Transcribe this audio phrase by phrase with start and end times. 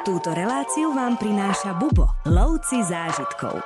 [0.00, 3.60] Túto reláciu vám prináša Bubo, lovci zážitkov.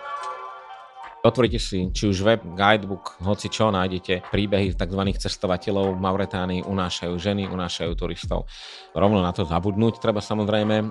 [1.23, 4.99] Otvorite si či už web, guidebook, hoci čo nájdete, príbehy tzv.
[5.15, 8.51] cestovateľov v Mauretánii unášajú ženy, unášajú turistov.
[8.99, 10.91] Rovno na to zabudnúť treba samozrejme.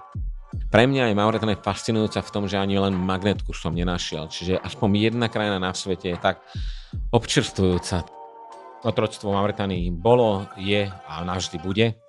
[0.71, 4.31] Pre mňa je Mauretánia fascinujúca v tom, že ani len magnetku som nenašiel.
[4.31, 6.39] Čiže aspoň jedna krajina na svete je tak
[7.11, 8.07] občerstvujúca.
[8.87, 11.99] Otroctvo v Mauretánii bolo, je a navždy bude.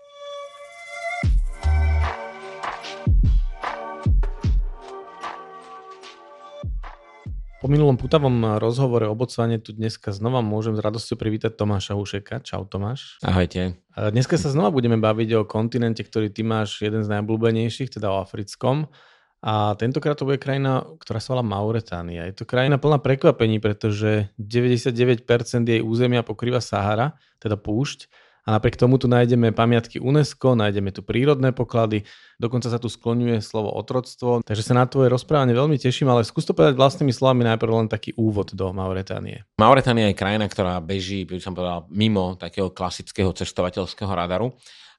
[7.65, 12.45] Po minulom putavom rozhovore o Botsvane tu dneska znova môžem s radosťou privítať Tomáša Hušeka.
[12.45, 13.17] Čau Tomáš.
[13.25, 13.81] Ahojte.
[13.97, 18.21] Dneska sa znova budeme baviť o kontinente, ktorý ty máš jeden z najobľúbenejších, teda o
[18.21, 18.93] africkom.
[19.41, 22.29] A tentokrát to bude krajina, ktorá sa volá Mauretánia.
[22.29, 25.25] Je to krajina plná prekvapení, pretože 99%
[25.65, 28.13] jej územia pokrýva Sahara, teda púšť
[28.45, 32.05] a napriek tomu tu nájdeme pamiatky UNESCO, nájdeme tu prírodné poklady,
[32.37, 36.45] dokonca sa tu skloňuje slovo otroctvo, takže sa na tvoje rozprávanie veľmi teším, ale skús
[36.45, 39.49] to povedať vlastnými slovami najprv len taký úvod do Mauretánie.
[39.57, 44.53] Mauretánia je krajina, ktorá beží, by som povedal, mimo takého klasického cestovateľského radaru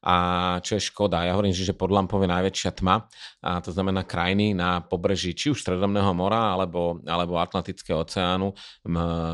[0.05, 0.15] a
[0.61, 1.25] čo je škoda.
[1.25, 3.09] Ja hovorím, že pod lampou je najväčšia tma,
[3.41, 8.53] a to znamená krajiny na pobreží či už Stredozemného mora alebo, alebo Atlantického oceánu,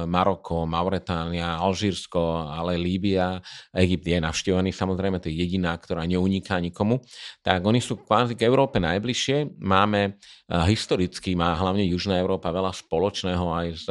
[0.07, 3.43] Maroko, Mauretánia, Alžírsko, ale Líbia,
[3.75, 7.03] Egypt je navštívený samozrejme, to je jediná, ktorá neuniká nikomu.
[7.43, 9.59] Tak oni sú kvázi k Európe najbližšie.
[9.59, 10.15] Máme
[10.47, 13.87] historicky, má hlavne Južná Európa veľa spoločného aj s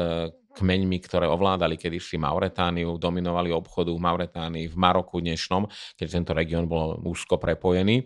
[0.61, 5.65] kmeňmi, ktoré ovládali kedysi Mauretániu, dominovali obchodu v Mauretánii, v Maroku dnešnom,
[5.97, 8.05] keď tento región bol úzko prepojený.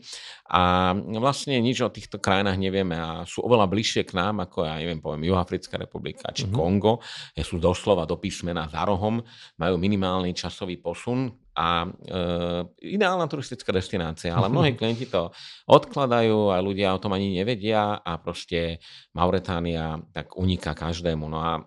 [0.54, 4.78] A vlastne nič o týchto krajinách nevieme a sú oveľa bližšie k nám, ako ja
[4.78, 6.54] neviem, poviem Juhoafrická republika či mm-hmm.
[6.54, 7.02] Kongo.
[7.42, 9.18] Sú doslova do písmena za rohom,
[9.58, 15.30] majú minimálny časový posun, a e, ideálna turistická destinácia, ale mnohí klienti to
[15.70, 18.82] odkladajú a ľudia o tom ani nevedia a proste
[19.14, 21.30] Mauretánia tak uniká každému.
[21.30, 21.62] No a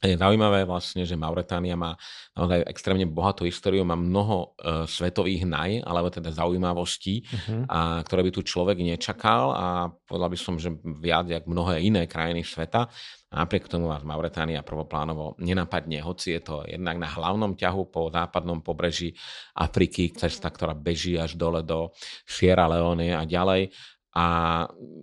[0.00, 1.92] je zaujímavé vlastne, že Mauretánia má
[2.32, 7.68] naozaj extrémne bohatú históriu, má mnoho e, svetových naj, alebo teda zaujímavostí, uh-huh.
[7.68, 9.66] a, ktoré by tu človek nečakal a
[10.08, 10.72] povedal by som, že
[11.04, 12.88] viac jak mnohé iné krajiny sveta.
[13.30, 18.08] A napriek tomu vás Mauretánia prvoplánovo nenapadne, hoci je to jednak na hlavnom ťahu po
[18.08, 19.14] západnom pobreží
[19.54, 21.92] Afriky, cesta, ktorá beží až dole do
[22.24, 23.70] Sierra Leone a ďalej
[24.10, 24.26] a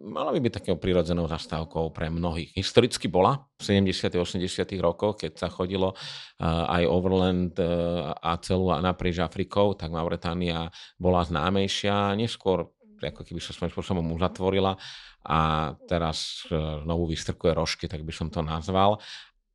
[0.04, 2.52] mala by byť takou prirodzenou zastávkou pre mnohých.
[2.60, 4.20] Historicky bola v 70.
[4.20, 4.68] 80.
[4.84, 10.68] rokoch, keď sa chodilo uh, aj overland uh, a celú a naprieč Afrikou, tak Mauretánia
[11.00, 12.20] bola známejšia.
[12.20, 12.68] Neskôr
[13.00, 14.76] ako keby sa svojím spôsobom uzatvorila
[15.24, 19.00] a teraz uh, znovu vystrkuje rožky, tak by som to nazval.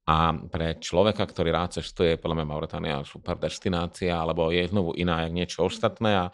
[0.08, 5.28] A pre človeka, ktorý rád cestuje, podľa mňa Mauretánia super destinácia, alebo je znovu iná,
[5.28, 6.26] jak niečo ostatné a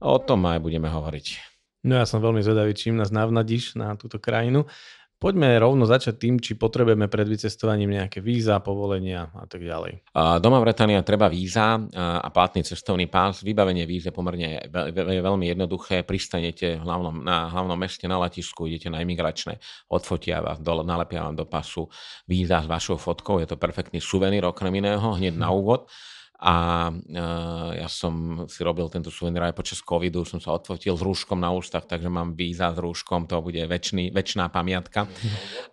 [0.00, 1.49] o tom aj budeme hovoriť.
[1.80, 4.68] No ja som veľmi zvedavý, čím nás navnadíš na túto krajinu.
[5.20, 10.00] Poďme rovno začať tým, či potrebujeme pred vycestovaním nejaké víza, povolenia a tak ďalej.
[10.40, 13.44] Doma Bretania treba víza a platný cestovný pás.
[13.44, 16.08] Vybavenie víze pomerne je veľmi jednoduché.
[16.08, 19.60] Pristanete hlavnom, na hlavnom meste na letisku, idete na imigračné,
[19.92, 21.84] odfotia vás, do, nalepia vám do pasu
[22.24, 23.44] víza s vašou fotkou.
[23.44, 25.84] Je to perfektný suvenír okrem iného, hneď na úvod.
[26.40, 31.04] A uh, ja som si robil tento suvenír aj počas covidu, som sa odfotil s
[31.04, 35.04] rúškom na ústach, takže mám víza s rúškom, to bude väčší, väčšiná pamiatka.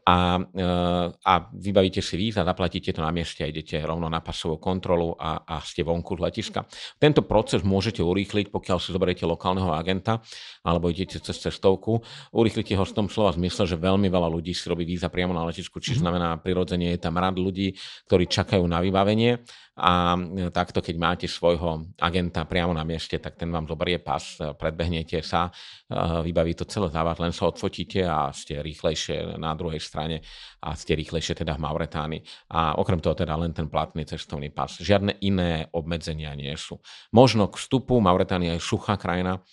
[0.08, 4.60] A, uh, a vybavíte si víza, zaplatíte to na mieste a idete rovno na pasovú
[4.60, 6.64] kontrolu a, a ste vonku z letiska.
[7.00, 10.20] Tento proces môžete urýchliť, pokiaľ si zoberiete lokálneho agenta
[10.68, 12.04] alebo idete cez cestovku.
[12.36, 15.48] Urýchlite ho v tom slova zmysle, že veľmi veľa ľudí si robí víza priamo na
[15.48, 16.04] letisku, čiže mhm.
[16.04, 17.76] znamená prirodzene je tam rad ľudí,
[18.08, 19.44] ktorí čakajú na vybavenie
[19.78, 24.42] a e, takto, keď máte svojho agenta priamo na mieste, tak ten vám zoberie pas,
[24.42, 25.54] e, predbehnete sa,
[25.86, 30.26] e, vybaví to celé za vás, len sa odfotíte a ste rýchlejšie na druhej strane
[30.66, 32.22] a ste rýchlejšie teda v Mauretánii.
[32.58, 34.74] A okrem toho teda len ten platný cestovný pas.
[34.82, 36.82] Žiadne iné obmedzenia nie sú.
[37.14, 39.46] Možno k vstupu, Mauretánia je suchá krajina,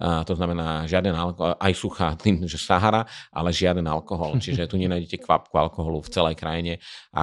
[0.00, 4.40] to znamená žiaden alkohol, aj suchá, tým, že Sahara, ale žiaden alkohol.
[4.40, 6.80] Čiže tu nenájdete kvapku alkoholu v celej krajine.
[7.12, 7.20] E,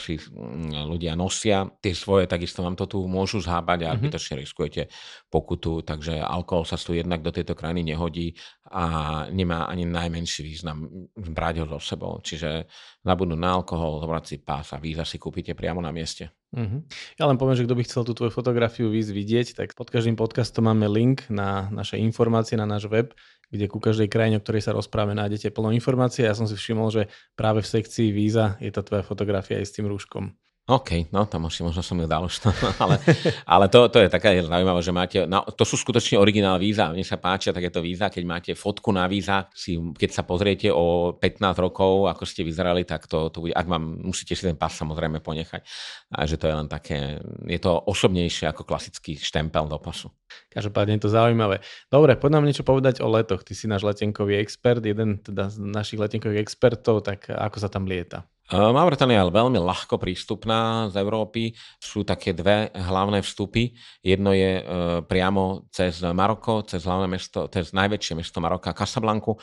[0.00, 4.38] si mm, ľudia nosia tie svoje, takisto vám to tu môžu zhábať a mm-hmm.
[4.40, 4.82] riskujete
[5.28, 8.36] pokutu, takže alkohol sa tu jednak do tejto krajiny nehodí
[8.68, 8.84] a
[9.28, 12.20] nemá ani najmenší význam brať ho so sebou.
[12.20, 12.68] Čiže
[13.04, 16.32] zabudnúť na alkohol, zobrať si pás a víza si kúpite priamo na mieste.
[16.48, 16.80] Uh-huh.
[17.20, 20.16] Ja len poviem, že kto by chcel tú tvoju fotografiu víz vidieť, tak pod každým
[20.16, 23.12] podcastom máme link na naše informácie, na náš web,
[23.48, 26.28] kde ku každej krajine, o ktorej sa rozprávame, nájdete plno informácie.
[26.28, 27.02] Ja som si všimol, že
[27.32, 30.32] práve v sekcii víza je tá tvoja fotografia aj s tým rúškom.
[30.68, 32.44] OK, no tam asi možno som ju dal už.
[32.84, 33.00] ale
[33.48, 36.92] ale to, to je taká zaujímavé, že máte, no, to sú skutočne originál víza.
[36.92, 41.16] Mne sa páčia takéto víza, keď máte fotku na víza, si, keď sa pozriete o
[41.16, 44.68] 15 rokov, ako ste vyzerali, tak to, to bude, ak vám, musíte si ten pas
[44.68, 45.64] samozrejme ponechať.
[46.12, 47.16] A že to je len také,
[47.48, 50.12] je to osobnejšie ako klasický štempel do pasu.
[50.52, 51.64] Každopádne je to zaujímavé.
[51.88, 53.40] Dobre, poď nám niečo povedať o letoch.
[53.40, 57.88] Ty si náš letenkový expert, jeden teda z našich letenkových expertov, tak ako sa tam
[57.88, 58.28] lieta?
[58.48, 61.52] Mauretania je veľmi ľahko prístupná z Európy.
[61.76, 63.76] Sú také dve hlavné vstupy.
[64.00, 64.62] Jedno je e,
[65.04, 69.36] priamo cez Maroko, cez hlavné mesto, cez najväčšie mesto Maroka, Casablanku.
[69.36, 69.40] E,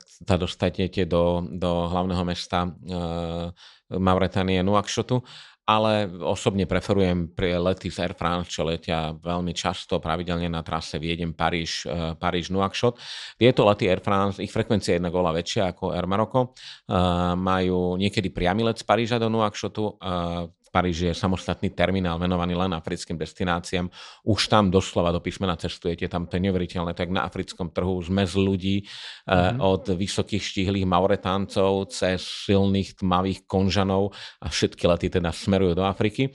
[0.00, 2.70] sa dostanete do, do hlavného mesta e,
[3.90, 5.20] Mauretanie Nuakšotu
[5.66, 10.98] ale osobne preferujem pri lety z Air France, čo letia veľmi často, pravidelne na trase
[10.98, 12.98] Viedem, Paríž, eh, Paríž, Nuakšot.
[13.38, 16.40] Tieto lety Air France, ich frekvencia je jednak oveľa väčšia ako Air Maroko.
[16.50, 16.94] Eh,
[17.38, 22.70] majú niekedy priamy let z Paríža do Nuakšotu, eh, Paríži je samostatný terminál venovaný len
[22.70, 23.90] africkým destináciám.
[24.22, 28.38] Už tam doslova do písmena cestujete, tam to je neuveriteľné, tak na africkom trhu zmez
[28.38, 29.58] ľudí mm-hmm.
[29.58, 36.30] od vysokých štíhlých mauretáncov cez silných tmavých konžanov a všetky lety teda smerujú do Afriky.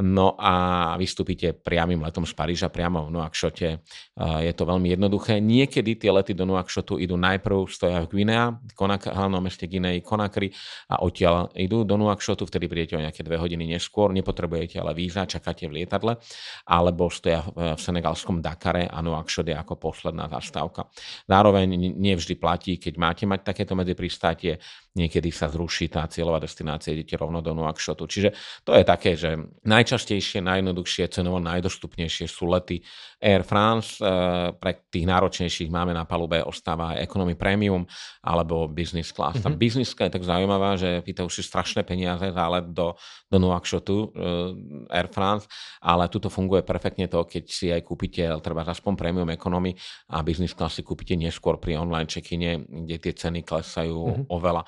[0.00, 3.68] No a vystúpite priamým letom z Paríža priamo v Nuakšote.
[4.16, 5.44] Je to veľmi jednoduché.
[5.44, 10.56] Niekedy tie lety do Nuakšotu idú najprv, stoja v Guinea, Konak, hlavnom meste Guinei, Konakry
[10.88, 15.24] a odtiaľ idú do Nuakšotu, vtedy prídete o nejaké dve hodiny neskôr, nepotrebujete ale víza,
[15.24, 16.20] čakáte v lietadle,
[16.68, 20.92] alebo stoja v senegalskom Dakare a Nuakšot je ako posledná zastávka.
[21.24, 24.60] Zároveň nevždy platí, keď máte mať takéto medzipristátie,
[24.90, 28.10] niekedy sa zruší tá cieľová destinácia, idete rovno do Nuakšotu.
[28.10, 28.28] Čiže
[28.66, 32.82] to je také, že najčastejšie, najjednoduchšie, cenovo najdostupnejšie sú lety
[33.22, 34.02] Air France.
[34.02, 34.06] E,
[34.58, 37.86] pre tých náročnejších máme na palube ostáva aj Economy Premium
[38.24, 39.38] alebo Business Class.
[39.38, 39.54] Mm-hmm.
[39.54, 39.60] Tá.
[39.62, 42.98] Business je tak zaujímavá, že pýtajú si strašné peniaze za let do,
[43.30, 44.06] do Nuakšotu e,
[44.90, 45.46] Air France,
[45.78, 49.76] ale tuto funguje perfektne to, keď si aj kúpite treba aspoň Premium Economy
[50.10, 54.26] a Business Class si kúpite neskôr pri online check-ine, kde tie ceny klesajú mm-hmm.
[54.32, 54.62] oveľa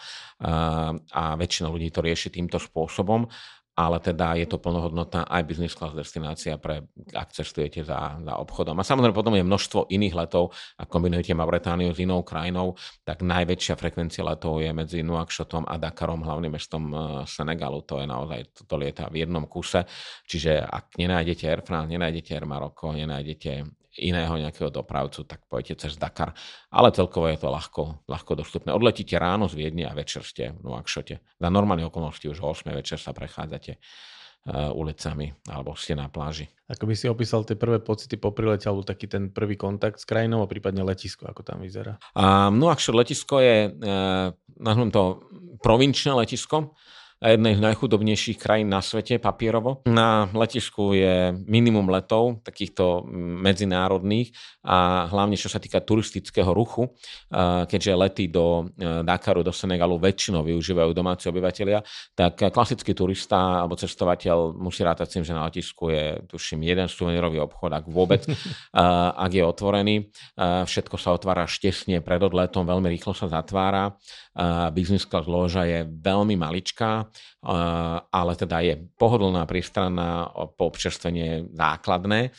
[1.12, 3.29] a väčšina ľudí to rieši týmto spôsobom
[3.73, 6.85] ale teda je to plnohodnotná aj business class destinácia pre,
[7.17, 8.76] ak cestujete za, za obchodom.
[8.76, 12.76] A samozrejme potom je množstvo iných letov, ak kombinujete Mauretániu s inou krajinou,
[13.09, 17.81] tak najväčšia frekvencia letov je medzi Nuakšotom a Dakarom, hlavným mestom e, Senegalu.
[17.88, 19.88] To je naozaj, toto lieta v jednom kuse.
[20.29, 26.00] Čiže ak nenájdete Air France, nenájdete Air Maroko, nenájdete iného nejakého dopravcu, tak pojete cez
[26.00, 26.33] Dakar.
[26.73, 28.73] Ale celkovo je to ľahko, ľahko dostupné.
[28.73, 31.21] Odletíte ráno z Viedne a večer ste v Nuakšote.
[31.21, 36.49] Za normálne okolnosti už o 8 večer sa prechádzate uh, ulicami alebo ste na pláži.
[36.73, 40.09] Ako by si opísal tie prvé pocity po prilete alebo taký ten prvý kontakt s
[40.09, 42.00] krajinou a prípadne letisko, ako tam vyzerá?
[42.17, 45.21] Uh, Nuakšot letisko je, uh, nazvem to,
[45.61, 46.73] provinčné letisko
[47.23, 49.87] jednej z najchudobnejších krajín na svete papierovo.
[49.87, 53.07] Na letisku je minimum letov, takýchto
[53.39, 54.35] medzinárodných
[54.67, 56.91] a hlavne čo sa týka turistického ruchu,
[57.67, 61.83] keďže lety do e, Dakaru, do Senegalu väčšinou využívajú domáci obyvateľia,
[62.19, 66.91] tak klasický turista alebo cestovateľ musí rátať s tým, že na letisku je, tuším, jeden
[66.91, 68.27] suvenírový obchod, ak vôbec,
[69.25, 69.97] ak je otvorený.
[70.41, 73.95] Všetko sa otvára štesne pred odletom, veľmi rýchlo sa zatvára.
[74.73, 77.12] Business class loža je veľmi maličká,
[78.12, 82.31] ale teda je pohodlná, pristranná, po občerstvenie základné,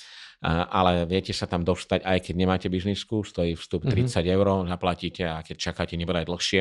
[0.43, 4.35] ale viete sa tam dostať, aj keď nemáte biznisku, stojí vstup 30 mm-hmm.
[4.35, 6.59] eur, zaplatíte a keď čakáte nebude aj dlhšie,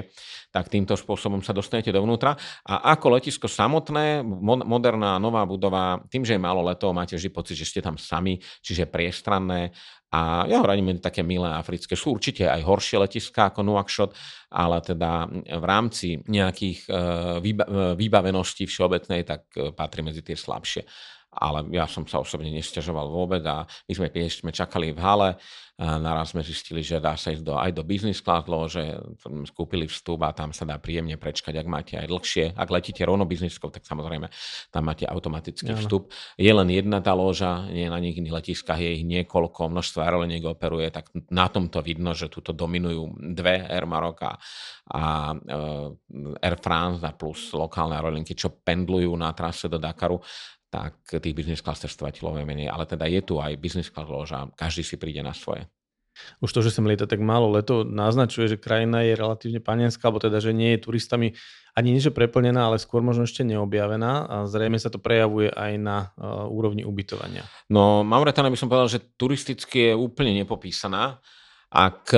[0.55, 2.39] tak týmto spôsobom sa dostanete dovnútra.
[2.63, 4.23] A ako letisko samotné,
[4.63, 8.39] moderná nová budova, tým, že je málo letov, máte vždy pocit, že ste tam sami,
[8.63, 9.75] čiže priestranné
[10.13, 11.97] a ja ho radím také milé africké.
[11.97, 14.13] Sú určite aj horšie letiská ako Nuakšot,
[14.53, 20.85] ale teda v rámci nejakých e, e, výbaveností všeobecnej, tak e, patrí medzi tie slabšie
[21.33, 25.31] ale ja som sa osobne nestiažoval vôbec a my sme, sme čakali v hale,
[25.83, 28.93] a naraz sme zistili, že dá sa ísť do, aj do business class že
[29.49, 32.45] skúpili vstup a tam sa dá príjemne prečkať, ak máte aj dlhšie.
[32.55, 34.29] Ak letíte rovno bizniskou, tak samozrejme
[34.69, 36.13] tam máte automatický vstup.
[36.37, 40.93] Je len jedna tá loža, nie na nich letiskách, je ich niekoľko, množstvo aeroliniek operuje,
[40.93, 44.33] tak na tomto vidno, že tuto dominujú dve Air Maroc a,
[44.93, 45.03] a
[45.35, 50.21] uh, Air France a plus lokálne aerolinky, čo pendlujú na trase do Dakaru
[50.73, 52.73] tak tých business class cestovateľov je menej.
[52.73, 55.69] Ale teda je tu aj business class loža, každý si príde na svoje.
[56.41, 60.21] Už to, že sem lieta tak málo letov, naznačuje, že krajina je relatívne panenská, alebo
[60.21, 61.29] teda, že nie je turistami
[61.73, 65.73] ani nie, že preplnená, ale skôr možno ešte neobjavená a zrejme sa to prejavuje aj
[65.81, 67.49] na uh, úrovni ubytovania.
[67.73, 71.25] No, Mauretania by som povedal, že turisticky je úplne nepopísaná
[71.73, 72.13] ak,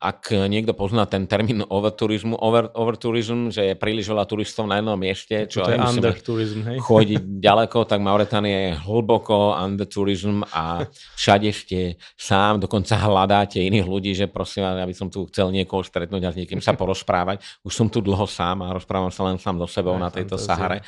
[0.00, 4.96] ak niekto pozná ten termín overturizmu, over, overturizm, že je príliš veľa turistov na jednom
[4.96, 6.80] mieste, čo je underturizm, hej?
[6.80, 14.16] chodiť ďaleko, tak Mauretania je hlboko underturizm a všade ste sám, dokonca hľadáte iných ľudí,
[14.16, 17.44] že prosím vás, ja by som tu chcel niekoho stretnúť a s niekým sa porozprávať.
[17.60, 20.40] Už som tu dlho sám a rozprávam sa len sám so sebou aj, na tejto
[20.40, 20.56] fantázia.
[20.56, 20.78] Sahare.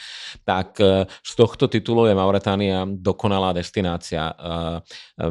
[0.49, 4.33] Tak e, z tohto titulu je Mauretania dokonalá destinácia.
[4.33, 4.81] E,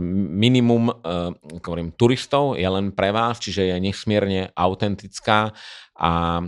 [0.05, 0.93] minimum
[1.65, 5.51] hovorím, turistov, je len pre vás, čiže je nesmierne autentická
[6.01, 6.43] a e,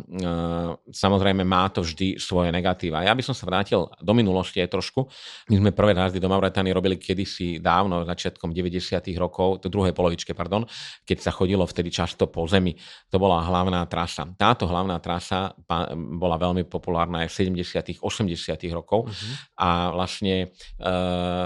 [0.90, 3.06] samozrejme má to vždy svoje negatíva.
[3.06, 5.06] Ja by som sa vrátil do minulosti aj trošku.
[5.54, 9.14] My sme prvé jazdy do Mauretány robili kedysi dávno, začiatkom 90.
[9.14, 10.66] rokov, to druhej polovičke, pardon,
[11.06, 12.74] keď sa chodilo vtedy často po zemi.
[13.14, 14.26] To bola hlavná trasa.
[14.34, 15.54] Táto hlavná trasa
[15.94, 18.02] bola veľmi populárna aj v 70.
[18.02, 18.58] 80.
[18.74, 19.34] rokov uh-huh.
[19.62, 20.50] a vlastne
[20.82, 20.88] e,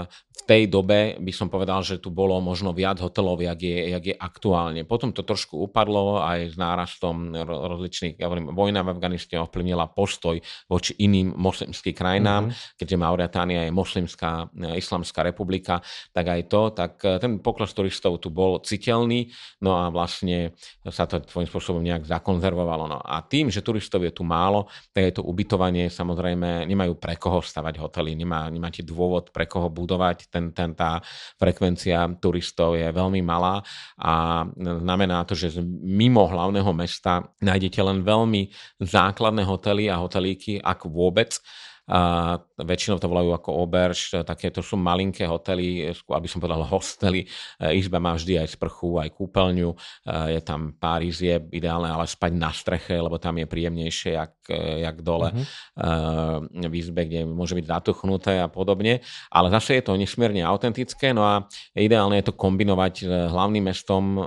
[0.08, 4.04] v tej dobe by som povedal, že tu bolo možno viac hotelov, jak je, jak
[4.06, 4.86] je aktuálne.
[4.86, 9.90] Potom to trošku upadlo aj s nárastom rozličných rozličných, ja hovorím, vojna v Afganistane ovplyvnila
[9.90, 10.38] postoj
[10.70, 12.78] voči iným moslimským krajinám, mm-hmm.
[12.78, 15.82] keďže Mauritánia je moslimská e, islamská republika,
[16.14, 20.54] tak aj to, tak e, ten pokles turistov tu bol citeľný, no a vlastne
[20.86, 22.86] sa to svojím spôsobom nejak zakonzervovalo.
[22.86, 27.18] No a tým, že turistov je tu málo, tak je to ubytovanie, samozrejme nemajú pre
[27.18, 31.02] koho stavať hotely, nemá, nemáte dôvod pre koho budovať, ten, ten, tá
[31.40, 33.60] frekvencia turistov je veľmi malá
[33.98, 38.50] a znamená to, že mimo hlavného mesta nájdete len veľmi
[38.82, 41.38] základné hotely a hotelíky, ak vôbec.
[41.88, 47.26] A väčšinou to volajú ako oberž, takéto sú malinké hotely, aby som povedal hostely.
[47.58, 49.76] E, izba má vždy aj sprchu, aj kúpeľňu, e,
[50.38, 54.82] je tam pár izieb, ideálne ale spať na streche, lebo tam je príjemnejšie, jak, e,
[54.82, 56.66] jak dole mm-hmm.
[56.68, 59.04] v izbe, kde môže byť zatuchnuté a podobne.
[59.30, 61.46] Ale zase je to nesmierne autentické, no a
[61.78, 64.18] ideálne je to kombinovať s hlavným mestom,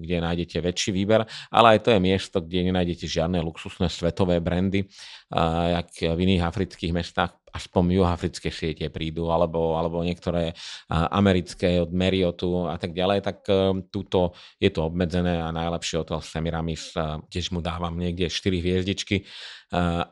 [0.00, 4.84] kde nájdete väčší výber, ale aj to je miesto, kde nenájdete žiadne luxusné svetové brandy,
[5.72, 10.52] jak v iných afrických mestách aspoň juhoafrické siete prídu, alebo, alebo niektoré
[10.90, 16.20] americké od Marriottu a tak ďalej, tak e, túto je to obmedzené a najlepšie hotel
[16.20, 19.24] Semiramis, e, tiež mu dávam niekde 4 hviezdičky,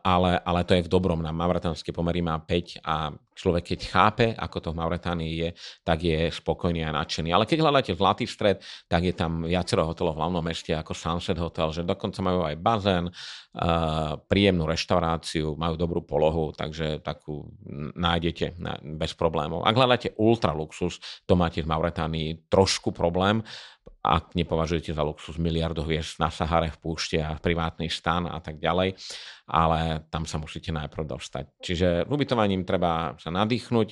[0.04, 1.24] ale, ale to je v dobrom.
[1.24, 5.48] Na mauretanské pomery má 5 a človek keď chápe, ako to v Mauretánii je,
[5.84, 7.36] tak je spokojný a nadšený.
[7.36, 11.36] Ale keď hľadáte zlatý stred, tak je tam viacero hotelov v hlavnom meste ako Sunset
[11.36, 13.12] Hotel, že dokonca majú aj bazén,
[14.28, 17.24] príjemnú reštauráciu, majú dobrú polohu, takže tak
[17.96, 18.56] nájdete
[18.96, 19.68] bez problémov.
[19.68, 20.96] Ak hľadáte ultra luxus,
[21.28, 23.44] to máte v Mauretánii trošku problém,
[24.06, 28.62] ak nepovažujete za luxus miliardov hviezd na Sahare v púšte a privátny stan a tak
[28.62, 28.94] ďalej,
[29.50, 31.44] ale tam sa musíte najprv dostať.
[31.58, 33.88] Čiže ubytovaním treba sa nadýchnuť,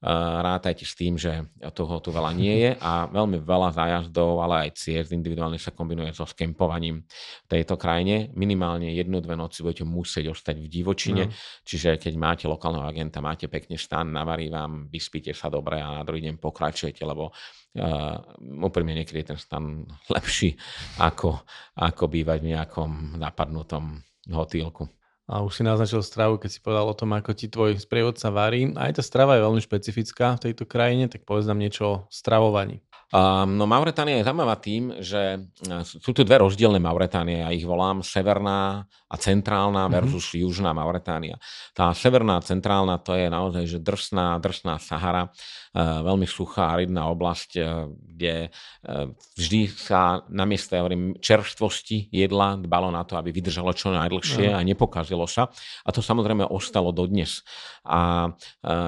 [0.00, 1.44] rátajte s tým, že
[1.76, 6.16] toho tu veľa nie je a veľmi veľa zájazdov, ale aj ciest individuálne sa kombinuje
[6.16, 7.04] so skempovaním
[7.44, 8.32] v tejto krajine.
[8.32, 11.32] Minimálne jednu, dve noci budete musieť ostať v divočine, no.
[11.68, 16.02] čiže keď máte lokálneho agenta, máte pekne stan, navarí vám, vyspíte sa dobre a na
[16.02, 17.32] druhý deň pokračujete, lebo
[17.70, 18.18] Uh,
[18.66, 20.58] úprimne niekedy je ten stan lepší
[20.98, 21.46] ako,
[21.78, 23.94] ako bývať v nejakom napadnutom
[24.26, 24.90] hotýlku
[25.30, 28.74] a už si naznačil stravu, keď si povedal o tom, ako ti tvoj sprievodca varí.
[28.74, 32.82] Aj tá strava je veľmi špecifická v tejto krajine, tak povedz nám niečo o stravovaní.
[33.10, 35.42] Um, no Mauretánia je zaujímavá tým, že
[35.86, 39.92] sú tu dve rozdielne Mauretánie, ja ich volám severná a centrálna mhm.
[39.92, 40.42] versus mm-hmm.
[40.46, 41.36] južná Mauretánia.
[41.74, 47.50] Tá severná centrálna to je naozaj že drsná, drsná Sahara, uh, veľmi suchá, aridná oblasť,
[47.58, 48.54] uh, kde
[48.86, 54.54] uh, vždy sa namiesto ja hovorím, čerstvosti jedla dbalo na to, aby vydržalo čo najdlhšie
[54.54, 54.56] mm.
[54.56, 55.50] a nepokazilo sa.
[55.82, 57.42] A to samozrejme ostalo dodnes.
[57.80, 58.28] A,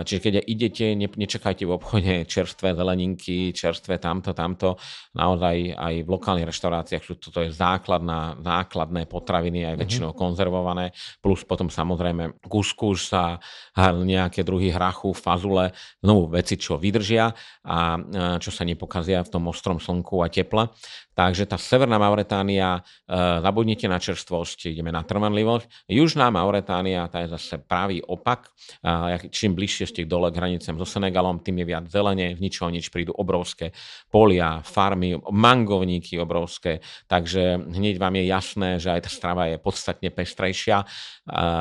[0.05, 4.71] čiže keď idete, ne, nečakajte v obchode čerstvé zeleninky, čerstvé tam tamto, tamto.
[5.17, 9.81] Naozaj aj v lokálnych reštauráciách sú toto je základná, základné potraviny, aj mhm.
[9.81, 13.41] väčšinou konzervované, plus potom samozrejme kuskus a
[13.77, 17.33] nejaké druhy hrachu, fazule, znovu veci, čo vydržia
[17.67, 17.97] a
[18.39, 20.71] čo sa nepokazia v tom ostrom slnku a teple.
[21.13, 23.15] Takže tá Severná Mauretánia, e,
[23.45, 25.85] zabudnite na čerstvosť, ideme na trvanlivosť.
[25.93, 28.49] Južná Mauretánia, tá je zase pravý opak.
[28.81, 32.73] E, čím bližšie ste dole k hranicem so Senegalom, tým je viac zelene, z ničoho
[32.73, 33.77] nič prídu obrovské
[34.09, 36.81] polia, farmy, mangovníky obrovské.
[37.13, 40.81] Takže hneď vám je jasné, že aj tá strava je podstatne pestrejšia.
[40.81, 40.87] E,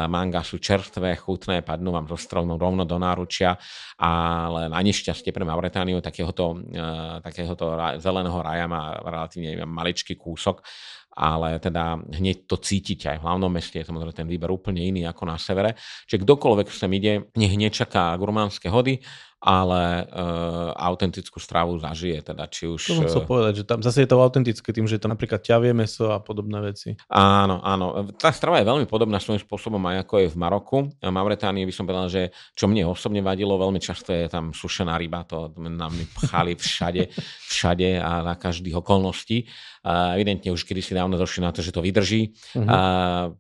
[0.07, 3.59] manga sú čerstvé, chutné, padnú vám zo stromu rovno do náručia,
[3.99, 6.55] ale na nešťastie pre Mauretániu takéhoto,
[7.19, 10.61] takéhoto zeleného raja má relatívne neviem, maličký kúsok,
[11.17, 15.03] ale teda hneď to cítite aj v hlavnom meste, je samozrejme ten výber úplne iný
[15.09, 15.75] ako na severe.
[16.07, 19.03] Čiže kdokoľvek sem ide, nech nečaká gurmánske hody,
[19.41, 22.77] ale uh, autentickú stravu zažije, teda či už...
[22.77, 25.73] To som chcel povedať, že tam zase je to autentické tým, že to napríklad ťavie
[25.73, 26.93] meso a podobné veci.
[27.09, 28.05] Áno, áno.
[28.21, 30.77] Tá strava je veľmi podobná svojím spôsobom aj ako je v Maroku.
[30.93, 34.93] V Mauretánii by som povedal, že čo mne osobne vadilo, veľmi často je tam sušená
[35.01, 37.09] ryba, to nám pchali všade,
[37.49, 39.49] všade a na každých okolností.
[39.81, 42.37] A evidentne už kedy si dávno došli na to, že to vydrží.
[42.53, 42.69] Uh-huh.
[42.69, 42.79] A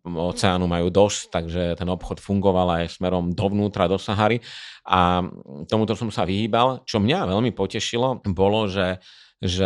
[0.01, 4.41] oceánu majú dosť, takže ten obchod fungoval aj smerom dovnútra, do Sahary.
[4.87, 5.21] A
[5.69, 6.81] tomuto som sa vyhýbal.
[6.89, 8.97] Čo mňa veľmi potešilo, bolo, že
[9.41, 9.65] že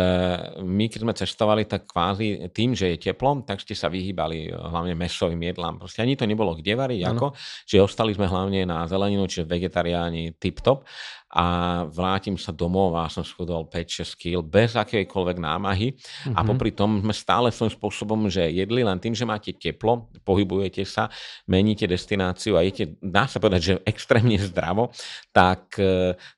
[0.64, 4.96] my, keď sme cestovali, tak kvázi tým, že je teplo, tak ste sa vyhýbali hlavne
[4.96, 5.76] mesovým jedlám.
[5.76, 7.36] Proste ani to nebolo kde variť, ako,
[7.68, 10.88] že ostali sme hlavne na zeleninu, čiže vegetariáni tip-top
[11.36, 11.46] a
[11.92, 16.32] vrátim sa domov a som schudol 5-6 kg bez akejkoľvek námahy mm-hmm.
[16.32, 16.46] a mhm.
[16.48, 21.12] popri tom sme stále svojím spôsobom, že jedli len tým, že máte teplo, pohybujete sa,
[21.44, 24.88] meníte destináciu a jete, dá sa povedať, že extrémne zdravo,
[25.36, 25.76] tak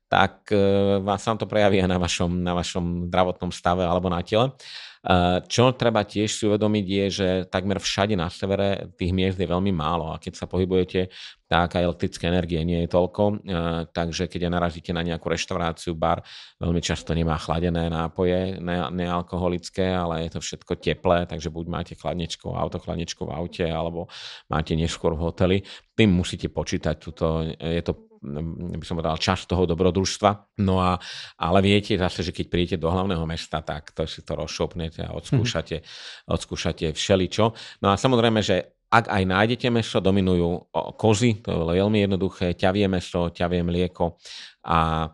[0.09, 0.49] tak
[1.05, 4.57] vás sa to prejaví aj na vašom, na vašom zdravotnom stave alebo na tele.
[5.47, 9.71] Čo treba tiež si uvedomiť je, že takmer všade na severe tých miest je veľmi
[9.71, 11.07] málo a keď sa pohybujete,
[11.49, 13.41] tak aj elektrické energie nie je toľko,
[13.95, 16.21] takže keď narazíte na nejakú reštauráciu, bar,
[16.61, 21.95] veľmi často nemá chladené nápoje, ne, nealkoholické, ale je to všetko teplé, takže buď máte
[21.97, 24.13] chladničku, autochladničku v aute, alebo
[24.51, 25.57] máte neskôr v hoteli.
[25.97, 30.61] Tým musíte počítať, tuto, je to by som povedal, čas toho dobrodružstva.
[30.67, 30.99] No a,
[31.39, 35.15] ale viete zase, že keď prídete do hlavného mesta, tak to si to rozšopnete a
[35.15, 36.35] odskúšate, mm-hmm.
[36.35, 37.45] odskúšate všeličo.
[37.83, 42.89] No a samozrejme, že ak aj nájdete meso, dominujú kozy, to je veľmi jednoduché, ťavie
[42.89, 44.17] meso, ťavie mlieko
[44.65, 45.09] a e,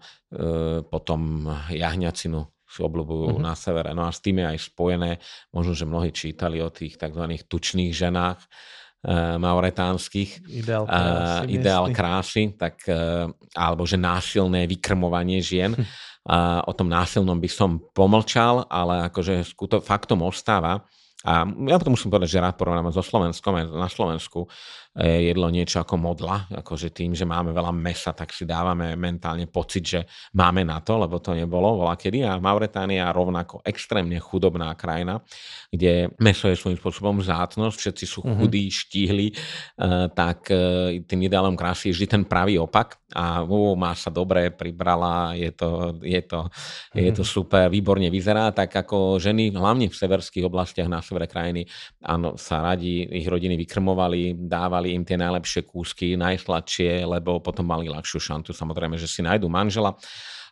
[0.86, 2.38] potom jahňacinu
[2.70, 3.46] si obľúbujú mm-hmm.
[3.46, 3.90] na severe.
[3.90, 5.10] No a s tým je aj spojené,
[5.50, 7.22] možno, že mnohí čítali o tých tzv.
[7.50, 8.38] tučných ženách,
[9.38, 10.48] mauretánskych.
[10.48, 11.44] Ideál krásy.
[11.44, 15.76] Uh, ideál krásy tak, uh, alebo že násilné vykrmovanie žien.
[16.24, 20.80] Uh, o tom násilnom by som pomlčal, ale akože skuto, faktom ostáva,
[21.24, 24.44] a ja potom musím povedať, že rád porovnám so Slovenskom, aj na Slovensku
[24.94, 29.82] jedlo niečo ako modla, akože tým, že máme veľa mesa, tak si dávame mentálne pocit,
[29.82, 30.00] že
[30.38, 32.22] máme na to, lebo to nebolo voľa kedy.
[32.22, 35.18] A Mauretánia rovnako extrémne chudobná krajina,
[35.74, 38.34] kde meso je svojím spôsobom zátnosť, všetci sú mhm.
[38.38, 38.80] chudí, mm-hmm.
[38.86, 43.98] štíhli, uh, tak uh, tým ideálom krásy je vždy ten pravý opak a uh, má
[43.98, 47.02] sa dobre, pribrala, je to, je to, mm-hmm.
[47.02, 47.30] je to mhm.
[47.34, 51.66] super, výborne vyzerá, tak ako ženy, hlavne v severských oblastiach na severe krajiny,
[52.06, 57.64] áno, sa radi ich rodiny vykrmovali, dávali dávali im tie najlepšie kúsky, najsladšie, lebo potom
[57.64, 58.52] mali ľahšiu šantu.
[58.52, 59.96] Samozrejme, že si nájdú manžela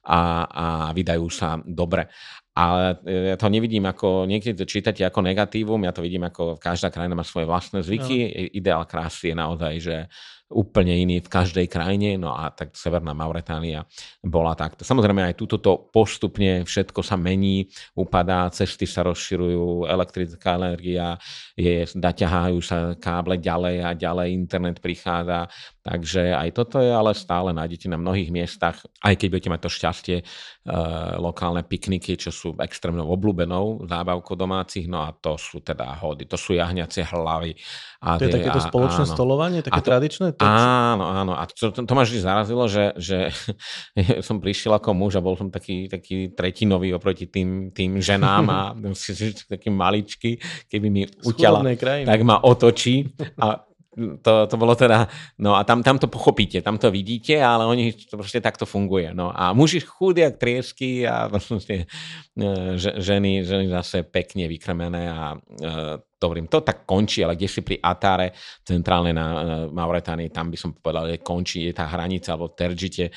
[0.08, 0.66] a, a
[0.96, 2.08] vydajú sa dobre.
[2.56, 6.92] Ale ja to nevidím ako, niekedy to čítate ako negatívum, ja to vidím ako každá
[6.92, 8.16] krajina má svoje vlastné zvyky.
[8.28, 8.28] No.
[8.56, 9.96] Ideál krásy je naozaj, že
[10.52, 13.88] úplne iný v každej krajine, no a tak Severná Mauretánia
[14.20, 14.84] bola takto.
[14.84, 21.16] Samozrejme aj túto to postupne všetko sa mení, upadá, cesty sa rozširujú, elektrická energia,
[21.56, 25.48] je, daťahajú sa káble ďalej a ďalej, internet prichádza,
[25.82, 29.70] Takže aj toto je, ale stále nájdete na mnohých miestach, aj keď budete mať to
[29.74, 30.24] šťastie, e,
[31.18, 36.38] lokálne pikniky, čo sú extrémnou obľúbenou zábavkou domácich, no a to sú teda hody, to
[36.38, 37.58] sú jahňacie hlavy.
[37.98, 39.10] A to tie, je takéto spoločné áno.
[39.10, 40.26] stolovanie, také to, tradičné?
[40.38, 41.34] To, áno, áno.
[41.34, 43.34] A to, to, to ma vždy zarazilo, že, že
[44.26, 48.60] som prišiel ako muž a bol som taký, taký tretinový oproti tým, tým ženám a
[49.58, 50.38] taký maličký,
[50.70, 51.58] keby mi uťala,
[52.06, 53.66] tak ma otočí a
[53.96, 55.04] to, to bolo teda,
[55.44, 59.12] no a tam, tam to pochopíte, tam to vidíte, ale oni to proste takto funguje.
[59.12, 62.46] No a muži chudí jak triesky a proste e,
[62.78, 65.38] ženy, ženy zase pekne vykrmené a e,
[66.16, 66.48] dobrým.
[66.48, 68.32] To tak končí, ale kde si pri Atare,
[68.64, 69.36] centrálne na e,
[69.68, 73.12] Mauretánii, tam by som povedal, že končí je tá hranica, alebo Tergite,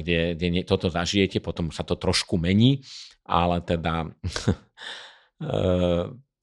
[0.00, 2.84] kde, kde toto zažijete, potom sa to trošku mení,
[3.24, 4.04] ale teda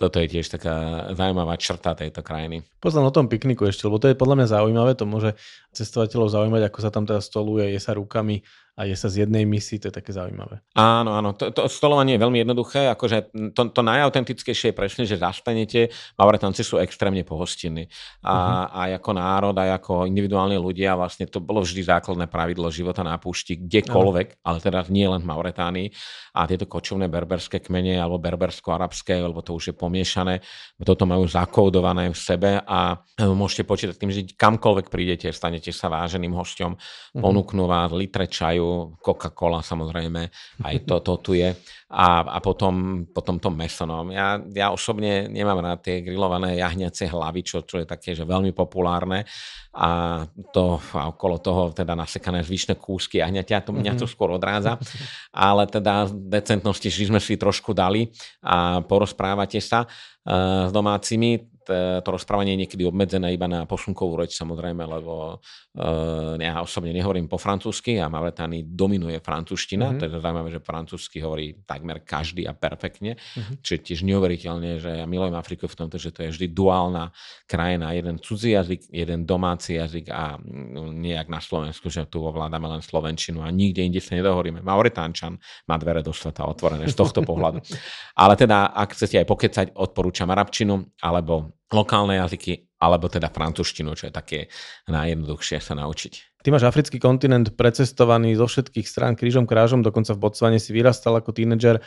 [0.01, 2.65] toto je tiež taká zaujímavá črta tejto krajiny.
[2.81, 5.37] Poznám o tom pikniku ešte, lebo to je podľa mňa zaujímavé, to môže
[5.77, 8.41] cestovateľov zaujímať, ako sa tam teda stoluje, je sa rukami
[8.81, 10.57] a je sa z jednej misy, to je také zaujímavé.
[10.73, 15.21] Áno, áno, to, to stolovanie je veľmi jednoduché, akože to, to najautentickejšie je presne, že
[15.21, 17.85] zastanete, Mauretanci sú extrémne pohostinní
[18.25, 18.65] a, uh-huh.
[18.73, 23.21] a ako národ, a ako individuálni ľudia, vlastne to bolo vždy základné pravidlo života na
[23.21, 24.47] púšti, kdekoľvek, uh-huh.
[24.49, 25.87] ale teda nie len v Mauretánii
[26.33, 30.41] a tieto kočovné berberské kmene alebo berbersko-arabské, lebo to už je pomiešané,
[30.81, 35.91] toto majú zakódované v sebe a e, môžete počítať tým, že kamkoľvek prídete, stanete sa
[35.91, 37.21] váženým hosťom, uh-huh.
[37.21, 40.21] ponúknú vás litre čaju, Coca-Cola samozrejme,
[40.63, 41.49] aj to, to tu je.
[41.91, 43.83] A, a potom, potom to meso.
[43.83, 44.07] No.
[44.07, 48.55] Ja, ja osobne nemám rád tie grillované jahňacie hlavy, čo, čo je také, že veľmi
[48.55, 49.27] populárne
[49.71, 54.11] a to a okolo toho teda nasekané zvyšné kúsky jahňatia, to mňa to mhm.
[54.11, 54.75] skôr odrádza.
[55.31, 58.11] Ale teda decentnosti že sme si trošku dali
[58.43, 61.39] a porozprávate sa uh, s domácimi,
[62.01, 67.31] to rozprávanie je niekedy obmedzené iba na posunkovú reč samozrejme, lebo uh, ja osobne nehovorím
[67.31, 69.99] po francúzsky a Mauretánii dominuje francúzština, mm-hmm.
[69.99, 73.55] to je zaujímavé, že francúzsky hovorí takmer každý a perfektne, mm-hmm.
[73.63, 77.13] čiže tiež neuveriteľne, že ja milujem Afriku v tomto, že to je vždy duálna
[77.47, 82.67] krajina, jeden cudzí jazyk, jeden domáci jazyk a mm, nejak na Slovensku, že tu ovládame
[82.67, 84.59] len slovenčinu a nikde inde sa nedohovoríme.
[84.61, 87.63] Mauretánčan má dvere do sveta otvorené z tohto pohľadu.
[88.21, 94.11] Ale teda, ak chcete aj pokecať, odporúčam arabčinu alebo lokálne jazyky, alebo teda francúzštinu, čo
[94.11, 94.39] je také
[94.91, 96.43] najjednoduchšie sa naučiť.
[96.43, 101.15] Ty máš africký kontinent precestovaný zo všetkých strán krížom krážom, dokonca v Botsvane si vyrastal
[101.15, 101.79] ako tínedžer.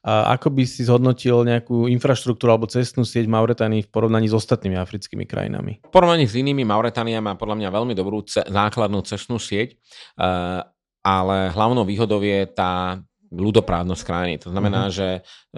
[0.00, 4.80] A ako by si zhodnotil nejakú infraštruktúru alebo cestnú sieť Mauretánii v porovnaní s ostatnými
[4.80, 5.84] africkými krajinami?
[5.84, 9.76] V porovnaní s inými Mauretánia má podľa mňa veľmi dobrú ce- základnú cestnú sieť,
[10.16, 10.64] uh,
[11.04, 14.36] ale hlavnou výhodou je tá ľudoprávnosť krajiny.
[14.42, 14.98] To znamená, mm-hmm.
[14.98, 15.08] že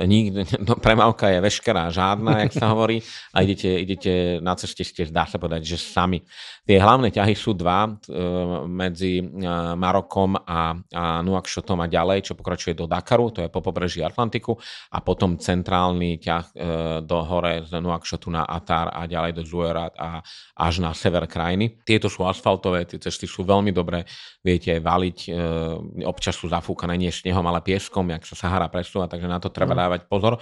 [0.04, 3.00] nikde, no, premávka je veškerá, žádna, jak sa hovorí,
[3.32, 4.12] a idete, idete
[4.44, 6.20] na ceste ste, dá sa povedať, že sami.
[6.68, 7.90] Tie hlavné ťahy sú dva e,
[8.68, 9.24] medzi e,
[9.74, 14.54] Marokom a, a Nuakšotom a ďalej, čo pokračuje do Dakaru, to je po pobreží Atlantiku,
[14.92, 16.54] a potom centrálny ťah e,
[17.02, 20.20] do hore z Nuakšotu na Atar a ďalej do Zuerat a
[20.60, 21.80] až na sever krajiny.
[21.88, 24.04] Tieto sú asfaltové, tie cesty sú veľmi dobré,
[24.44, 25.30] viete valiť, e,
[26.04, 29.72] občas sú zafúkané nie snehom, ale pieskom, jak sa Sahara presúva, takže na to treba
[29.72, 29.80] mhm.
[29.80, 30.36] dávať pozor.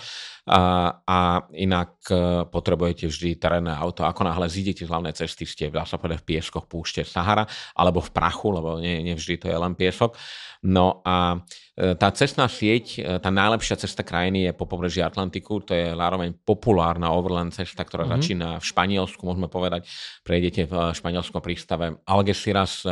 [0.51, 0.61] A,
[1.05, 1.19] a
[1.55, 4.03] inak e, potrebujete vždy terénne auto.
[4.03, 7.45] Ako náhle zídete z hlavnej cesty, ste dá sa povedať v pieskoch púšte Sahara,
[7.77, 10.17] alebo v prachu, lebo nie, nie vždy to je len piesok.
[10.65, 11.45] No a
[11.77, 15.93] e, tá cestná sieť, e, tá najlepšia cesta krajiny je po pobreží Atlantiku, to je
[15.93, 18.21] zároveň populárna overland cesta, ktorá mm-hmm.
[18.25, 19.87] začína v Španielsku, môžeme povedať,
[20.25, 22.83] prejdete v španielskom prístave Algeciras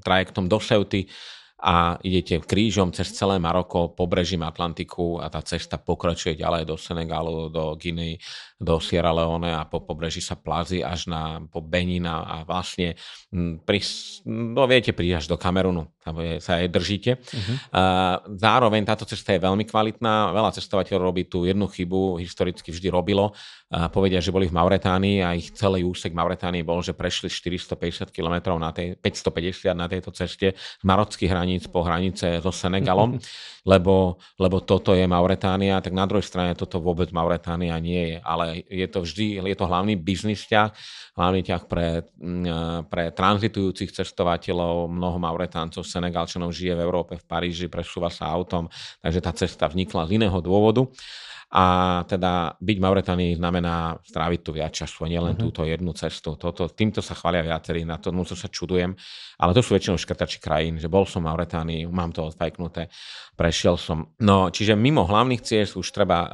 [0.00, 1.08] trajektom do Ceuty,
[1.60, 7.48] a idete krížom cez celé Maroko, pobrežím Atlantiku a tá cesta pokračuje ďalej do Senegalu,
[7.48, 8.18] do Guinei,
[8.54, 12.94] do Sierra Leone a po pobreží sa plazí až na po Benina a vlastne
[13.66, 13.80] pri,
[14.30, 17.12] no viete, prísť až do Kamerunu, tam je, sa aj držíte.
[17.18, 17.56] Uh-huh.
[18.38, 23.34] Zároveň táto cesta je veľmi kvalitná, veľa cestovateľov robí tú jednu chybu, historicky vždy robilo,
[23.90, 28.54] povedia, že boli v Mauretánii a ich celý úsek Mauretánii bol, že prešli 450 km
[28.54, 33.18] na tej, 550 na tejto ceste z marockých hraníc po hranice so Senegalom,
[33.72, 38.43] lebo, lebo toto je Mauretánia, tak na druhej strane toto vôbec Mauretánia nie je, ale
[38.52, 40.74] je to vždy, je to hlavný biznis ťah,
[41.16, 47.72] hlavný ťah pre, mm, pre tranzitujúcich cestovateľov, mnoho Mauretáncov, Senegalčanov žije v Európe, v Paríži,
[47.72, 48.68] presúva sa autom,
[49.00, 50.84] takže tá cesta vznikla z iného dôvodu.
[51.54, 55.44] A teda byť Mauretánii znamená stráviť tu viac času, nielen uh-huh.
[55.46, 56.34] túto jednu cestu.
[56.34, 58.90] Toto, týmto sa chvália viacerí, na to sa čudujem.
[59.38, 62.90] Ale to sú väčšinou škrtači krajín, že bol som v Mauretánii, mám to odfajknuté,
[63.38, 64.10] prešiel som.
[64.18, 66.30] No, čiže mimo hlavných ciest už treba uh,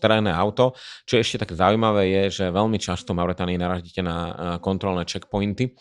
[0.00, 0.72] terénne auto.
[1.04, 4.32] Čo je ešte tak zaujímavé je, že veľmi často v Mauretánii narazíte na uh,
[4.64, 5.76] kontrolné checkpointy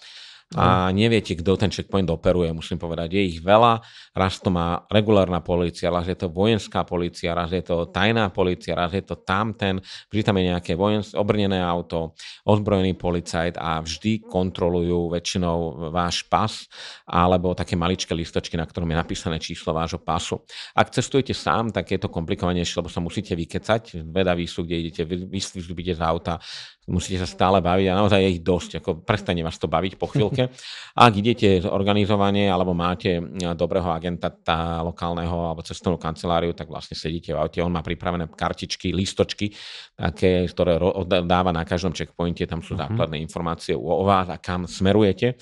[0.55, 3.19] a neviete, kto ten checkpoint operuje, musím povedať.
[3.19, 3.83] Je ich veľa,
[4.15, 8.71] raz to má regulárna policia, raz je to vojenská policia, raz je to tajná policia,
[8.71, 12.15] raz je to tamten, vždy tam je nejaké vojens- obrnené auto,
[12.47, 16.63] ozbrojený policajt a vždy kontrolujú väčšinou váš pas
[17.03, 20.39] alebo také maličké listočky, na ktorom je napísané číslo vášho pasu.
[20.71, 23.99] Ak cestujete sám, tak je to komplikovanejšie, lebo sa musíte vykecať.
[24.15, 26.39] Vedaví sú, kde idete, vystúpite z auta,
[26.87, 30.07] musíte sa stále baviť a naozaj je ich dosť, ako prestane vás to baviť po
[30.07, 30.47] chvíľke.
[31.07, 33.19] Ak idete organizovanie alebo máte
[33.53, 38.31] dobrého agenta tá lokálneho alebo cestovnú kanceláriu, tak vlastne sedíte v aute, on má pripravené
[38.31, 39.51] kartičky, listočky,
[39.99, 40.79] také, ktoré
[41.27, 42.87] dáva na každom checkpointe, tam sú uh-huh.
[42.87, 45.35] základné informácie o vás a kam smerujete,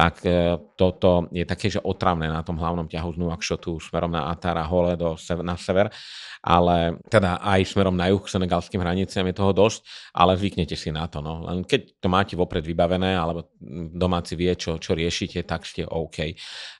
[0.00, 4.32] tak e, toto je také, že otravné na tom hlavnom ťahu z Nuakšotu smerom na
[4.32, 5.12] Atara, hole do,
[5.44, 5.92] na sever
[6.40, 9.84] ale teda aj smerom na juh k senegalským hraniciam je toho dosť,
[10.16, 11.20] ale zvyknete si na to.
[11.20, 11.44] No.
[11.44, 13.52] Len keď to máte vopred vybavené, alebo
[13.92, 16.32] domáci vie, čo, čo riešite, tak ste OK.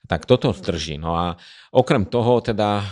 [0.08, 0.96] Tak toto zdrží.
[0.96, 1.36] No a
[1.76, 2.84] okrem toho teda e,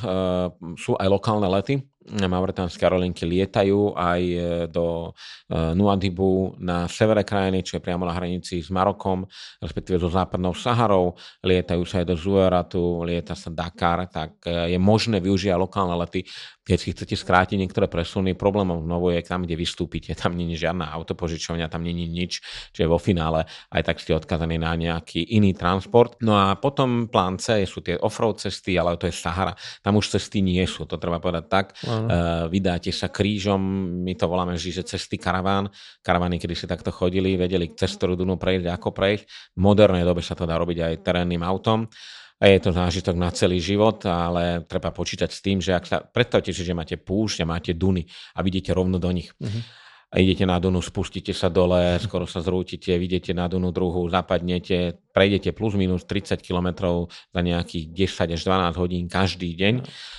[0.77, 1.81] sú aj lokálne lety,
[2.17, 4.39] mauretánske aerolinky lietajú aj e,
[4.73, 5.13] do
[5.49, 9.25] Nuadibu na severe krajiny, čo je priamo na hranici s Marokom,
[9.65, 11.17] respektíve so západnou Saharou.
[11.41, 16.29] Lietajú sa aj do Zueratu, lieta sa Dakar, tak je možné využiť lokálne lety
[16.69, 20.13] keď si chcete skrátiť niektoré presuny, problémom znovu je tam, kde vystúpite.
[20.13, 22.45] Tam není žiadna autopožičovňa, tam není nič,
[22.77, 26.21] čiže vo finále aj tak ste odkazaní na nejaký iný transport.
[26.21, 29.57] No a potom plán C sú tie offroad cesty, ale to je Sahara.
[29.81, 31.67] Tam už cesty nie sú, to treba povedať tak.
[32.05, 33.59] Uh, vydáte sa krížom,
[34.07, 35.67] my to voláme že cesty karaván.
[36.05, 39.25] Karavany, kedy si takto chodili, vedeli cez ktorú Dunu prejsť, ako prejsť.
[39.57, 41.91] V modernej dobe sa to dá robiť aj terénnym autom
[42.39, 45.99] a je to zážitok na celý život, ale treba počítať s tým, že ak sa,
[45.99, 48.07] predstavte si, že máte púšť a máte duny
[48.39, 49.35] a vidíte rovno do nich.
[49.43, 49.63] Uh-huh.
[50.09, 55.05] A idete na Dunu, spustíte sa dole, skoro sa zrútite, vidíte na Dunu druhú, zapadnete,
[55.19, 57.03] prejdete plus minus 30 km
[57.35, 59.75] za nejakých 10 až 12 hodín každý deň.
[59.83, 60.17] Uh-huh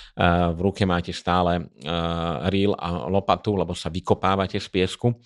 [0.52, 1.70] v ruke máte stále
[2.52, 5.16] reel a lopatu, lebo sa vykopávate z piesku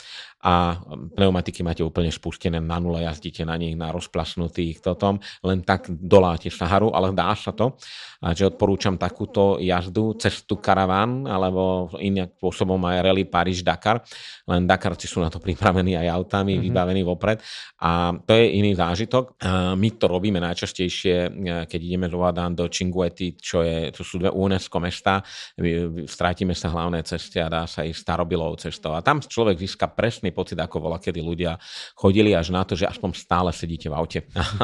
[0.44, 0.76] a
[1.16, 6.52] pneumatiky máte úplne spustené na nule, jazdíte na nich na rozplasnutých totom, len tak doláte
[6.52, 7.80] Saharu, ale dá sa to.
[8.20, 14.04] A že odporúčam takúto jazdu, cestu karaván, alebo inak spôsobom aj rally Paríž-Dakar,
[14.44, 16.66] len Dakarci sú na to pripravení aj autami, mm-hmm.
[16.68, 17.40] vybavení vopred
[17.80, 19.40] a to je iný zážitok.
[19.40, 21.32] A my to robíme najčastejšie,
[21.64, 25.24] keď ideme do Vadan, do Cinguetti, čo, je, to sú dve UNESCO mesta,
[26.04, 28.92] strátime sa hlavné ceste a dá sa ísť starobilou cestou.
[28.92, 31.56] A tam človek získa presný pocit, ako bola, kedy ľudia
[31.96, 34.20] chodili až na to, že aspoň stále sedíte v aute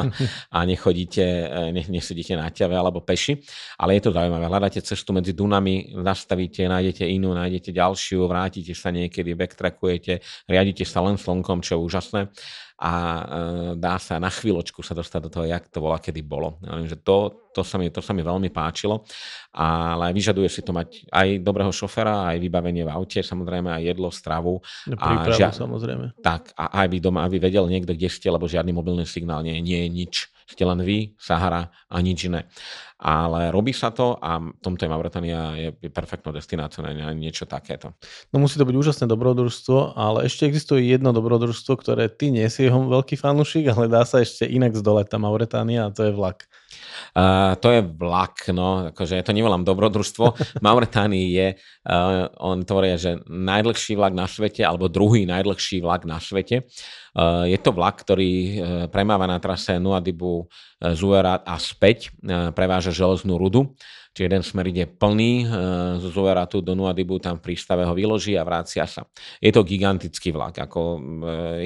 [0.56, 1.24] a nechodíte,
[1.72, 3.40] ne, nesedíte na ťave alebo peši.
[3.80, 4.44] Ale je to zaujímavé.
[4.50, 11.00] Hľadáte cestu medzi Dunami, zastavíte, nájdete inú, nájdete ďalšiu, vrátite sa niekedy, backtrackujete, riadite sa
[11.00, 12.20] len slnkom, čo je úžasné
[12.80, 13.24] a e,
[13.76, 16.56] dá sa na chvíľočku sa dostať do toho, jak to bola, kedy bolo.
[16.64, 19.04] Ja viem, že to, to, sa mi, to sa mi veľmi páčilo,
[19.52, 24.08] ale vyžaduje si to mať aj dobrého šofera, aj vybavenie v aute, samozrejme aj jedlo,
[24.08, 24.64] stravu.
[24.96, 26.16] a žia- samozrejme.
[26.24, 29.60] Tak, a aj by doma, aby vedel niekto, kde ste, lebo žiadny mobilný signál nie,
[29.60, 30.14] nie je nič
[30.50, 32.50] ste len vy, Sahara a nič iné.
[33.00, 37.96] Ale robí sa to a v tomto je Mauretania je perfektnou destináciou na niečo takéto.
[38.28, 42.68] No musí to byť úžasné dobrodružstvo, ale ešte existuje jedno dobrodružstvo, ktoré ty nie si
[42.68, 46.44] jeho veľký fanúšik, ale dá sa ešte inak zdoleť tá Mauretania a to je vlak.
[47.10, 50.38] Uh, to je vlak, no, akože ja to nevolám dobrodružstvo.
[50.66, 56.22] Mauretánii je, uh, on tvorí, že najdlhší vlak na svete, alebo druhý najdlhší vlak na
[56.22, 56.66] svete.
[57.14, 58.54] Uh, je to vlak, ktorý uh,
[58.86, 63.74] premáva na trase Nuadibu, uh, Zuerat a späť, uh, preváža železnú rudu.
[64.10, 65.54] Čiže jeden smer ide plný e,
[66.02, 69.06] z Zuveratu do Nuadibu, tam prístave ho vyloží a vrácia sa.
[69.38, 70.98] Je to gigantický vlak, ako e,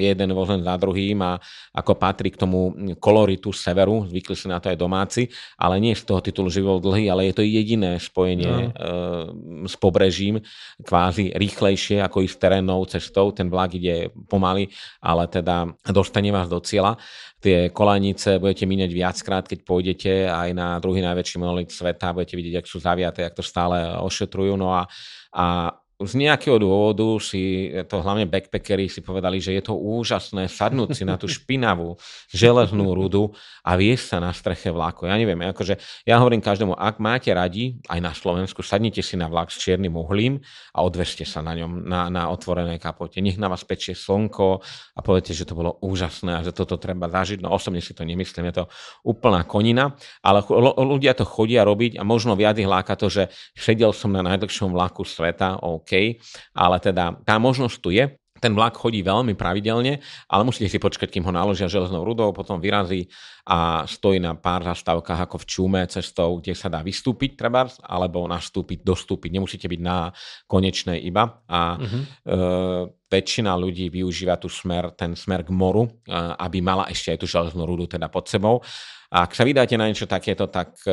[0.05, 1.41] jeden vozen za druhým a
[1.73, 2.69] ako patrí k tomu
[3.01, 5.25] koloritu severu, zvykli si na to aj domáci,
[5.57, 9.65] ale nie z toho titulu život dlhý, ale je to jediné spojenie no.
[9.65, 10.41] s pobrežím,
[10.85, 13.33] kvázi rýchlejšie ako ísť terénnou cestou.
[13.33, 14.69] Ten vlak ide pomaly,
[15.01, 16.99] ale teda dostane vás do cieľa
[17.45, 22.57] tie kolanice budete míňať viackrát, keď pôjdete aj na druhý najväčší monolit sveta, budete vidieť,
[22.57, 24.57] ak sú zaviaté, ak to stále ošetrujú.
[24.57, 24.89] No a,
[25.29, 30.91] a z nejakého dôvodu si to hlavne backpackeri si povedali, že je to úžasné sadnúť
[30.91, 31.95] si na tú špinavú
[32.27, 33.31] železnú rudu
[33.63, 35.07] a viesť sa na streche vlaku.
[35.07, 39.31] Ja neviem, akože ja hovorím každému, ak máte radi, aj na Slovensku, sadnite si na
[39.31, 40.43] vlak s čiernym uhlím
[40.75, 43.23] a odvežte sa na ňom, na, na otvorenej kapote.
[43.23, 44.59] Nech na vás pečie slnko
[44.95, 47.39] a poviete, že to bolo úžasné a že toto treba zažiť.
[47.39, 48.65] No osobne si to nemyslím, je to
[49.07, 50.43] úplná konina, ale
[50.75, 54.75] ľudia to chodia robiť a možno viac ich láka to, že sedel som na najdlhšom
[54.75, 56.17] vlaku sveta, OK,
[56.57, 58.09] ale teda tá možnosť tu je.
[58.35, 62.59] Ten vlak chodí veľmi pravidelne, ale musíte si počkať, kým ho naložia železnou rudou, potom
[62.59, 63.07] vyrazí
[63.47, 68.27] a stojí na pár zastávkach ako v čume cestou, kde sa dá vystúpiť treba, alebo
[68.27, 69.29] nastúpiť, dostúpiť.
[69.39, 70.11] Nemusíte byť na
[70.51, 71.41] konečnej iba.
[71.47, 72.01] A uh-huh.
[72.03, 72.05] e,
[73.07, 75.89] väčšina ľudí využíva tu smer, ten smer k moru, e,
[76.35, 78.59] aby mala ešte aj tú železnú rudu teda pod sebou.
[79.13, 80.91] A ak sa vydáte na niečo takéto, tak e,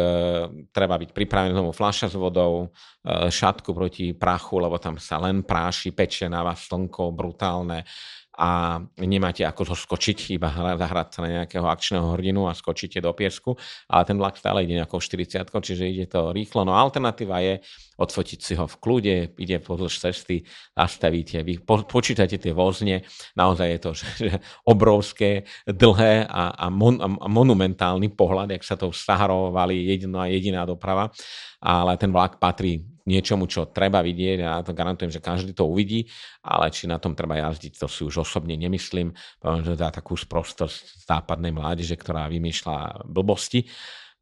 [0.68, 5.40] treba byť pripravený tomu fľaša s vodou, e, šatku proti prachu, lebo tam sa len
[5.40, 7.88] práši, pečie na vás slnko brutálne
[8.32, 10.48] a nemáte ako zoskočiť, iba
[10.80, 13.52] zahrať sa na nejakého akčného hrdinu a skočíte do piesku,
[13.92, 16.64] ale ten vlak stále ide nejakou 40, čiže ide to rýchlo.
[16.64, 17.60] No alternatíva je
[18.00, 23.04] odfotiť si ho v kľude, ide pozdĺž cesty, nastavíte, vy po, počítate tie vozne,
[23.36, 28.80] naozaj je to že, že obrovské, dlhé a, a, mon, a monumentálny pohľad, jak sa
[28.80, 31.12] to vstaharovali jediná jediná doprava,
[31.60, 35.66] ale ten vlak patrí niečomu, čo treba vidieť a ja to garantujem, že každý to
[35.66, 36.06] uvidí,
[36.42, 39.14] ale či na tom treba jazdiť, to si už osobne nemyslím.
[39.42, 43.66] Poviem, že dá takú sprostosť západnej mládeže, ktorá vymýšľa blbosti,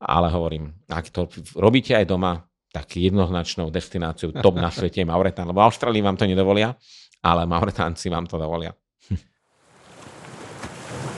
[0.01, 2.41] ale hovorím, ak to robíte aj doma,
[2.71, 6.73] tak jednoznačnou destináciou top na svete je Mauretán, lebo Austrálii vám to nedovolia,
[7.21, 8.73] ale Mauretánci vám to dovolia.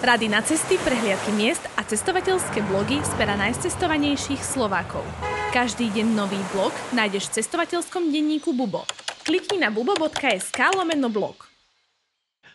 [0.02, 5.04] Rady na cesty, prehliadky miest a cestovateľské blogy z pera najcestovanejších Slovákov.
[5.52, 8.88] Každý deň nový blog nájdeš v cestovateľskom denníku Bubo.
[9.28, 11.52] Klikni na bubo.sk lomeno blog.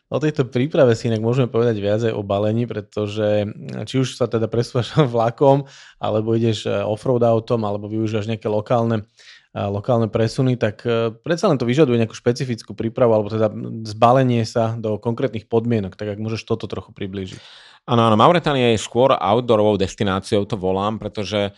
[0.10, 3.46] O tejto príprave si inak môžeme povedať viac aj o balení, pretože
[3.86, 5.70] či už sa teda presúvaš vlakom,
[6.02, 9.06] alebo ideš eh, offroad autom, alebo využívaš nejaké lokálne
[9.56, 13.48] lokálne presuny, tak e, predsa len to vyžaduje nejakú špecifickú prípravu alebo teda
[13.88, 17.40] zbalenie sa do konkrétnych podmienok, tak ak môžeš toto trochu priblížiť.
[17.88, 21.52] Áno, áno, Mauretánia je skôr outdoorovou destináciou, to volám, pretože e,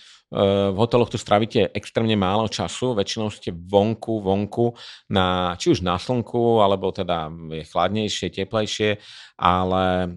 [0.70, 4.78] v hoteloch tu stravíte extrémne málo času, väčšinou ste vonku, vonku,
[5.10, 9.02] na, či už na slnku, alebo teda je chladnejšie, teplejšie,
[9.42, 10.08] ale e,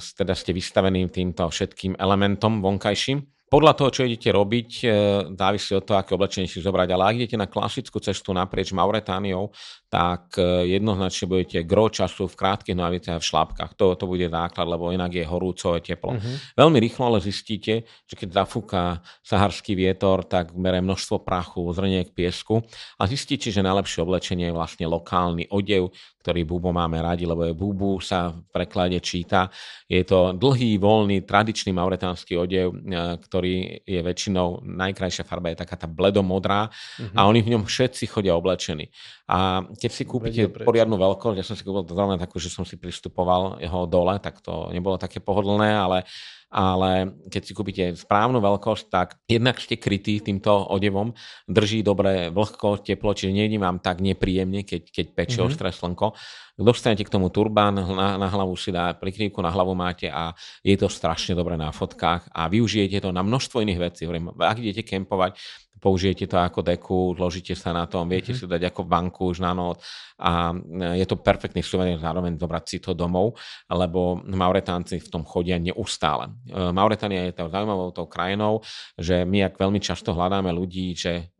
[0.00, 4.88] teda ste vystavení týmto všetkým elementom vonkajším podľa toho, čo idete robiť, e,
[5.34, 6.88] závisí od toho, aké oblečenie si zobrať.
[6.94, 9.50] Ale ak idete na klasickú cestu naprieč Mauretániou,
[9.90, 13.74] tak e, jednoznačne budete gro času v krátkych nohaviciach a v šlápkach.
[13.74, 16.14] To, to bude základ, lebo inak je horúco, je teplo.
[16.14, 16.38] Uh-huh.
[16.54, 22.62] Veľmi rýchlo ale zistíte, že keď zafúka saharský vietor, tak bere množstvo prachu, zrniek piesku
[22.96, 25.90] a zistíte, že najlepšie oblečenie je vlastne lokálny odev,
[26.22, 29.50] ktorý bubo máme radi, lebo je bubu sa v preklade číta.
[29.88, 35.74] Je to dlhý, voľný, tradičný mauretánsky odev, e, ktorý je väčšinou, najkrajšia farba je taká
[35.80, 37.16] tá bledomodrá uh-huh.
[37.16, 38.92] a oni v ňom všetci chodia oblečení.
[39.26, 42.76] A keď si kúpite poriadnu veľkosť, ja som si kúpil zrovna takú, že som si
[42.76, 46.04] pristupoval jeho dole, tak to nebolo také pohodlné, ale
[46.50, 51.14] ale keď si kúpite správnu veľkosť, tak jednak ste krytí týmto odevom,
[51.46, 55.46] drží dobre vlhko, teplo, čiže nie vám tak nepríjemne, keď, keď pečie mm-hmm.
[55.46, 56.10] ostré slnko.
[56.58, 60.34] Dostanete k tomu turbán, na, na hlavu si dá, prikrývku na hlavu máte a
[60.66, 64.10] je to strašne dobre na fotkách a využijete to na množstvo iných vecí.
[64.10, 65.38] Hovorím, ak idete kempovať,
[65.80, 68.46] použijete to ako deku, zložíte sa na tom, viete mm-hmm.
[68.46, 69.80] si dať ako banku už na noc
[70.20, 73.40] a e, je to perfektný suvenír zároveň dobrať si to domov,
[73.72, 76.28] lebo Mauretánci v tom chodia neustále.
[76.46, 78.60] E, Mauretania je tou zaujímavou tou krajinou,
[79.00, 81.32] že my ak veľmi často hľadáme ľudí, že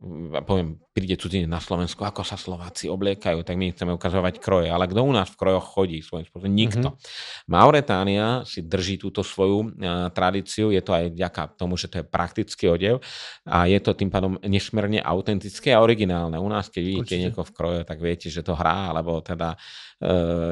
[0.43, 4.91] poviem, príde cudzinec na Slovensku, ako sa Slováci obliekajú, tak my chceme ukazovať kroje, ale
[4.91, 6.51] kto u nás v krojoch chodí svojím spôsobom?
[6.51, 6.87] Nikto.
[6.91, 7.47] Mm-hmm.
[7.47, 12.05] Mauretánia si drží túto svoju uh, tradíciu, je to aj vďaka tomu, že to je
[12.05, 12.99] praktický odev
[13.47, 16.35] a je to tým pádom nesmierne autentické a originálne.
[16.35, 17.23] U nás, keď vidíte Určite.
[17.23, 19.55] niekoho v kroje, tak viete, že to hrá, alebo teda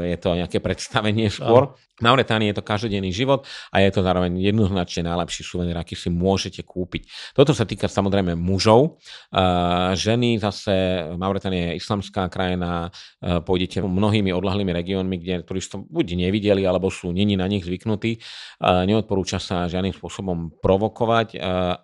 [0.06, 1.74] je to nejaké predstavenie skôr.
[2.00, 3.44] Na Mauretánii je to každodenný život
[3.76, 7.36] a je to zároveň jednoznačne najlepší suvenír, aký si môžete kúpiť.
[7.36, 9.04] Toto sa týka samozrejme mužov.
[9.36, 16.24] Uh, ženy zase, Mauretánia je islamská krajina, uh, pôjdete mnohými odlahlými regiónmi, kde turistov buď
[16.24, 18.24] nevideli, alebo sú není na nich zvyknutí.
[18.64, 21.36] Neodporúča sa žiadnym spôsobom provokovať,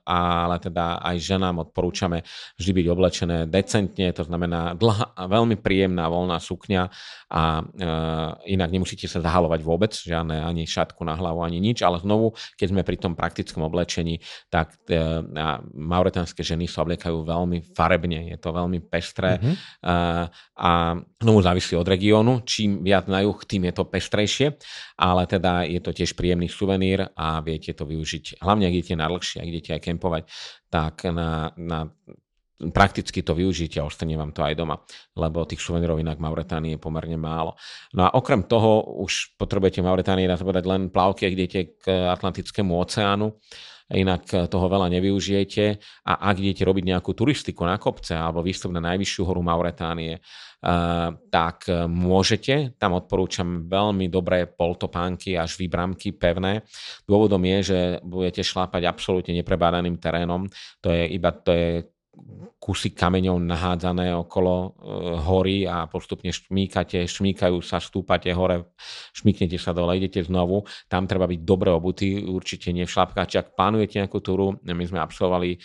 [0.08, 2.24] ale teda aj ženám odporúčame
[2.56, 6.84] vždy byť oblečené decentne, to znamená dlhá, veľmi príjemná voľná sukňa
[7.32, 12.02] a uh, inak nemusíte sa zahalovať vôbec žiadne ani šatku na hlavu, ani nič, ale
[12.02, 14.20] znovu, keď sme pri tom praktickom oblečení,
[14.52, 14.98] tak e,
[15.74, 19.56] mauretánske ženy sa obliekajú veľmi farebne, je to veľmi pestré mm-hmm.
[20.56, 24.48] a znovu závisí od regiónu, čím viac na juh, tým je to pestrejšie,
[25.00, 29.08] ale teda je to tiež príjemný suvenír a viete to využiť, hlavne ak idete na
[29.10, 30.24] dlhšie, ak idete aj kempovať,
[30.70, 31.90] tak na, na
[32.56, 34.80] prakticky to využite a ostane vám to aj doma,
[35.20, 37.60] lebo tých suvenírov inak Mauretánii je pomerne málo.
[37.92, 42.72] No a okrem toho už potrebujete Mauretánii dá povedať len plavky, ak idete k Atlantickému
[42.80, 43.36] oceánu,
[43.86, 45.66] inak toho veľa nevyužijete
[46.10, 50.18] a ak idete robiť nejakú turistiku na kopce alebo výstup na najvyššiu horu Mauretánie,
[51.30, 52.74] tak môžete.
[52.82, 56.66] Tam odporúčam veľmi dobré poltopánky až výbramky pevné.
[57.06, 60.50] Dôvodom je, že budete šlápať absolútne neprebádaným terénom.
[60.82, 61.86] To je iba to je
[62.66, 64.70] kusy kameňov nahádzané okolo e,
[65.22, 68.74] hory a postupne šmíkate, šmíkajú sa, stúpate hore,
[69.14, 70.66] šmíknete sa dole, idete znovu.
[70.90, 73.30] Tam treba byť dobre obutý, určite nie v šlapkách.
[73.30, 75.58] Či ak plánujete nejakú túru, my sme absolvovali e,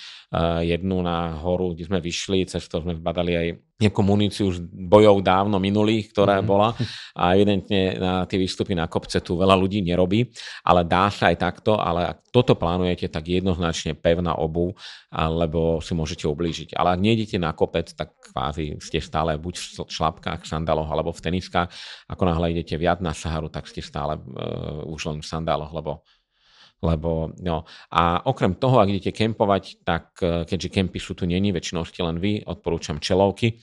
[0.68, 3.48] jednu na horu, kde sme vyšli, cez to sme zbadali aj
[3.80, 6.46] nejakú muníciu už bojov dávno minulých, ktorá mm.
[6.46, 6.76] bola
[7.16, 10.28] a evidentne na tie výstupy na kopce tu veľa ľudí nerobí,
[10.62, 14.76] ale dá sa aj takto, ale ak toto plánujete, tak jednoznačne pevná obu,
[15.10, 16.78] lebo si môžete ublížiť.
[16.78, 21.24] Ale ak nejdete na kopec, tak kvázi ste stále buď v šlapkách, sandaloch alebo v
[21.26, 21.72] teniskách.
[22.06, 26.06] Ako náhle idete viac na Saharu, tak ste stále uh, už len v sandáloch, lebo
[26.80, 27.68] lebo no.
[27.92, 32.00] A okrem toho, ak idete kempovať, tak e, keďže kempy sú tu není, väčšinou ste
[32.00, 33.60] len vy, odporúčam čelovky.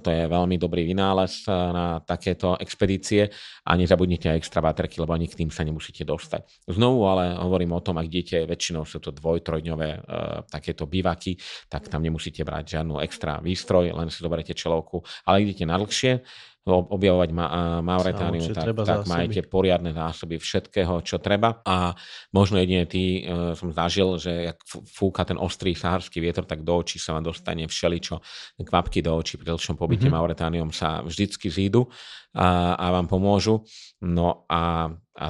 [0.00, 3.28] to je veľmi dobrý vynález na takéto expedície
[3.68, 6.72] a nezabudnite aj extra baterky, lebo ani k tým sa nemusíte dostať.
[6.72, 10.08] Znovu ale hovorím o tom, ak idete, väčšinou sú to dvoj, trojdňové
[10.48, 11.36] takéto bivaky,
[11.68, 16.24] tak tam nemusíte brať žiadnu extra výstroj, len si zoberete čelovku, ale idete na dlhšie,
[16.66, 21.58] objavovať Ma- Mauretániu, tak, tak majte poriadne zásoby všetkého, čo treba.
[21.66, 21.90] A
[22.30, 26.78] možno jedine ty e, som zažil, že jak fúka ten ostrý saharský vietor, tak do
[26.78, 28.22] očí sa vám dostane všeličo.
[28.62, 30.14] Kvapky do očí pri dlhšom pobyte mm-hmm.
[30.14, 31.90] Mauretániom sa vždycky zídu
[32.38, 33.66] a, a vám pomôžu.
[34.06, 34.86] No a,
[35.18, 35.26] a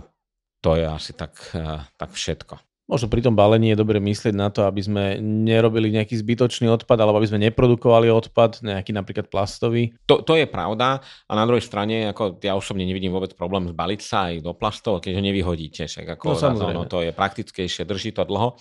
[0.61, 2.72] to je asi tak, e, tak všetko.
[2.93, 7.01] Možno pri tom balení je dobre myslieť na to, aby sme nerobili nejaký zbytočný odpad,
[7.01, 9.97] alebo aby sme neprodukovali odpad, nejaký napríklad plastový.
[10.05, 14.01] To, to je pravda a na druhej strane, ako ja osobne nevidím vôbec problém zbaliť
[14.05, 15.88] sa aj do plastov, keď ho nevyhodíte.
[15.88, 18.61] Však ako no, ono, to je praktickejšie, drží to dlho.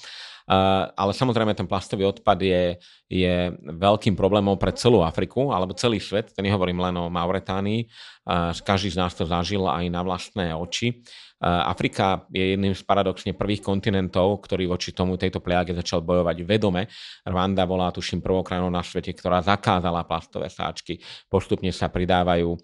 [0.51, 2.63] Uh, ale samozrejme ten plastový odpad je,
[3.07, 6.33] je veľkým problémom pre celú Afriku alebo celý svet.
[6.33, 7.85] To nehovorím len o Mauretánii.
[8.25, 11.05] Uh, každý z nás to zažil aj na vlastné oči.
[11.41, 16.85] Afrika je jedným z paradoxne prvých kontinentov, ktorý voči tomu tejto pliage začal bojovať vedome.
[17.25, 21.01] Rwanda bola tuším prvou krajinou na svete, ktorá zakázala plastové sáčky.
[21.25, 22.57] Postupne sa pridávajú e,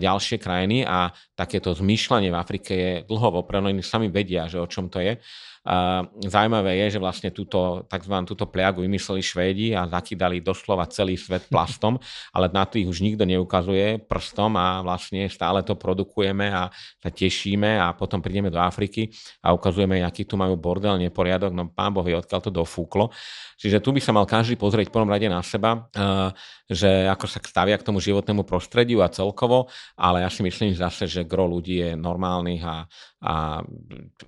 [0.00, 4.66] ďalšie krajiny a takéto zmýšľanie v Afrike je dlho vopredo, oni sami vedia, že o
[4.66, 5.20] čom to je.
[5.66, 8.14] A zaujímavé je, že vlastne túto, tzv.
[8.22, 11.98] túto pliagu vymysleli Švédi a zakydali doslova celý svet plastom,
[12.30, 16.70] ale na to ich už nikto neukazuje prstom a vlastne stále to produkujeme a
[17.02, 19.10] sa tešíme a potom prídeme do Afriky
[19.42, 23.10] a ukazujeme, aký tu majú bordel, neporiadok, no pán Boh vie, odkiaľ to dofúklo.
[23.58, 26.30] Čiže tu by sa mal každý pozrieť v prvom rade na seba, eh,
[26.70, 29.66] že ako sa stavia k tomu životnému prostrediu a celkovo,
[29.98, 32.86] ale ja si myslím zase, že gro ľudí je normálnych a,
[33.26, 33.58] a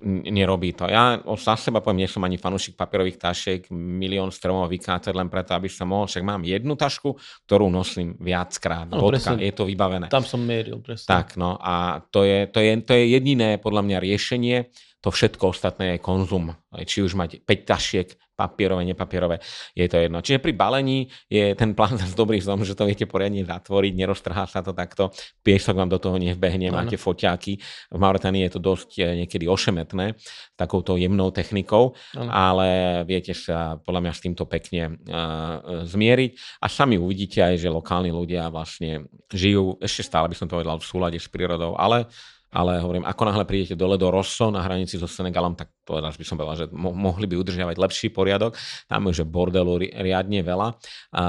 [0.03, 0.83] nerobí to.
[0.91, 5.55] Ja za seba poviem, nie som ani fanúšik papierových tašiek, milión stromov vykácať len preto,
[5.55, 7.15] aby som mohol, však mám jednu tašku,
[7.47, 8.91] ktorú nosím viackrát.
[8.91, 10.11] No, Bodka, je to vybavené.
[10.11, 11.07] Tam som mieril, presne.
[11.07, 14.57] Tak, no a to je, to je, to je jediné podľa mňa riešenie
[14.99, 16.55] to všetko ostatné je konzum.
[16.69, 18.07] Či už mať 5 tašiek,
[18.39, 19.43] papierové, nepapierové,
[19.75, 20.23] je to jedno.
[20.23, 24.47] Čiže pri balení je ten plán z dobrý zom, že to viete poriadne zatvoriť, neroztrhá
[24.47, 25.11] sa to takto,
[25.43, 27.59] piesok vám do toho nevbehne, máte foťáky.
[27.91, 30.15] V Mauretánii je to dosť eh, niekedy ošemetné
[30.55, 32.31] takouto jemnou technikou, ano.
[32.31, 32.67] ale
[33.03, 38.11] viete sa podľa mňa s týmto pekne uh, zmieriť a sami uvidíte aj, že lokálni
[38.11, 42.11] ľudia vlastne žijú, ešte stále by som to povedal, v súlade s prírodou, ale
[42.49, 46.25] ale hovorím, ako náhle prídete dole do Rosso na hranici so Senegalom, tak povedal by
[46.25, 48.57] som povedal, že mo- mohli by udržiavať lepší poriadok.
[48.89, 50.67] Tam je že bordelu ri- riadne veľa,
[51.13, 51.25] a,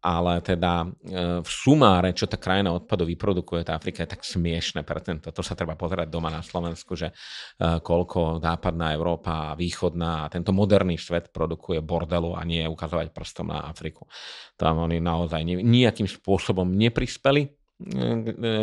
[0.00, 0.86] ale teda e,
[1.44, 5.28] v sumáre, čo tá krajina odpadu vyprodukuje, tá Afrika je tak smiešne percento.
[5.28, 7.14] To sa treba pozerať doma na Slovensku, že e,
[7.80, 13.68] koľko západná Európa východná a tento moderný svet produkuje bordelu a nie ukazovať prstom na
[13.68, 14.08] Afriku.
[14.56, 17.61] Tam oni naozaj nejakým spôsobom neprispeli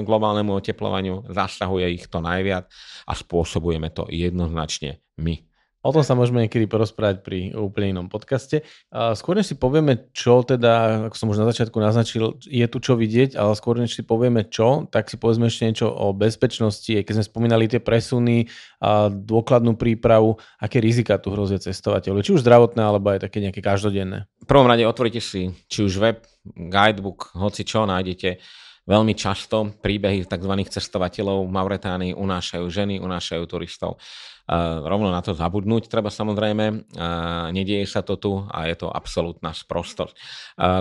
[0.04, 2.72] globálnemu oteplovaniu, zasahuje ich to najviac
[3.06, 5.44] a spôsobujeme to jednoznačne my.
[5.80, 8.68] O tom sa môžeme niekedy porozprávať pri úplne inom podcaste.
[8.92, 13.00] Skôr než si povieme, čo teda, ako som už na začiatku naznačil, je tu čo
[13.00, 16.92] vidieť, ale skôr než si povieme čo, tak si povedzme ešte niečo o bezpečnosti.
[16.92, 18.52] Keď sme spomínali tie presuny,
[18.84, 23.64] a dôkladnú prípravu, aké rizika tu hrozia cestovateľov, či už zdravotné, alebo aj také nejaké
[23.64, 24.28] každodenné.
[24.44, 28.44] V prvom rade otvorite si či už web, guidebook, hoci čo nájdete
[28.90, 30.54] Veľmi často príbehy tzv.
[30.66, 34.02] cestovateľov v Mauretánii unášajú ženy, unášajú turistov
[34.84, 36.90] rovno na to zabudnúť treba samozrejme.
[37.54, 40.18] Nedieje sa to tu a je to absolútna sprostosť.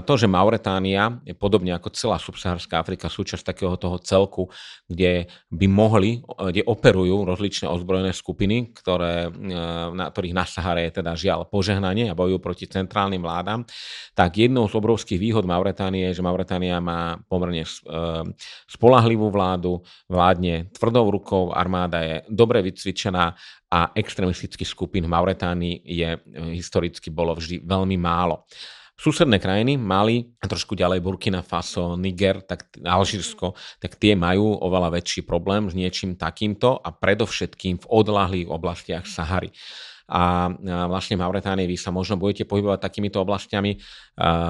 [0.09, 4.49] To, že Mauretánia je podobne ako celá subsaharská Afrika súčasť takého toho celku,
[4.89, 9.29] kde by mohli, kde operujú rozličné ozbrojené skupiny, ktoré,
[9.93, 13.69] na ktorých na Sahare je teda žiaľ požehnanie a bojujú proti centrálnym vládam,
[14.17, 17.69] tak jednou z obrovských výhod Mauretánie je, že Mauretánia má pomerne
[18.65, 23.37] spolahlivú vládu, vládne tvrdou rukou, armáda je dobre vycvičená
[23.69, 26.19] a extremistických skupín v Mauretánii je e,
[26.57, 28.49] historicky bolo vždy veľmi málo.
[28.99, 34.99] Susedné krajiny, Mali a trošku ďalej Burkina Faso, Niger, tak Alžírsko, tak tie majú oveľa
[34.99, 39.55] väčší problém s niečím takýmto a predovšetkým v odlahlých oblastiach Sahary
[40.09, 40.49] a
[40.89, 43.77] vlastne v Mauretánii vy sa možno budete pohybovať takýmito oblastiami.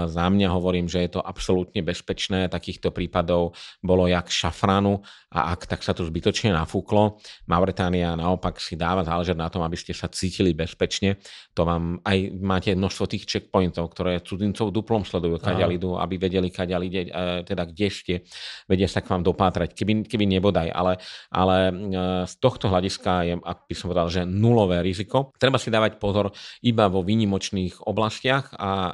[0.07, 2.47] Za mňa hovorím, že je to absolútne bezpečné.
[2.47, 5.03] Takýchto prípadov bolo jak šafranu
[5.35, 7.19] a ak tak sa to zbytočne nafúklo.
[7.51, 11.19] Mauretánia naopak si dáva záležať na tom, aby ste sa cítili bezpečne.
[11.59, 16.55] To vám aj máte množstvo tých checkpointov, ktoré cudzincov duplom sledujú, kaďal idú, aby vedeli,
[16.55, 17.11] kaďal ide,
[17.45, 18.15] teda kde ste,
[18.71, 20.71] vedia sa k vám dopátrať, keby, keby nebodaj.
[20.71, 21.03] Ale,
[21.35, 21.73] ale e,
[22.25, 26.37] z tohto hľadiska je, ak by som povedal, že nulové riziko Treba si dávať pozor
[26.61, 28.93] iba vo výnimočných oblastiach a e,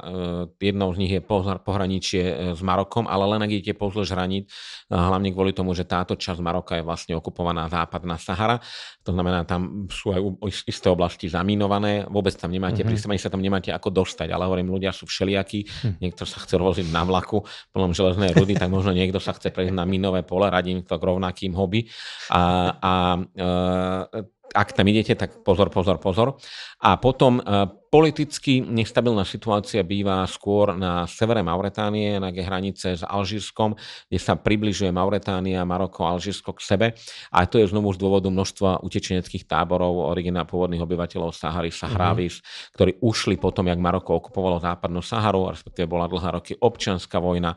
[0.71, 1.21] jednou z nich je
[1.59, 4.47] pohraničie e, s Marokom, ale len ak idete pozdĺž hraníc,
[4.87, 8.63] hlavne kvôli tomu, že táto časť Maroka je vlastne okupovaná západná Sahara,
[9.03, 10.21] to znamená, tam sú aj
[10.69, 13.05] isté oblasti zaminované, vôbec tam nemáte, mm-hmm.
[13.11, 15.93] pri sa tam nemáte ako dostať, ale hovorím, ľudia sú všelijakí, hm.
[15.97, 17.41] niekto sa chce voziť na vlaku
[17.73, 21.03] plnom železnej rudy, tak možno niekto sa chce prejsť na minové pole, radím to k
[21.03, 21.89] rovnakým hobby.
[22.29, 22.93] A, a
[23.33, 26.35] e, ak tam idete, tak pozor, pozor, pozor.
[26.83, 27.43] A potom e,
[27.89, 33.77] politicky nestabilná situácia býva skôr na severe Mauretánie, na hranice s Alžírskom,
[34.09, 36.87] kde sa približuje Mauretánia, Maroko, Alžírsko k sebe.
[37.31, 42.73] A to je znovu z dôvodu množstva utečeneckých táborov originál pôvodných obyvateľov Sahary, Sahravis, mm-hmm.
[42.75, 47.55] ktorí ušli potom, jak Maroko okupovalo západnú Saharu, respektíve bola dlhá roky občianská vojna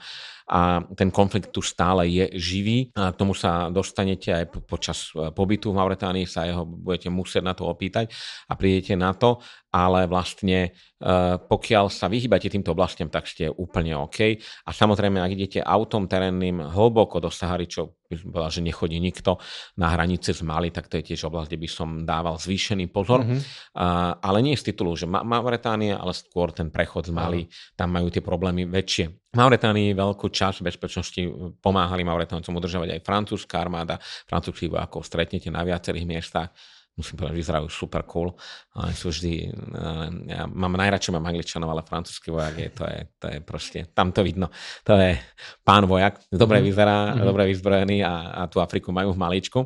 [0.49, 2.89] a ten konflikt tu stále je živý.
[2.97, 7.45] A k tomu sa dostanete aj počas e, pobytu v Mauretánii, sa jeho budete musieť
[7.45, 8.09] na to opýtať
[8.49, 10.71] a prídete na to, ale vlastne e,
[11.39, 14.37] pokiaľ sa vyhýbate týmto oblastiam, tak ste úplne OK.
[14.67, 18.99] A samozrejme, ak idete autom terénnym hlboko do Sahary, čo by som povedal, že nechodí
[18.99, 19.37] nikto
[19.77, 23.21] na hranice z Mali, tak to je tiež oblasť, kde by som dával zvýšený pozor.
[23.21, 23.41] Mm-hmm.
[23.77, 27.45] Uh, ale nie z titulu, že Mauretánia, ale skôr ten prechod z Mali,
[27.77, 29.29] tam majú tie problémy väčšie.
[29.37, 31.21] Mauretánii veľkú časť bezpečnosti
[31.61, 36.49] pomáhali Mauretáncom udržovať aj francúzska armáda, francúzských vojakov stretnete na viacerých miestach
[36.99, 38.35] musím povedať, vyzerajú super cool.
[38.75, 42.99] Ale sú vždy, eh, ja mám najradšej mám angličanov, ale francúzsky vojak je, to je,
[43.23, 44.51] to je proste, tam to vidno.
[44.83, 45.15] To je
[45.63, 46.65] pán vojak, dobre mhm.
[46.67, 47.27] vyzerá, mm-hmm.
[47.27, 49.59] dobre vyzbrojený a, a tú Afriku majú v maličku.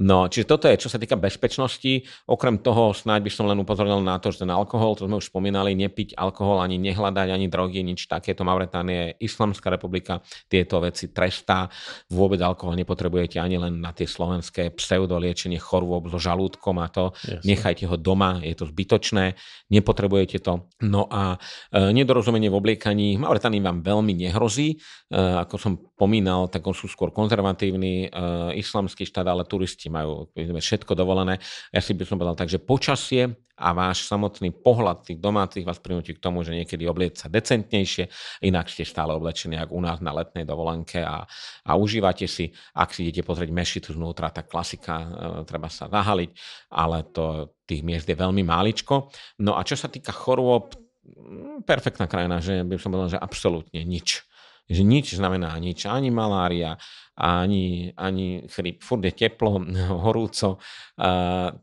[0.00, 2.08] No, čiže toto je, čo sa týka bezpečnosti.
[2.24, 5.28] Okrem toho, snáď by som len upozornil na to, že ten alkohol, to sme už
[5.28, 8.40] spomínali, nepiť alkohol, ani nehľadať, ani drogy, nič takéto.
[8.40, 11.68] Mauretánie je Islamská republika, tieto veci trestá.
[12.08, 17.10] Vôbec alkohol nepotrebujete ani len na tie slovenské pseudoliečenie chorôb so žalúdkom a to.
[17.26, 17.42] Jasne.
[17.42, 19.34] Nechajte ho doma, je to zbytočné,
[19.74, 20.70] nepotrebujete to.
[20.86, 21.34] No a
[21.74, 24.76] e, nedorozumenie v obliekaní, Mauretánii vám veľmi nehrozí.
[24.76, 24.76] E,
[25.16, 30.96] ako som pomínal, tak on sú skôr konzervatívny e, islamský štát, ale turisti majú všetko
[30.96, 31.36] dovolené.
[31.68, 35.76] Ja si by som povedal tak, že počasie a váš samotný pohľad tých domácich vás
[35.76, 38.08] prinúti k tomu, že niekedy oblieť sa decentnejšie,
[38.48, 41.28] inak ste stále oblečení ako u nás na letnej dovolenke a,
[41.68, 42.48] a užívate si.
[42.72, 45.06] Ak si idete pozrieť mešitu znútra, tak klasika, e,
[45.44, 46.30] treba sa zahaliť,
[46.72, 49.12] ale to tých miest je veľmi máličko.
[49.44, 50.72] No a čo sa týka chorôb,
[51.04, 54.29] mm, perfektná krajina, že by som povedal, že absolútne nič
[54.70, 56.78] že nič znamená nič, ani malária,
[57.18, 58.86] ani, ani chryp.
[58.86, 59.58] Furt je teplo,
[60.06, 60.62] horúco,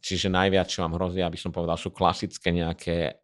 [0.04, 3.16] čiže najviac, čo vám hrozí, aby som povedal, sú klasické nejaké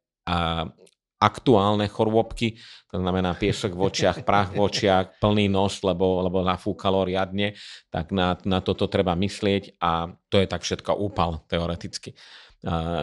[1.23, 2.59] aktuálne chorôbky,
[2.91, 7.55] to znamená piesok v očiach, prach v očiach, plný nos, lebo, lebo nafúkalo riadne,
[7.87, 12.11] tak na, na toto treba myslieť a to je tak všetko úpal teoreticky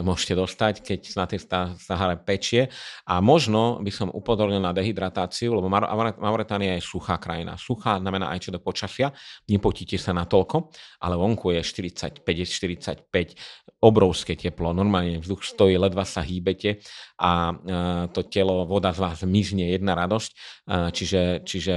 [0.01, 1.45] môžete dostať, keď na tej
[1.77, 2.73] Sahare pečie.
[3.05, 7.61] A možno by som upozornil na dehydratáciu, lebo Mauretánia je suchá krajina.
[7.61, 9.13] Suchá znamená aj čo do počasia,
[9.45, 10.73] nepotíte sa na toľko,
[11.05, 13.05] ale vonku je 45, 45,
[13.85, 16.81] obrovské teplo, normálne vzduch stojí, ledva sa hýbete
[17.21, 17.53] a
[18.17, 20.31] to telo, voda z vás mizne, jedna radosť,
[20.93, 21.75] čiže, čiže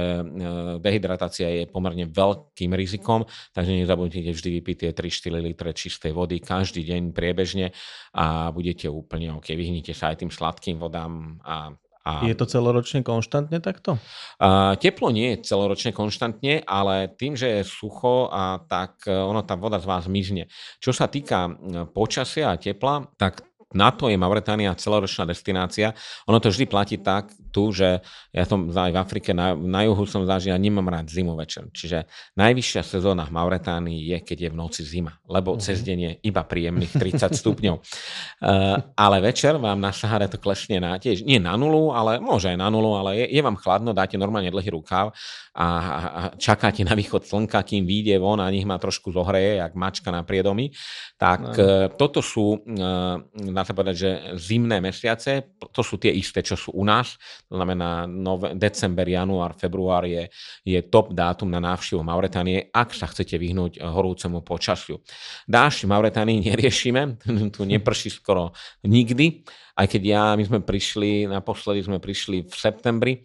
[0.80, 6.84] dehydratácia je pomerne veľkým rizikom, takže nezabudnite vždy vypiť tie 3-4 litre čistej vody každý
[6.84, 7.73] deň priebežne
[8.14, 9.54] a budete úplne OK.
[9.54, 13.96] Vyhnite sa aj tým sladkým vodám a a, je to celoročne konštantne takto?
[14.36, 19.40] A, teplo nie je celoročne konštantne, ale tým, že je sucho, a tak e, ono
[19.40, 20.44] tá voda z vás mizne.
[20.84, 21.48] Čo sa týka
[21.96, 23.40] počasia a tepla, tak
[23.74, 25.92] na to je Mauretánia celoročná destinácia.
[26.30, 28.02] Ono to vždy platí tak tu, že
[28.34, 31.70] ja som aj v Afrike, na, na juhu som zažil, ja nemám rád zimu večer.
[31.70, 35.62] Čiže najvyššia sezóna v Mauretánii je, keď je v noci zima, lebo uh-huh.
[35.62, 37.76] cez deň je iba príjemných 30 stupňov.
[37.78, 42.50] Uh, ale večer vám na Sahare to klesne na tiež, nie na nulu, ale môže
[42.50, 45.14] aj na nulu, ale je, je vám chladno, dáte normálne dlhý rukáv
[45.54, 49.78] a, a čakáte na východ slnka, kým vyjde von a nich ma trošku zohreje, jak
[49.78, 50.74] mačka na priedomi.
[51.14, 51.50] Tak no.
[51.54, 53.22] uh, toto sú, uh,
[53.64, 57.16] sa povedať, že zimné mesiace, to sú tie isté, čo sú u nás
[57.48, 60.28] to znamená nove, december, január, február je,
[60.64, 65.00] je top dátum na návštevu Mauretánie, ak sa chcete vyhnúť horúcemu počasiu.
[65.46, 67.20] Dáš v Mauretánii neriešime,
[67.54, 68.50] tu neprší skoro
[68.82, 69.44] nikdy,
[69.74, 73.22] aj keď ja, my sme prišli, naposledy sme prišli v septembri,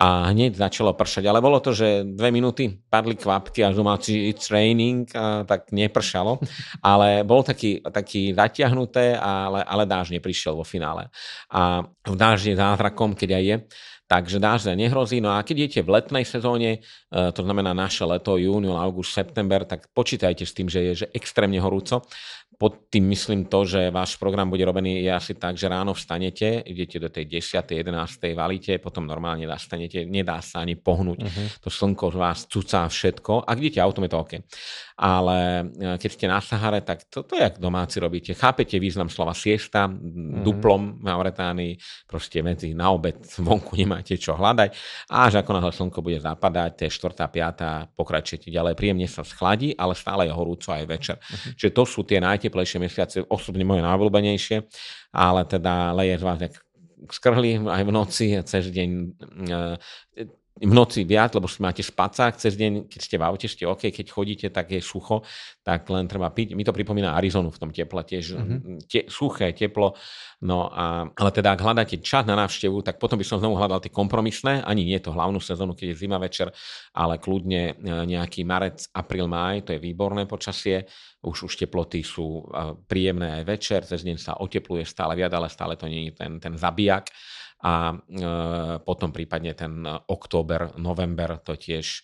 [0.00, 1.28] a hneď začalo pršať.
[1.28, 6.40] Ale bolo to, že dve minúty padli kvapky a domáci it's raining, a tak nepršalo.
[6.80, 11.12] Ale bol taký, taký zatiahnuté, ale, ale dáž neprišiel vo finále.
[11.52, 13.56] A dáž je zázrakom, keď aj je.
[14.10, 15.22] Takže dážď nehrozí.
[15.22, 19.62] No a keď idete v letnej sezóne, e, to znamená naše leto, júniu, august, september,
[19.62, 22.02] tak počítajte s tým, že je že extrémne horúco
[22.60, 26.60] pod tým myslím to, že váš program bude robený je asi tak, že ráno vstanete,
[26.68, 27.56] idete do tej 10.
[27.56, 27.88] 11.
[28.36, 31.24] valíte, potom normálne nastanete, nedá sa ani pohnúť.
[31.24, 31.46] Uh-huh.
[31.64, 33.48] To slnko z vás cucá všetko.
[33.48, 34.32] Ak idete autom, je to OK.
[35.00, 38.36] Ale e, keď ste na Sahare, tak to, to jak domáci robíte.
[38.36, 40.44] Chápete význam slova siesta, uh-huh.
[40.44, 41.72] duplom v Mauretánii,
[42.04, 44.68] proste medzi na obed vonku nemáte čo hľadať.
[45.08, 47.24] A až ako náhle slnko bude zapadať, to je 4.
[47.24, 47.96] 5.
[47.96, 48.76] pokračujete ďalej.
[48.76, 51.16] Príjemne sa schladí, ale stále je horúco aj večer.
[51.16, 51.56] Uh-huh.
[51.56, 54.66] Čiže to sú tie najte najteplejšie mesiace, osobne moje najobľúbenejšie,
[55.14, 56.54] ale teda leje z vás jak
[57.14, 58.90] skrhli aj v noci a cez deň
[59.48, 60.28] e,
[60.60, 63.88] v noci viac, lebo si máte spacák cez deň, keď ste v aute, ste OK,
[63.88, 65.24] keď chodíte, tak je sucho,
[65.64, 66.52] tak len treba piť.
[66.52, 68.36] Mi to pripomína Arizonu v tom teple tiež.
[68.36, 68.84] Mm-hmm.
[68.84, 69.96] Te, suché, teplo.
[70.44, 73.80] No a, ale teda ak hľadáte čas na návštevu, tak potom by som znovu hľadal
[73.80, 76.52] tie kompromisné, ani nie to hlavnú sezónu, keď je zima večer,
[76.92, 80.84] ale kľudne e, nejaký marec, apríl, máj, to je výborné počasie.
[81.24, 85.48] Už, už teploty sú e, príjemné aj večer, cez deň sa otepluje stále viac, ale
[85.48, 87.08] stále to nie je ten, ten zabijak
[87.60, 87.96] a e,
[88.80, 92.02] potom prípadne ten október, november, to tiež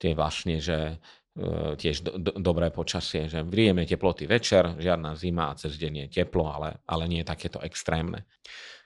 [0.00, 0.96] tie vlastne, že
[1.36, 6.08] e, tiež do, do, dobré počasie, že príjemné teploty večer, žiadna zima a cez deň
[6.08, 8.24] je teplo, ale, ale nie je takéto extrémne.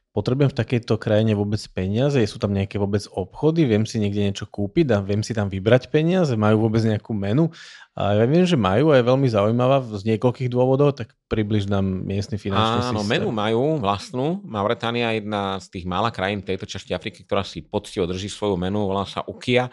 [0.08, 2.16] Potrebujem v takejto krajine vôbec peniaze?
[2.24, 3.68] Sú tam nejaké vôbec obchody?
[3.68, 6.32] Viem si niekde niečo kúpiť a viem si tam vybrať peniaze?
[6.32, 7.52] Majú vôbec nejakú menu?
[7.92, 11.84] A ja viem, že majú a je veľmi zaujímavá z niekoľkých dôvodov, tak približ nám
[11.84, 13.20] miestny finančný Áno, systém.
[13.20, 14.40] menu majú vlastnú.
[14.48, 18.56] Mauretánia je jedna z tých mála krajín tejto časti Afriky, ktorá si poctivo drží svoju
[18.56, 19.68] menu, volá sa Ukia.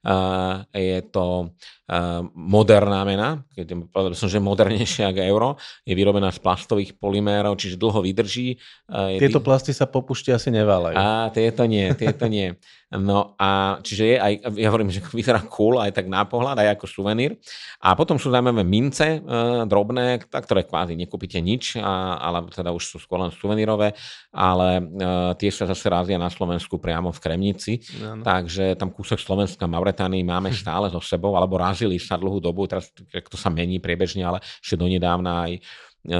[0.00, 1.52] Uh, je to
[2.38, 5.48] moderná mena, keď povedal som, že modernejšia ako euro,
[5.82, 8.54] je vyrobená z plastových polymérov, čiže dlho vydrží.
[8.86, 10.94] Uh, tieto plasty sa po pušti asi neváľajú.
[10.94, 12.54] A tieto nie, tieto nie.
[12.90, 16.74] No a čiže je aj, ja hovorím, že vyzerá cool aj tak na pohľad, aj
[16.74, 17.38] ako suvenír.
[17.78, 19.18] A potom sú zaujímavé mince e,
[19.70, 23.94] drobné, ktoré kvázi nekúpite nič, a, ale teda už sú skôr len suvenírové,
[24.34, 27.78] ale e, tie sa zase rázia na Slovensku priamo v Kremnici.
[28.02, 28.26] Ano.
[28.26, 32.92] Takže tam kúsok Slovenska, Mauretánii máme stále so sebou, alebo razili sa dlhú dobu, teraz
[32.92, 35.52] to sa mení priebežne, ale ešte donedávna aj
[36.00, 36.16] E,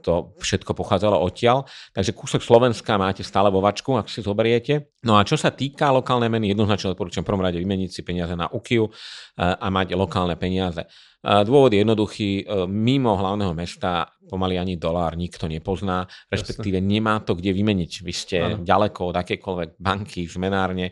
[0.00, 1.68] to všetko pochádzalo odtiaľ.
[1.92, 4.88] Takže kúsok Slovenska máte stále vo vačku, ak si zoberiete.
[5.04, 8.48] No a čo sa týka lokálnej meny, jednoznačne odporúčam prvom rade vymeniť si peniaze na
[8.48, 8.90] UKIU e,
[9.36, 10.88] a mať lokálne peniaze.
[11.22, 17.36] Dôvod je jednoduchý, e, mimo hlavného mesta pomaly ani dolár nikto nepozná, respektíve nemá to
[17.36, 17.92] kde vymeniť.
[18.00, 18.64] Vy ste ano.
[18.64, 20.88] ďaleko od akékoľvek banky, zmenárne,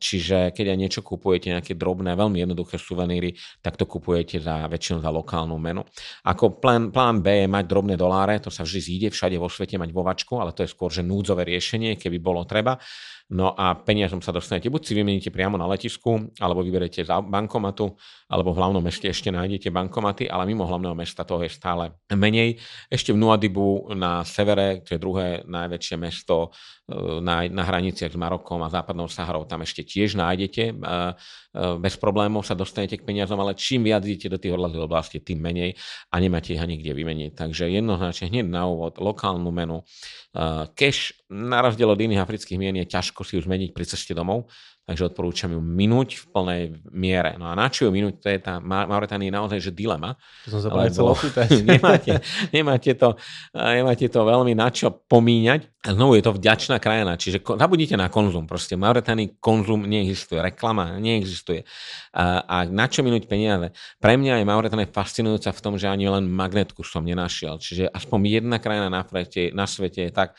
[0.00, 5.04] čiže keď aj niečo kupujete, nejaké drobné, veľmi jednoduché suveníry, tak to kupujete za väčšinu
[5.04, 5.84] za lokálnu menu.
[6.24, 9.76] Ako plán, plán B je mať drobné doláre, to sa vždy zíde všade vo svete
[9.76, 12.80] mať vovačku, ale to je skôr, že núdzové riešenie, keby bolo treba.
[13.26, 17.90] No a peniazom sa dostanete, buď si vymeníte priamo na letisku, alebo vyberete z bankomatu,
[18.30, 22.62] alebo v hlavnom meste ešte nájdete bankomaty, ale mimo hlavného mesta toho je stále menej.
[22.86, 26.54] Ešte v Nuadibu na severe, to je druhé najväčšie mesto
[26.94, 30.70] na, na hraniciach s Marokom a západnou Saharou, tam ešte tiež nájdete.
[30.70, 31.12] E, e,
[31.82, 35.42] bez problémov sa dostanete k peniazom, ale čím viac idete do tých odlahlých oblastí, tým
[35.42, 35.74] menej
[36.14, 37.30] a nemáte ich ani kde vymeniť.
[37.34, 39.82] Takže jednoznačne hneď na úvod lokálnu menu.
[40.78, 44.46] Cash na rozdiel od iných afrických mien je ťažko si ju zmeniť pri ceste domov,
[44.86, 46.62] takže odporúčam ju minúť v plnej
[46.94, 47.34] miere.
[47.34, 50.14] No a na čo ju minúť, to je tá Mauretánia naozaj že dilema.
[50.46, 51.18] To som sa lebo
[51.74, 52.22] nemáte,
[52.54, 53.18] nemáte, to,
[53.50, 55.66] nemáte to veľmi na čo pomíňať.
[55.86, 58.46] A znovu je to vďačná krajina, čiže zabudnite na konzum.
[58.46, 61.66] Proste v Mauretánii konzum neexistuje, reklama neexistuje.
[62.14, 63.74] A, a na čo minúť peniaze?
[63.98, 67.58] Pre mňa je Mauretánia fascinujúca v tom, že ani len magnetku som nenašiel.
[67.58, 70.38] Čiže aspoň jedna krajina na, svete, na svete je tak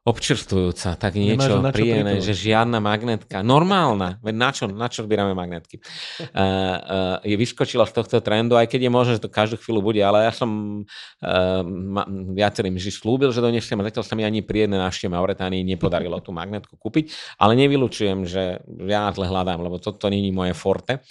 [0.00, 5.76] občerstvujúca, tak niečo príjemné, že žiadna magnetka, normálna, veď na čo, na čo zbierame magnetky,
[5.76, 5.84] uh,
[6.32, 10.00] uh, je vyskočila z tohto trendu, aj keď je možné, že to každú chvíľu bude,
[10.00, 10.48] ale ja som
[10.82, 15.12] uh, ma, viacerým že slúbil, že donesiem a zatiaľ sa mi ani pri jednej návšteve
[15.12, 20.56] Mauretánii nepodarilo tú magnetku kúpiť, ale nevylučujem, že ja zle hľadám, lebo toto není moje
[20.56, 21.04] forte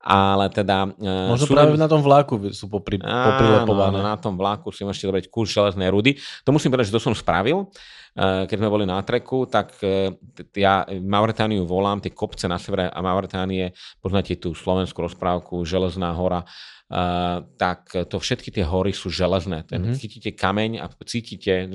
[0.00, 0.88] ale teda...
[1.28, 4.00] Možno sú práve na tom vláku sú popri, poprilepované.
[4.00, 6.16] Áno, na tom vláku si môžete dobrať kus železnej rudy.
[6.48, 7.68] To musím povedať, že to som spravil.
[8.10, 10.10] Eh, keď sme boli na treku, tak eh,
[10.58, 13.70] ja Mauritániu volám, tie kopce na severe a Mauritánie,
[14.02, 16.42] poznáte tú slovenskú rozprávku Železná hora,
[16.90, 19.62] Uh, tak to všetky tie hory sú železné.
[19.62, 19.94] Ten, mm-hmm.
[20.02, 21.70] Chytíte kameň a cítite,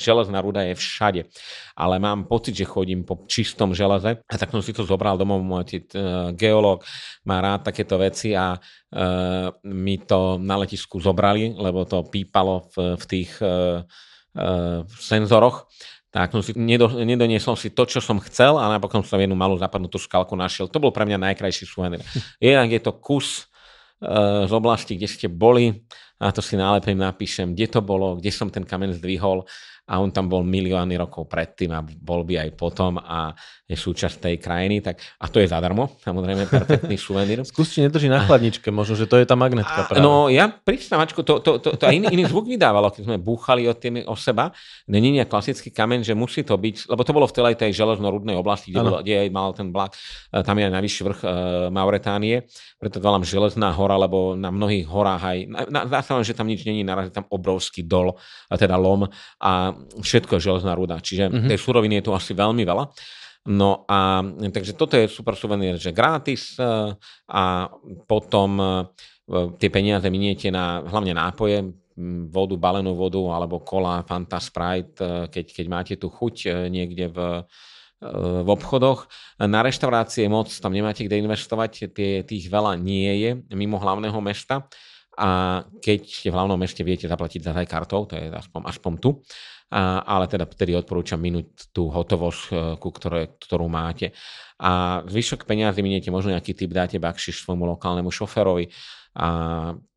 [0.00, 1.28] železná ruda je všade.
[1.76, 5.44] Ale mám pocit, že chodím po čistom železe a tak som si to zobral domov.
[5.44, 6.88] Môj uh, geológ
[7.28, 12.96] má rád takéto veci a uh, mi to na letisku zobrali, lebo to pípalo v,
[12.96, 13.84] v tých uh,
[15.00, 15.68] senzoroch,
[16.12, 19.56] tak som si, nedo, nedoniesol si to, čo som chcel a napokon som jednu malú
[19.60, 20.68] zapadnutú skalku našiel.
[20.68, 22.00] To bol pre mňa najkrajší suvenír.
[22.40, 23.48] Jednak je to kus
[24.00, 25.84] z oblasti, kde ste boli,
[26.20, 29.44] a to si nálepím napíšem, kde to bolo, kde som ten kamen zdvihol
[29.86, 33.30] a on tam bol milióny rokov predtým a bol by aj potom a
[33.66, 37.42] je súčasť tej krajiny, tak, a to je zadarmo, samozrejme, perfektný suvenír.
[37.42, 39.90] Skúste nedrží na chladničke, možno, že to je tá magnetka.
[39.90, 40.02] Práve.
[40.02, 43.66] No ja pristávačku, to, to, to, to aj iný, iný zvuk vydávalo, keď sme búchali
[43.66, 44.54] o, tým, o seba.
[44.86, 48.38] Není nejak klasický kameň, že musí to byť, lebo to bolo v celej tej železno-rudnej
[48.38, 49.94] oblasti, kde, bolo, kde mal ten blak,
[50.30, 51.30] e, tam je aj najvyšší vrch uh,
[51.70, 52.46] Mauretánie,
[52.78, 56.46] preto to volám železná hora, lebo na mnohých horách aj, na, na, na, že tam
[56.46, 58.14] nič není, narazí tam obrovský dol,
[58.50, 59.10] teda lom
[59.42, 61.00] a všetko je železná ruda.
[61.00, 61.48] Čiže mm-hmm.
[61.50, 62.84] tej suroviny je tu asi veľmi veľa.
[63.46, 66.66] No a takže toto je super suvenír, že gratis e,
[67.30, 67.70] a
[68.10, 68.66] potom e,
[69.54, 71.62] tie peniaze miniete na hlavne nápoje,
[72.28, 77.18] vodu, balenú vodu alebo kola, Fanta, Sprite, e, keď, keď máte tu chuť niekde v,
[78.42, 79.06] v obchodoch.
[79.38, 84.66] Na reštaurácie moc tam nemáte kde investovať, tie, tých veľa nie je mimo hlavného mesta
[85.16, 88.92] a keď ste v hlavnom meste, viete zaplatiť za aj kartou, to je aspoň, aspoň
[89.00, 94.14] tu, a, ale teda vtedy odporúčam minúť tú hotovosť, e, ku ktoré, ktorú máte.
[94.62, 98.70] A zvyšok peniazy miniete, možno nejaký typ dáte bakšiš svojmu lokálnemu šoferovi,
[99.16, 99.28] a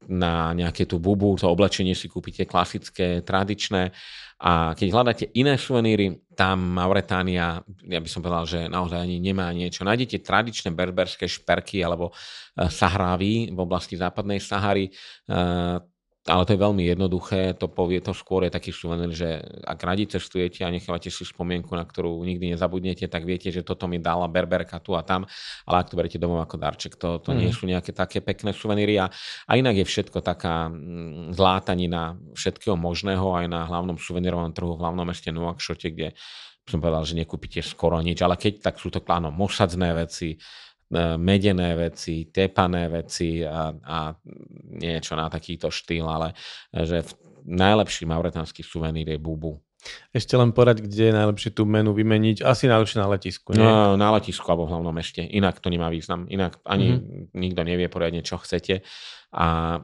[0.07, 3.91] na nejaké tú bubu, to oblečenie si kúpite klasické, tradičné
[4.39, 9.51] a keď hľadáte iné suveníry, tam Mauretánia, ja by som povedal, že naozaj ani nemá
[9.51, 9.83] niečo.
[9.83, 12.15] Nájdete tradičné berberské šperky alebo
[12.55, 14.91] e, sahrávy v oblasti západnej Sahary, e,
[16.29, 20.05] ale to je veľmi jednoduché, to povie to skôr je taký suvenír, že ak radi
[20.05, 24.29] cestujete a nechávate si spomienku, na ktorú nikdy nezabudnete, tak viete, že toto mi dala
[24.29, 25.25] berberka tu a tam,
[25.65, 27.37] ale ak to berete domov ako darček, to, to mm.
[27.41, 29.09] nie sú nejaké také pekné suveníry a,
[29.49, 34.81] a inak je všetko taká mm, zlátanina všetkého možného aj na hlavnom suvenírovom trhu v
[34.85, 36.13] hlavnom meste Nuakšote, kde
[36.69, 40.37] som povedal, že nekúpite skoro nič, ale keď tak sú to áno, mosadzné veci,
[41.21, 43.97] medené veci, tepané veci a, a
[44.81, 46.33] niečo na takýto štýl, ale
[46.73, 47.11] že v
[47.45, 49.61] najlepší mauretánsky suvenír je bubu.
[50.11, 52.43] Ešte len porať, kde je najlepšie tú menu vymeniť.
[52.43, 53.63] Asi najlepšie na letisku, nie?
[53.63, 55.23] No, na letisku alebo v hlavnom meste.
[55.23, 56.27] Inak to nemá význam.
[56.27, 57.31] Inak ani mm-hmm.
[57.31, 58.83] nikto nevie poriadne, čo chcete
[59.29, 59.79] a e,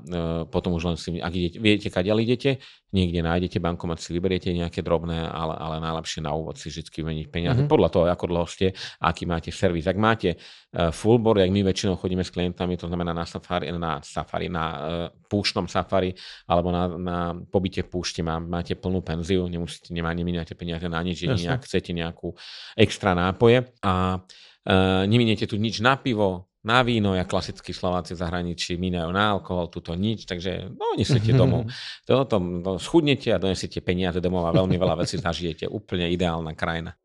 [0.49, 2.57] potom už len si, ak idete, viete, kadiaľ idete,
[2.95, 7.27] niekde nájdete bankomat, si vyberiete nejaké drobné, ale, ale najlepšie na úvod si vždy vymeniť
[7.27, 7.59] peniaze.
[7.59, 7.73] Mm-hmm.
[7.75, 8.71] Podľa toho, ako dlho ste,
[9.03, 9.83] aký máte servis.
[9.83, 13.67] Ak máte uh, full board, jak my väčšinou chodíme s klientami, to znamená na safari,
[13.75, 14.79] na, safari, na uh,
[15.27, 16.15] púšnom safari
[16.47, 21.03] alebo na, na pobyte v púšti má, máte plnú penziu, nemusíte, nemá, nemíňate peniaze na
[21.03, 22.31] nič, nejak chcete nejakú
[22.79, 28.21] extra nápoje a uh, neminiete tu nič na pivo, na víno, ja klasickí Slováci v
[28.25, 31.69] zahraničí minajú na alkohol, tuto nič, takže no, nesiete domov.
[32.09, 35.69] To, to, to schudnete a donesiete peniaze domov a veľmi veľa vecí zažijete.
[35.69, 36.97] Úplne ideálna krajina.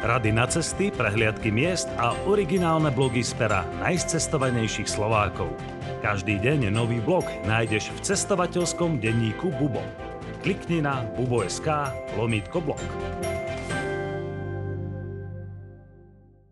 [0.00, 5.54] Rady na cesty, prehliadky miest a originálne blogy z pera najcestovanejších Slovákov.
[6.02, 9.84] Každý deň nový blog nájdeš v cestovateľskom denníku Bubo.
[10.42, 11.68] Klikni na bubo.sk
[12.18, 12.82] lomítko blog.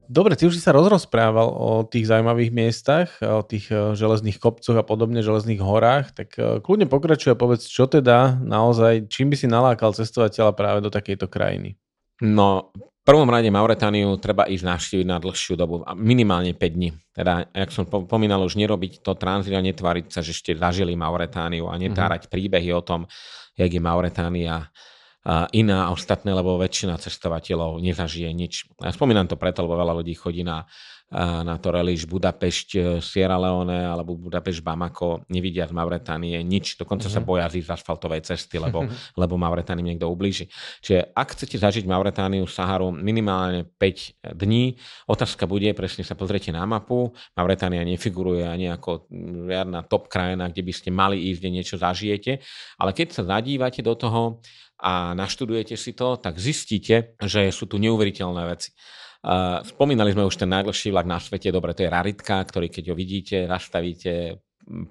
[0.08, 4.72] Dobre, ty už si sa rozrozprával o tých zaujímavých miestach, o tých e, železných kopcoch
[4.72, 9.36] a podobne, železných horách, tak e, kľudne pokračuje a povedz, čo teda naozaj, čím by
[9.36, 11.76] si nalákal cestovateľa práve do takejto krajiny?
[12.24, 16.96] No, v prvom rade Mauretániu treba ísť navštíviť na dlhšiu dobu, minimálne 5 dní.
[17.12, 21.68] Teda, jak som pomínal, už nerobiť to tranzit a netvariť sa, že ste zažili Mauretániu
[21.68, 22.32] a netárať mm-hmm.
[22.32, 23.04] príbehy o tom,
[23.60, 24.72] jak je Mauretánia
[25.52, 28.64] iná a ostatné, lebo väčšina cestovateľov nezažije nič.
[28.80, 30.64] Ja spomínam to preto, lebo veľa ľudí chodí na,
[31.12, 37.08] na to reliš Budapešť, e, Sierra Leone alebo Budapešť Bamako, nevidia z Mauretánie nič, dokonca
[37.08, 37.16] mm-hmm.
[37.16, 37.28] sa mhm.
[37.28, 38.84] boja z asfaltovej cesty, lebo,
[39.20, 40.52] lebo Mauretánii niekto ublíži.
[40.84, 44.76] Čiže ak chcete zažiť Mauretániu, Saharu minimálne 5 dní,
[45.08, 49.08] otázka bude, presne sa pozrite na mapu, Mauretánia nefiguruje ani ako
[49.48, 52.44] žiadna top krajina, kde by ste mali ísť, kde niečo zažijete,
[52.76, 54.44] ale keď sa zadívate do toho,
[54.78, 58.70] a naštudujete si to, tak zistíte, že sú tu neuveriteľné veci.
[59.66, 62.94] Spomínali sme už ten najdlhší vlak na svete, dobre, to je raritka, ktorý keď ho
[62.94, 64.38] vidíte, nastavíte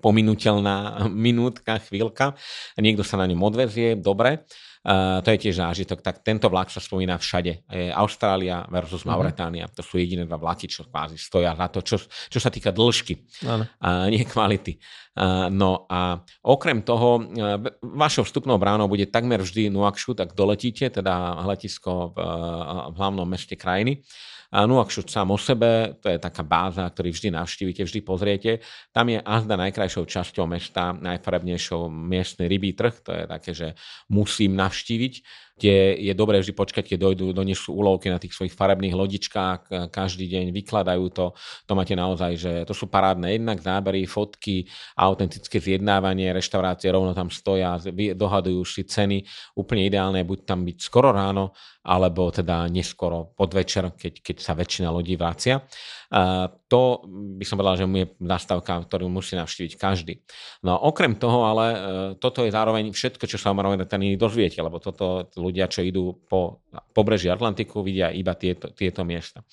[0.04, 2.36] pominuteľná minútka, chvíľka.
[2.76, 4.44] Niekto sa na ňom odvezie, dobre.
[4.88, 6.00] Uh, to je tiež zážitok.
[6.00, 7.68] Tak tento vlak sa spomína všade.
[7.68, 9.10] Je Austrália versus mhm.
[9.12, 9.66] Mauretánia.
[9.68, 9.78] Mm-hmm.
[9.78, 13.28] To sú jediné dva vlaky, čo kvázi stoja za to, čo, čo sa týka dĺžky,
[13.44, 14.80] uh, nie kvality.
[15.18, 20.88] Uh, no a okrem toho, uh, vašou vstupnou bránou bude takmer vždy Nuakšu, tak doletíte,
[20.88, 24.08] teda letisko v, uh, v hlavnom meste krajiny.
[24.48, 28.52] Nuakšut sám o sebe, to je taká báza, ktorý vždy navštívite, vždy pozriete.
[28.96, 33.68] Tam je azda najkrajšou časťou mesta, najfarebnejšou miestny rybí trh, to je také, že
[34.08, 35.14] musím navštíviť.
[35.58, 40.30] Kde je dobré vždy počkať, keď dojdú, donesú úlovky na tých svojich farebných lodičkách, každý
[40.30, 41.34] deň vykladajú to.
[41.66, 47.34] To máte naozaj, že to sú parádne jednak zábery, fotky, autentické zjednávanie, reštaurácie rovno tam
[47.34, 47.82] stoja,
[48.14, 49.26] dohadujú si ceny.
[49.58, 54.94] Úplne ideálne buď tam byť skoro ráno, alebo teda neskoro podvečer, keď, keď sa väčšina
[54.94, 55.64] ľudí vracia.
[56.08, 57.04] A to
[57.38, 60.24] by som povedal, že je zastávka, ktorú musí navštíviť každý.
[60.64, 61.78] No okrem toho, ale e,
[62.16, 66.64] toto je zároveň všetko, čo sa o Mauretánii dozviete, lebo toto ľudia, čo idú po
[66.96, 69.44] pobreží Atlantiku, vidia iba tieto, tieto miesta.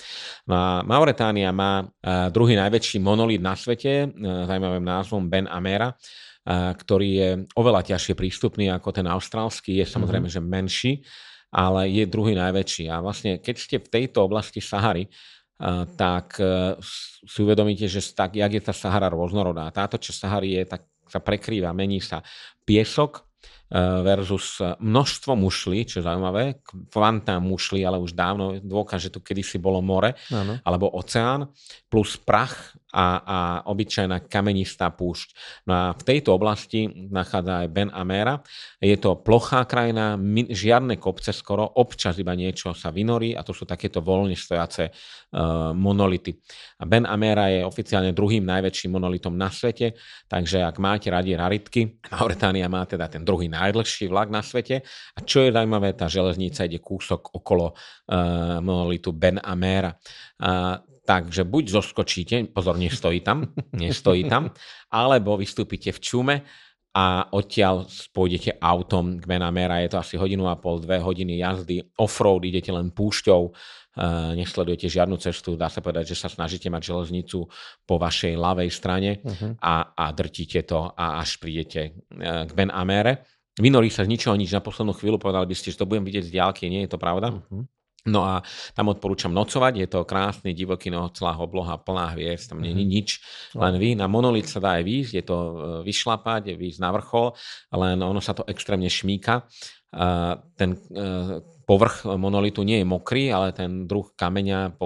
[0.46, 5.90] No a Mauretánia má e, druhý najväčší monolit na svete, e, zaujímavým názvom Ben Amera,
[6.44, 10.44] ktorý je oveľa ťažšie prístupný ako ten austrálsky, je samozrejme, mm-hmm.
[10.44, 10.92] že menší
[11.55, 12.90] ale je druhý najväčší.
[12.90, 15.07] A vlastne, keď ste v tejto oblasti Sahary,
[15.94, 16.74] tak e,
[17.24, 19.70] si uvedomíte, že tak, jak je tá Sahara rôznorodá.
[19.70, 22.26] Táto časť Sahary je, tak sa prekrýva, mení sa
[22.66, 23.22] piesok,
[23.70, 26.59] e, versus množstvo mušlí, čo je zaujímavé,
[26.90, 30.59] kvanta mušlí, ale už dávno dôkaz, že tu kedysi bolo more ano.
[30.66, 31.55] alebo oceán,
[31.86, 35.34] plus prach a, a obyčajná kamenistá púšť.
[35.66, 38.38] No a v tejto oblasti nachádza aj Ben Amera.
[38.78, 40.14] Je to plochá krajina,
[40.47, 45.74] žiadne kopce skoro, občas iba niečo sa vynorí a to sú takéto voľne stojace uh,
[45.74, 46.38] monolity.
[46.78, 49.99] A Ben Amera je oficiálne druhým najväčším monolitom na svete,
[50.30, 54.86] takže ak máte radi raritky, Mauretánia má teda ten druhý najdlhší vlak na svete.
[55.18, 59.90] A čo je zaujímavé, tá železnica ide kúsok okolo uh, monolitu Ben Amera.
[60.38, 64.57] Uh, Takže buď zoskočíte, pozor, nestojí tam, nestojí tam,
[64.88, 66.36] alebo vystúpite v čume
[66.94, 71.82] a odtiaľ pôjdete autom k Benamera, je to asi hodinu a pol, dve hodiny jazdy,
[71.98, 76.94] offroad, idete len púšťou, uh, nesledujete žiadnu cestu, dá sa povedať, že sa snažíte mať
[76.94, 77.50] železnicu
[77.82, 79.59] po vašej ľavej strane uh-huh.
[79.59, 83.26] a, a drtíte to a až prídete uh, k Ben Amere.
[83.59, 86.30] Vynorí sa z ničoho nič na poslednú chvíľu, povedali by ste, že to budem vidieť
[86.30, 87.34] z diálky, nie je to pravda?
[87.34, 87.66] Uh-huh.
[88.05, 88.44] No a
[88.76, 92.84] tam odporúčam nocovať, je to krásny divoký noc, celá obloha plná hviezd, tam je mhm.
[92.84, 93.09] nič,
[93.57, 95.52] len vy, na monolit sa dá aj výjsť, je to e,
[95.88, 97.32] vyšlapať, výjsť na vrchol,
[97.72, 99.48] len ono sa to extrémne šmíka.
[100.59, 100.78] Ten e,
[101.64, 104.76] povrch monolitu nie je mokrý, ale ten druh kameňa,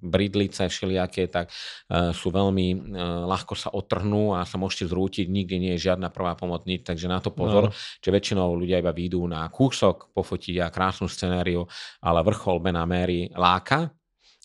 [0.00, 5.56] bridlice všelijaké, tak uh, sú veľmi, uh, ľahko sa otrhnú a sa môžete zrútiť, nikde
[5.56, 7.74] nie je žiadna prvá pomoc, nič, takže na to pozor, no.
[7.74, 11.64] že väčšinou ľudia iba výjdú na kúsok, pofotiť a krásnu scenériu,
[12.04, 13.90] ale vrchol Benaméry láka,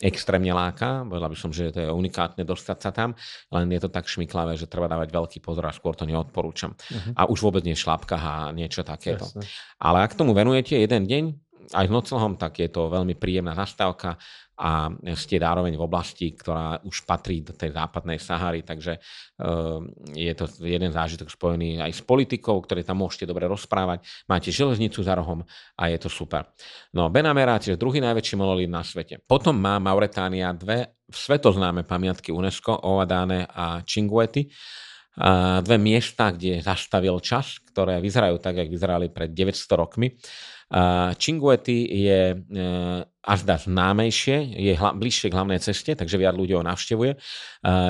[0.01, 3.13] extrémne láka, povedal by som, že to je unikátne dostať sa tam,
[3.53, 6.73] len je to tak šmiklavé, že treba dávať veľký pozor a skôr to neodporúčam.
[6.73, 7.13] Uh-huh.
[7.13, 9.29] A už vôbec nie v šlapkách a niečo takéto.
[9.29, 9.45] Jasne.
[9.77, 11.23] Ale ak tomu venujete jeden deň,
[11.69, 14.17] aj s nocelhom, tak je to veľmi príjemná zastávka
[14.61, 19.01] a ste zároveň v oblasti, ktorá už patrí do tej západnej Sahary, takže
[19.41, 19.81] uh,
[20.13, 24.05] je to jeden zážitok spojený aj s politikou, ktoré tam môžete dobre rozprávať.
[24.29, 25.41] Máte železnicu za rohom
[25.73, 26.45] a je to super.
[26.93, 29.17] No Benamera, čiže druhý najväčší monolit na svete.
[29.25, 34.45] Potom má Mauretánia dve svetoznáme pamiatky UNESCO, Ovadáne a Chinguety.
[35.61, 40.15] Dve miesta, kde zastavil čas, ktoré vyzerajú tak, ako vyzerali pred 900 rokmi.
[41.19, 42.39] Cinguetti je
[43.19, 47.19] až e, dá známejšie, je hla, bližšie k hlavnej ceste, takže viac ľudí ho navštevuje.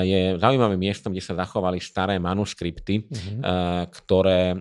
[0.02, 3.40] Je zaujímavým miestom, kde sa zachovali staré manuskripty, mm-hmm.
[3.86, 4.58] ktoré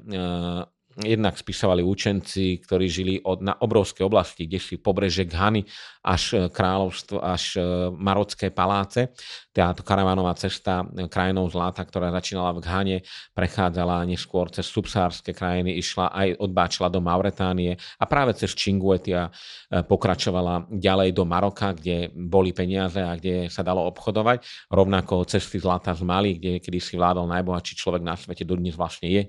[1.04, 5.66] jednak spisovali učenci, ktorí žili od, na obrovskej oblasti, kde si pobreže Ghany
[6.02, 7.62] až e, kráľovstvo, až e,
[7.94, 9.14] marocké paláce.
[9.54, 12.98] Táto karavánová cesta e, krajinou zlata, ktorá začínala v Ghane,
[13.38, 19.30] prechádzala neskôr cez subsárske krajiny, išla aj odbáčila do Mauretánie a práve cez Činguetia
[19.70, 24.68] pokračovala ďalej do Maroka, kde boli peniaze a kde sa dalo obchodovať.
[24.68, 29.08] Rovnako cesty zlata z Mali, kde kedy si vládol najbohatší človek na svete, dodnes vlastne
[29.08, 29.24] je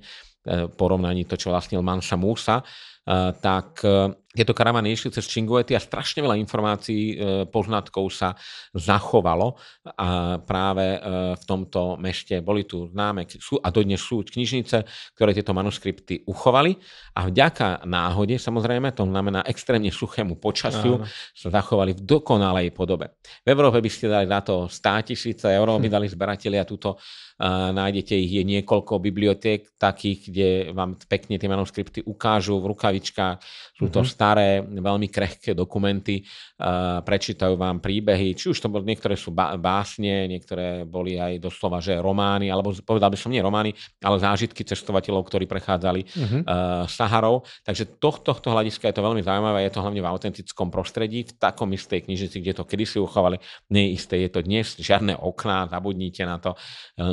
[0.74, 2.64] porovnaní to, čo vlastnil Mansa Musa, e,
[3.38, 7.20] tak e, tieto karavany išli cez Činguety a strašne veľa informácií,
[7.52, 8.32] poznatkov sa
[8.72, 9.60] zachovalo
[9.96, 10.96] a práve
[11.36, 13.28] v tomto mešte boli tu známe
[13.60, 16.80] a dodnes sú knižnice, ktoré tieto manuskripty uchovali
[17.12, 21.06] a vďaka náhode, samozrejme, to znamená extrémne suchému počasiu, Áno.
[21.36, 23.12] sa zachovali v dokonalej podobe.
[23.44, 25.94] V Európe by ste dali na to 100 tisíce eur, by hm.
[25.94, 26.96] dali zberatelia túto
[27.72, 33.36] nájdete ich, je niekoľko bibliotek takých, kde vám pekne tie manuskripty ukážu v rukavičkách.
[33.74, 34.14] Sú to mm-hmm.
[34.22, 36.22] Staré, veľmi krehké dokumenty,
[37.02, 41.98] prečítajú vám príbehy, či už to boli, niektoré sú básne, niektoré boli aj doslova, že
[41.98, 46.42] romány, alebo povedal by som nie romány, ale zážitky cestovateľov, ktorí prechádzali mm-hmm.
[46.86, 47.42] Saharou.
[47.66, 51.34] Takže tohto, tohto hľadiska je to veľmi zaujímavé, je to hlavne v autentickom prostredí, v
[51.34, 53.42] takom istej knižnici, kde to kedysi uchovali,
[53.74, 56.54] nie je isté, je to dnes, žiadne okná, zabudnite na to,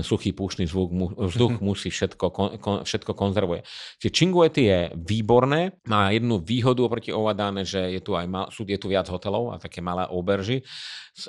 [0.06, 0.92] sú suchý púšny zvuk,
[1.32, 1.64] vzduch mhm.
[1.64, 3.64] musí všetko, kon, všetko konzervuje.
[4.04, 5.80] Čiže Chinguety je výborné.
[5.88, 9.56] Má jednu výhodu oproti Ovadáne, že je tu, aj mal, sú, je tu viac hotelov
[9.56, 10.60] a také malé oberži.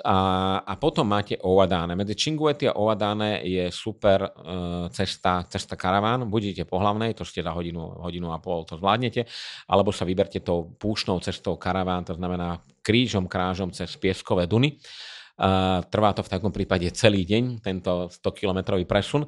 [0.03, 0.17] A,
[0.59, 1.95] a potom máte Ovadáne.
[1.95, 6.27] Medzi Cinguetti a Ovadáne je super uh, cesta, cesta karaván.
[6.27, 9.23] Budete po hlavnej, to ste za hodinu, hodinu a pol to zvládnete,
[9.71, 14.75] alebo sa vyberte tou púšnou cestou karaván, to znamená krížom, krážom cez Pieskové Duny.
[15.39, 19.23] Uh, trvá to v takom prípade celý deň, tento 100-kilometrový presun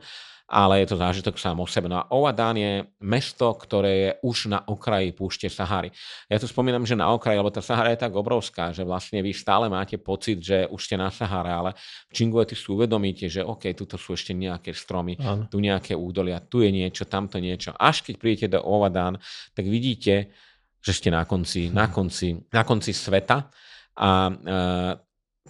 [0.47, 1.87] ale je to zážitok sám o sebe.
[1.87, 5.89] No a Oadán je mesto, ktoré je už na okraji púšte Sahary.
[6.27, 9.31] Ja tu spomínam, že na okraji, lebo tá Sahara je tak obrovská, že vlastne vy
[9.31, 11.71] stále máte pocit, že už ste na Sahare, ale
[12.11, 15.47] v Čingueti si uvedomíte, že OK, tuto sú ešte nejaké stromy, ano.
[15.47, 17.71] tu nejaké údolia, tu je niečo, tamto niečo.
[17.79, 19.17] Až keď prídete do Ovadán,
[19.55, 20.35] tak vidíte,
[20.83, 23.47] že ste na konci, na konci, na konci sveta
[23.95, 24.33] a e,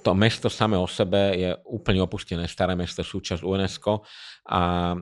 [0.03, 4.03] to mesto samé o sebe je úplne opustené, staré mesto, súčasť UNESCO
[4.51, 4.97] a e,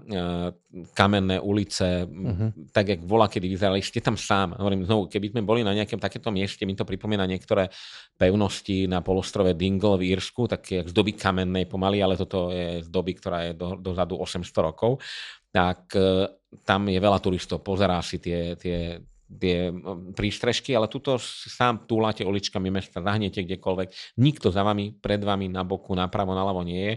[0.93, 2.69] kamenné ulice, uh-huh.
[2.69, 4.53] tak jak volá, kedy vyzerali, ste tam sám.
[4.61, 7.65] Hovorím znovu, keby sme boli na nejakom takéto mieste, mi to pripomína niektoré
[8.13, 12.85] pevnosti na polostrove Dingle v Írsku, tak jak z doby kamennej pomaly, ale toto je
[12.85, 15.01] z doby, ktorá je do, dozadu 800 rokov,
[15.49, 16.29] tak e,
[16.61, 19.01] tam je veľa turistov, pozerá si tie, tie,
[19.39, 19.71] tie
[20.15, 25.63] prístrežky, ale tuto sám túlate uličkami mesta, zahnete kdekoľvek, nikto za vami, pred vami, na
[25.63, 26.95] boku, napravo, naľavo nie je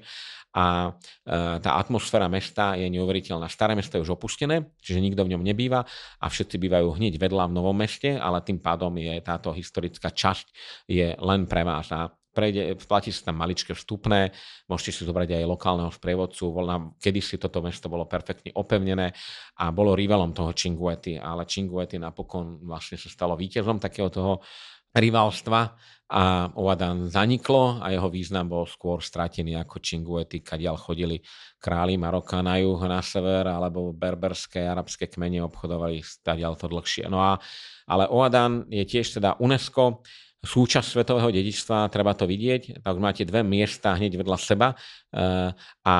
[0.54, 0.90] a e,
[1.58, 3.50] tá atmosféra mesta je neuveriteľná.
[3.50, 5.82] Staré mesto je už opustené, čiže nikto v ňom nebýva
[6.22, 10.46] a všetci bývajú hneď vedľa v novom meste, ale tým pádom je táto historická časť
[10.86, 11.90] je len pre vás.
[11.90, 14.34] A prejde, platí sa tam maličké vstupné,
[14.66, 16.50] môžete si zobrať aj lokálneho sprievodcu,
[16.98, 19.14] kedy si toto mesto bolo perfektne opevnené
[19.62, 24.42] a bolo rivalom toho Cinguetti, ale Cinguetti napokon vlastne sa stalo víťazom takého toho
[24.94, 25.74] rivalstva
[26.04, 31.18] a Oadan zaniklo a jeho význam bol skôr stratený ako Činguety, kadiaľ chodili
[31.58, 37.08] králi Maroka na juh, na sever, alebo berberské, arabské kmene obchodovali stadiaľ to dlhšie.
[37.10, 37.40] No a,
[37.88, 40.04] ale Oadan je tiež teda UNESCO,
[40.44, 42.84] súčasť svetového dedičstva, treba to vidieť.
[42.84, 45.50] Tak máte dve miesta hneď vedľa seba eh,
[45.82, 45.94] a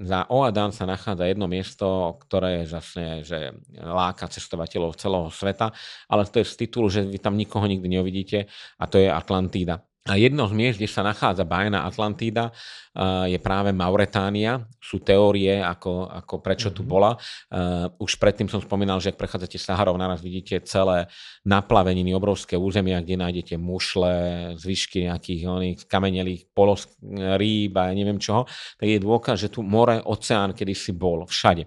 [0.00, 3.38] za Oadan sa nachádza jedno miesto, ktoré je zase, že
[3.80, 5.72] láka cestovateľov celého sveta,
[6.06, 8.46] ale to je z titulu, že vy tam nikoho nikdy neuvidíte
[8.78, 9.82] a to je Atlantída.
[10.06, 12.54] A jedno z miest, kde sa nachádza bajná Atlantída,
[13.26, 14.62] je práve Mauretánia.
[14.78, 16.88] Sú teórie, ako, ako prečo tu mhm.
[16.88, 17.18] bola.
[17.98, 21.10] Už predtým som spomínal, že ak prechádzate Saharov, naraz vidíte celé
[21.42, 24.12] naplaveniny, obrovské územia, kde nájdete mušle,
[24.54, 26.86] zvyšky nejakých oných kamenelých polos,
[27.34, 28.46] rýb a neviem čoho.
[28.78, 31.66] Tak je dôkaz, že tu more, oceán kedysi bol všade.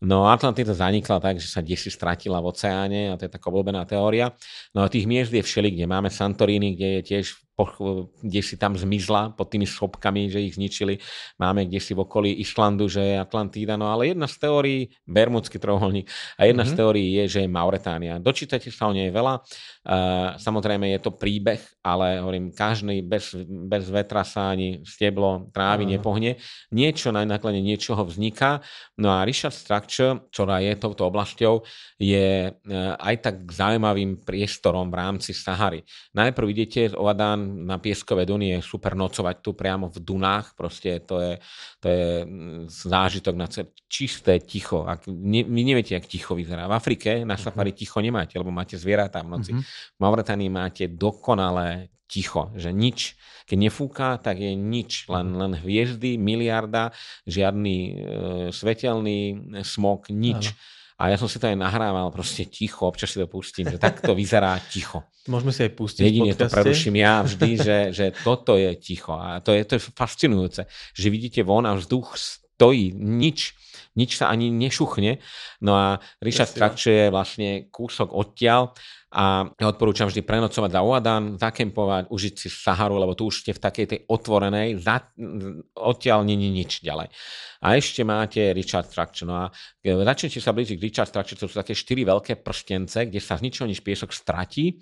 [0.00, 3.84] No Atlantida zanikla tak, že sa desi stratila v oceáne a to je taká obľúbená
[3.84, 4.32] teória.
[4.72, 7.24] No a tých miest je všeli, kde máme Santorini, kde je tiež
[8.22, 11.00] kde si tam zmizla pod tými schopkami, že ich zničili.
[11.40, 13.74] Máme kde si v okolí Islandu, že je Atlantída.
[13.74, 16.06] No ale jedna z teórií, Bermudský trojuholník,
[16.36, 16.68] a jedna mm-hmm.
[16.68, 16.78] z mhm.
[16.78, 18.22] teórií je, že je Mauretánia.
[18.22, 19.40] Dočítate sa o nej veľa.
[19.80, 25.88] Uh, samozrejme je to príbeh, ale hovorím, každý bez, bez vetra sa ani steblo trávy
[25.88, 25.96] uh-huh.
[25.96, 26.30] nepohne.
[26.68, 28.60] Niečo na náklade niečoho vzniká.
[29.00, 31.64] No a Richard Structure, ktorá je touto oblasťou,
[31.96, 35.80] je uh, aj tak zaujímavým priestorom v rámci Sahary.
[36.12, 41.02] Najprv idete z Ovadán na Pieskové Duny je super nocovať tu priamo v Dunách, proste
[41.02, 41.32] to je,
[41.82, 44.86] to je mm, zážitok na celé, čisté ticho.
[44.86, 46.70] Ak, ne, vy neviete, jak ticho vyzerá.
[46.70, 47.42] V Afrike na mhm.
[47.42, 49.50] safari ticho nemáte, lebo máte zvieratá v noci.
[49.52, 49.64] Uh-huh.
[49.96, 53.14] V Mauretánii máte dokonalé ticho, že nič.
[53.46, 55.38] Keď nefúka, tak je nič, len, mhm.
[55.38, 56.90] len hviezdy, miliarda,
[57.26, 57.92] žiadny e,
[58.50, 59.18] svetelný
[59.62, 60.54] smog, nič.
[60.54, 60.78] Áno.
[61.00, 64.12] A ja som si to aj nahrával, proste ticho, občas si to pustím, že takto
[64.12, 65.08] vyzerá ticho.
[65.32, 69.16] Môžeme si aj pustiť Jedine to preruším ja vždy, že, že toto je ticho.
[69.16, 73.56] A to je, to je fascinujúce, že vidíte von a vzduch stojí, nič,
[73.96, 75.16] nič sa ani nešuchne.
[75.64, 78.76] No a Richard Structure je vlastne kúsok odtiaľ
[79.10, 83.50] a ja odporúčam vždy prenocovať za Oadan, zakempovať, užiť si Saharu, lebo tu už ste
[83.50, 85.02] v takej tej otvorenej, za,
[85.74, 87.10] odtiaľ není nič ďalej.
[87.58, 89.26] A ešte máte Richard Structure.
[89.26, 89.44] No a
[89.82, 93.34] e, začnete sa blížiť k Richard Structure, to sú také štyri veľké prstence, kde sa
[93.34, 94.78] z ničoho nič piesok stratí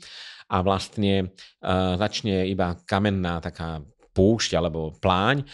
[0.49, 3.85] a vlastne uh, začne iba kamenná taká
[4.19, 5.47] púšť alebo pláň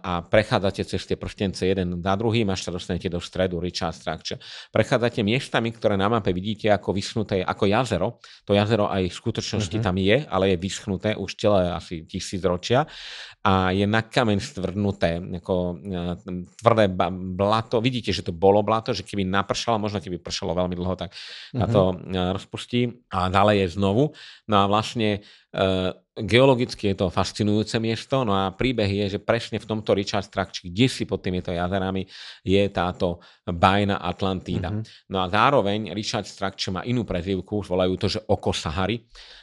[0.00, 4.40] a prechádzate cez tie prstence jeden na druhý, až sa dostanete do stredu Richard Structure.
[4.72, 8.08] Prechádzate miestami, ktoré na mape vidíte ako vyschnuté, ako jazero.
[8.48, 9.84] To jazero aj v skutočnosti uh-huh.
[9.84, 12.88] tam je, ale je vyschnuté už celé asi tisíc ročia
[13.44, 16.16] a je na kameň stvrdnuté, ako e,
[16.62, 16.88] tvrdé
[17.36, 17.84] blato.
[17.84, 21.68] Vidíte, že to bolo blato, že keby napršalo, možno keby pršalo veľmi dlho, tak uh-huh.
[21.68, 21.94] to e,
[22.32, 22.80] rozpustí
[23.12, 24.16] a ďalej je znovu.
[24.48, 25.20] No a vlastne
[26.12, 30.68] geologicky je to fascinujúce miesto, no a príbeh je, že presne v tomto Richard Strakči,
[30.68, 32.04] kde si pod týmito jazerami
[32.44, 34.70] je táto bajna Atlantída.
[34.70, 35.10] Mm-hmm.
[35.10, 39.02] No a zároveň Richard Strakči má inú prezývku, volajú to, že oko Sahary.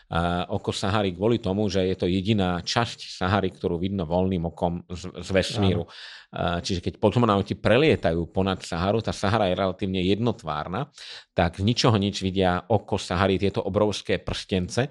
[0.09, 4.81] Uh, oko Sahary kvôli tomu, že je to jediná časť Sahary, ktorú vidno voľným okom
[4.89, 5.85] z, z vesmíru.
[6.33, 10.89] Uh, čiže keď kozmonauti prelietajú ponad Saharu, tá Sahara je relatívne jednotvárna,
[11.37, 14.89] tak z ničoho nič vidia oko Sahary, tieto obrovské prstence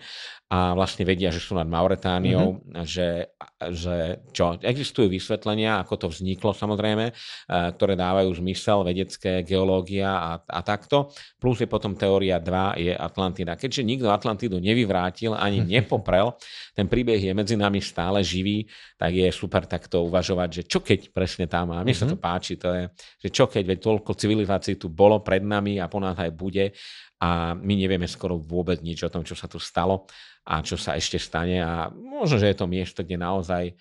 [0.55, 2.87] a vlastne vedia, že sú nad Mauretániou, mm-hmm.
[2.87, 3.35] že,
[3.75, 10.31] že čo, existujú vysvetlenia, ako to vzniklo samozrejme, uh, ktoré dávajú zmysel, vedecké, geológia a,
[10.43, 11.15] a takto.
[11.39, 13.55] Plus je potom teória 2, je Atlantida.
[13.55, 16.35] Keďže nikto Atlantidu nevyvrátil, ani nepoprel,
[16.75, 18.67] ten príbeh je medzi nami stále živý,
[18.99, 22.03] tak je super takto uvažovať, že čo keď presne tam, a mne mm-hmm.
[22.03, 22.25] sa to mhm.
[22.27, 22.85] páči, to je,
[23.23, 26.75] že čo keď, veď toľko civilizácií tu bolo pred nami a po nás aj bude
[27.19, 30.07] a my nevieme skoro vôbec nič o tom, čo sa tu stalo
[30.49, 33.75] a čo sa ešte stane a možno, že je to miesto, kde naozaj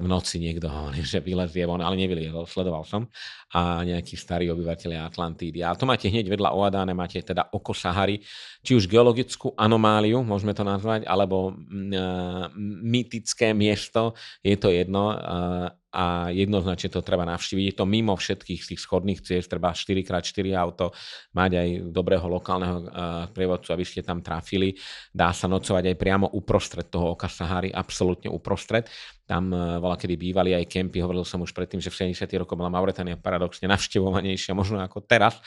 [0.00, 3.04] v noci niekto hovorí, že vylezie von, ale nevyliezol, sledoval som.
[3.52, 5.60] A nejakí starí obyvateľia Atlantídy.
[5.60, 8.24] A to máte hneď vedľa Oadáne, máte teda oko Sahary,
[8.64, 12.48] či už geologickú anomáliu, môžeme to nazvať, alebo uh,
[12.80, 15.12] mytické miesto, je to jedno.
[15.12, 17.64] Uh, a jednoznačne to treba navštíviť.
[17.72, 20.92] Je to mimo všetkých tých schodných ciest, treba 4x4 auto,
[21.32, 22.84] mať aj dobrého lokálneho uh,
[23.32, 24.76] prievodcu, aby ste tam trafili.
[25.08, 28.84] Dá sa nocovať aj priamo uprostred toho oka Sahary, absolútne uprostred.
[29.24, 32.28] Tam uh, bola kedy bývali aj kempy, hovoril som už predtým, že v 70.
[32.44, 35.40] rokoch bola Mauretania paradoxne navštevovanejšia možno ako teraz,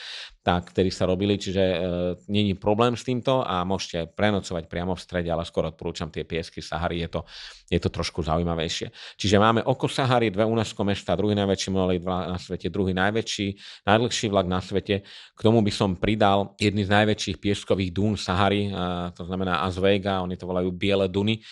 [0.50, 1.78] tak ktorý sa robili, čiže uh,
[2.26, 6.58] není problém s týmto a môžete prenocovať priamo v strede, ale skoro odporúčam tie piesky
[6.58, 7.22] Sahary, je to,
[7.70, 8.90] je to trošku zaujímavejšie.
[9.14, 13.48] Čiže máme oko Sahary, dve UNESCO mesta, druhý najväčší monolít na svete, druhý najväčší,
[13.86, 15.06] najdlhší vlak na svete.
[15.38, 18.74] K tomu by som pridal jedný z najväčších pieskových dún Sahary,
[19.14, 21.46] to znamená Azvega, oni to volajú Biele duny,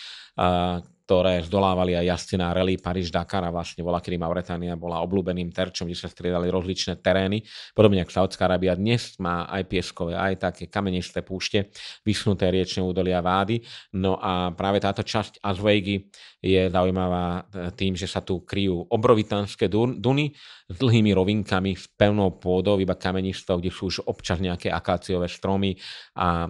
[1.08, 5.88] ktoré zdolávali aj jazdci na rally Paríž-Dakar a vlastne bola, kedy Mauretánia bola obľúbeným terčom,
[5.88, 7.40] kde sa striedali rozličné terény.
[7.72, 11.72] Podobne ako Saudská Arábia dnes má aj pieskové, aj také kamenisté púšte,
[12.04, 13.64] vyschnuté riečne údolia vády.
[13.96, 16.12] No a práve táto časť Azvejgy
[16.44, 20.36] je zaujímavá e, tým, že sa tu kryjú obrovitánske duny
[20.68, 25.72] s dlhými rovinkami, s pevnou pôdou, iba kamenistou, kde sú už občas nejaké akáciové stromy
[26.20, 26.48] a e,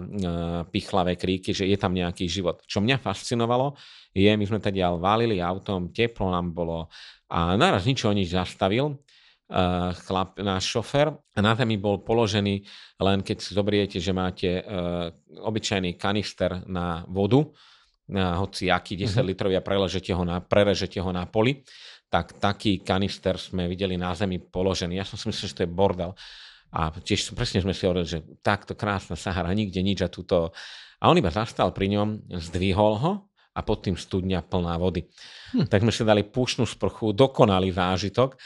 [0.67, 2.59] pichlavé kríky, že je tam nejaký život.
[2.67, 3.79] Čo mňa fascinovalo,
[4.13, 6.89] je, my sme teda válili autom, teplo nám bolo
[7.29, 8.97] a naraz nič o nič zastavil
[9.49, 12.65] uh, chlap, náš šofer a na zemi bol položený
[13.01, 15.13] len keď si zobriete, že máte uh,
[15.45, 17.45] obyčajný kanister na vodu,
[18.09, 19.27] na hoci aký 10 mm-hmm.
[19.29, 21.61] litrový a prerežete ho, na, prerežete ho na poli,
[22.09, 24.97] tak taký kanister sme videli na zemi položený.
[24.97, 26.11] Ja som si myslel, že to je bordel.
[26.73, 30.49] A tiež presne sme si hovorili, že takto krásna Sahara, nikde nič a tuto.
[30.97, 35.09] A on iba zastal pri ňom, zdvihol ho a pod tým studňa plná vody.
[35.55, 35.67] Hm.
[35.67, 38.35] Tak sme si dali púšnú sprchu, dokonalý zážitok.
[38.35, 38.37] E,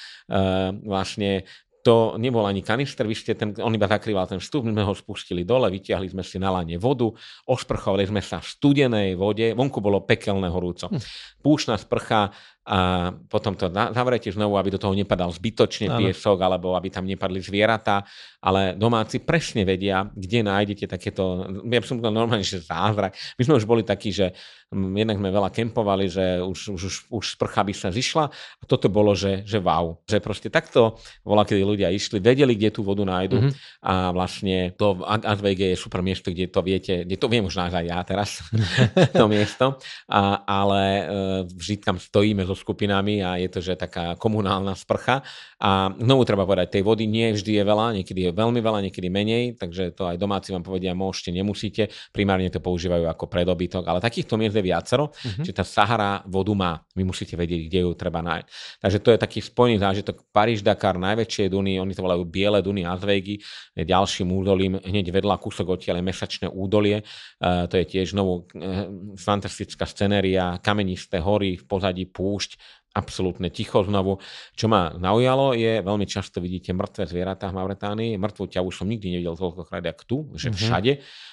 [0.88, 1.44] vlastne
[1.84, 4.96] to nebol ani kanister, vy ste ten, on iba zakrýval ten vstup, my sme ho
[4.96, 7.12] spustili dole, vytiahli sme si na lane vodu,
[7.52, 10.88] osprchovali sme sa v studenej vode, vonku bolo pekelné horúco.
[10.88, 11.04] Hm.
[11.44, 12.32] Púšna sprcha,
[12.64, 16.00] a potom to zavrete znovu, aby do toho nepadal zbytočne ano.
[16.00, 18.08] piesok, alebo aby tam nepadli zvieratá,
[18.40, 23.20] ale domáci presne vedia, kde nájdete takéto, ja som to normálne, že zázrak.
[23.36, 24.32] My sme už boli takí, že
[24.72, 28.64] mm, jednak sme veľa kempovali, že už, už, už, už sprcha by sa zišla a
[28.64, 30.00] toto bolo, že, že wow.
[30.08, 33.84] Že proste takto bola, kedy ľudia išli, vedeli, kde tú vodu nájdu mm-hmm.
[33.84, 37.76] a vlastne to ASVG je super miesto, kde to viete, kde to viem už nájsť
[37.76, 38.30] aj ja teraz,
[39.20, 39.66] to miesto,
[40.08, 41.04] a, ale e,
[41.52, 45.26] vždy tam stojíme so skupinami a je to, že taká komunálna sprcha.
[45.58, 49.10] A znovu treba povedať, tej vody nie vždy je veľa, niekedy je veľmi veľa, niekedy
[49.10, 54.04] menej, takže to aj domáci vám povedia, môžete, nemusíte, primárne to používajú ako predobytok, ale
[54.04, 55.46] takýchto miest je viacero, mm-hmm.
[55.50, 58.48] že tá Sahara vodu má, vy musíte vedieť, kde ju treba nájsť.
[58.84, 63.40] Takže to je taký spojený zážitok Paríž-Dakar, najväčšie duny, oni to volajú Biele duny Azvejgy,
[63.80, 68.92] ďalším údolím, hneď vedľa kúsok odtiaľ je mesačné údolie, uh, to je tiež znovu uh,
[69.16, 72.60] fantastická scenéria, kamenisté hory, v pozadí púšť, púšť,
[72.94, 74.22] absolútne ticho znovu.
[74.54, 78.22] Čo ma naujalo je, veľmi často vidíte mŕtve zvieratá v Mauretánii.
[78.22, 80.62] Mŕtvú ťavu som nikdy nevidel toľkokrát, ako tu, že mm-hmm.
[80.62, 80.92] všade,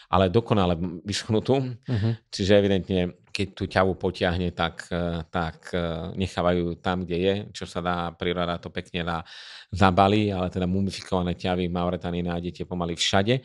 [0.08, 1.60] ale dokonale vyschnutú.
[1.60, 2.12] Mm-hmm.
[2.32, 7.68] Čiže evidentne, keď tú ťavu potiahne, tak, eh, tak eh, nechávajú tam, kde je, čo
[7.68, 9.20] sa dá, príroda to pekne dá
[9.68, 13.44] zabali, ale teda mumifikované ťavy v Mauretánii nájdete pomaly všade.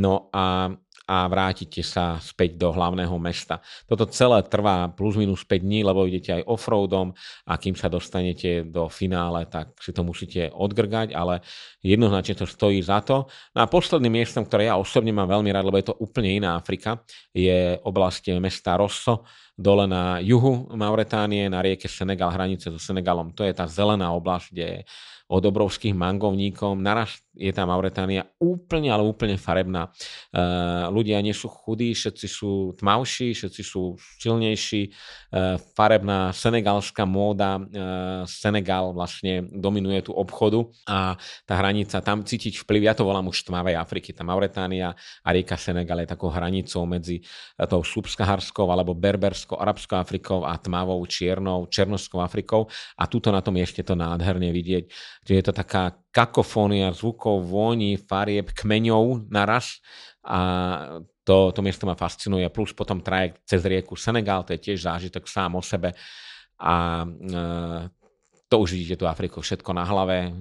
[0.00, 0.72] No a
[1.10, 3.58] a vrátite sa späť do hlavného mesta.
[3.90, 7.10] Toto celé trvá plus minus 5 dní, lebo idete aj offroadom
[7.50, 11.42] a kým sa dostanete do finále, tak si to musíte odgrgať, ale
[11.82, 13.26] jednoznačne to stojí za to.
[13.58, 16.54] No a posledným miestom, ktoré ja osobne mám veľmi rád, lebo je to úplne iná
[16.54, 17.02] Afrika,
[17.34, 19.26] je oblasť mesta Rosso,
[19.58, 23.34] dole na juhu Mauretánie, na rieke Senegal, hranice so Senegalom.
[23.34, 24.80] To je tá zelená oblasť, kde je
[25.30, 26.74] od obrovských mangovníkov.
[26.74, 29.94] Naraz je tá Mauretánia úplne, ale úplne farebná.
[30.34, 34.90] Uh, ľudia nie sú chudí, všetci sú tmavší, všetci sú silnejší.
[35.30, 41.14] Uh, farebná senegalská móda, uh, Senegal vlastne dominuje tú obchodu a
[41.46, 44.10] tá hranica, tam cítiť vplyv, ja to volám už tmavej Afriky.
[44.10, 47.22] Tá Mauretánia a rieka Senegal je takou hranicou medzi
[47.70, 52.66] tou subsaharskou alebo berberskou, arabskou Afrikou a tmavou, čiernou, černoskou Afrikou.
[52.98, 54.90] A tuto na tom ešte to nádherne vidieť
[55.24, 59.78] že je to taká kakofónia zvukov, vôni, farieb, kmeňov naraz
[60.24, 60.38] a
[61.24, 62.48] to, to miesto ma fascinuje.
[62.50, 65.94] Plus potom trajekt cez rieku Senegal, to je tiež zážitok sám o sebe
[66.60, 67.38] a e,
[68.50, 70.34] to už vidíte tu Afriku, všetko na hlave,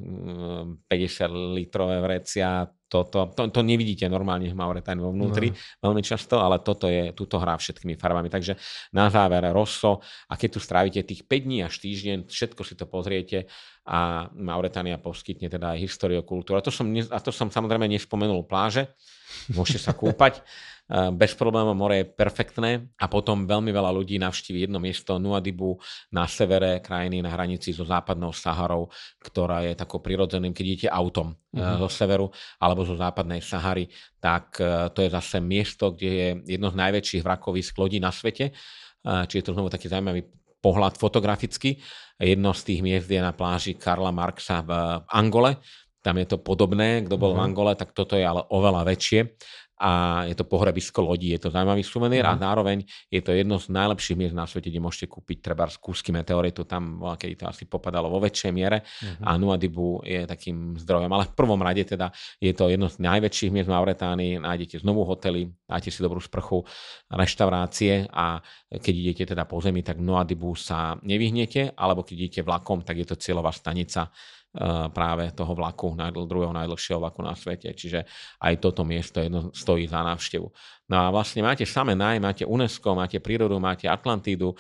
[0.90, 5.90] 50 litrové vrecia, toto, to, to nevidíte normálne v Mauretánii vo vnútri no.
[5.90, 8.34] veľmi často, ale toto je, túto hrá všetkými farbami.
[8.34, 8.58] Takže
[8.98, 12.90] na záver Rosso a keď tu strávite tých 5 dní až týždeň, všetko si to
[12.90, 13.46] pozriete
[13.86, 16.58] a Mauretánia poskytne teda aj historiokultúru.
[16.58, 18.90] A to som, a to som samozrejme nespomenul pláže,
[19.54, 20.42] môžete sa kúpať.
[20.90, 25.78] Eh, bez problémov more je perfektné a potom veľmi veľa ľudí navštíví jedno miesto Nuadibu
[26.10, 28.90] na severe krajiny na hranici so západnou Saharou,
[29.22, 31.86] ktorá je takou prirodzeným, keď idete autom uh-huh.
[31.86, 33.86] zo severu alebo zo západnej Sahary,
[34.18, 38.50] tak eh, to je zase miesto, kde je jedno z najväčších vrakovisk lodí na svete.
[39.00, 40.28] Čiže to znovu taký zaujímavý
[40.60, 41.80] pohľad fotograficky.
[42.20, 44.72] Jedno z tých miest je na pláži Karla Marxa v
[45.08, 45.56] Angole,
[46.04, 47.40] tam je to podobné, kto bol uh-huh.
[47.40, 47.48] v mhm.
[47.48, 49.20] Angole, tak toto je ale oveľa väčšie
[49.80, 51.32] a je to pohrebisko lodí.
[51.32, 52.30] Je to zaujímavý suvenír mm.
[52.30, 52.42] a mhm.
[52.44, 52.78] zároveň
[53.08, 56.68] je to jedno z najlepších miest na svete, kde môžete kúpiť treba z kúsky meteoritu.
[56.68, 59.24] Tam keď to asi popadalo vo väčšej miere mm.
[59.24, 61.08] a Nuadibu je takým zdrojom.
[61.08, 62.12] Ale v prvom rade teda
[62.44, 64.32] je to jedno z najväčších miest v Mauretánii.
[64.44, 66.68] Nájdete znovu hotely, dáte si dobrú sprchu,
[67.08, 72.84] reštaurácie a keď idete teda po zemi, tak Nuadibu sa nevyhnete, alebo keď idete vlakom,
[72.84, 74.39] tak je to cieľová stanica Eh,
[74.94, 75.94] práve toho vlaku,
[76.26, 77.70] druhého najdlhšieho vlaku na svete.
[77.70, 78.06] Čiže
[78.42, 80.48] aj toto miesto jedno stojí za návštevu.
[80.90, 84.58] No a vlastne máte samé naj, máte UNESCO, máte prírodu, máte Atlantídu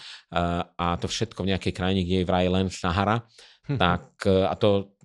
[0.77, 3.25] a to všetko v nejakej krajine, kde je vraj len Sahara.
[3.65, 3.77] Hm.
[3.81, 4.97] Tak, a to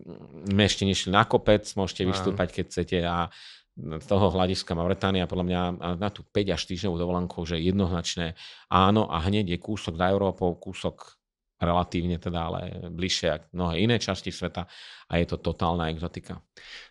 [0.53, 3.29] my ešte nešli na kopec, môžete vystúpať, keď chcete a
[3.75, 5.61] z toho hľadiska Mauretánia podľa mňa
[5.99, 8.39] na tú 5 až týždňovú dovolenku, že jednoznačné
[8.71, 11.19] áno a hneď je kúsok za Európou, kúsok
[11.63, 12.61] relatívne teda, ale
[12.91, 14.67] bližšie ako mnohé iné časti sveta
[15.07, 16.43] a je to totálna exotika.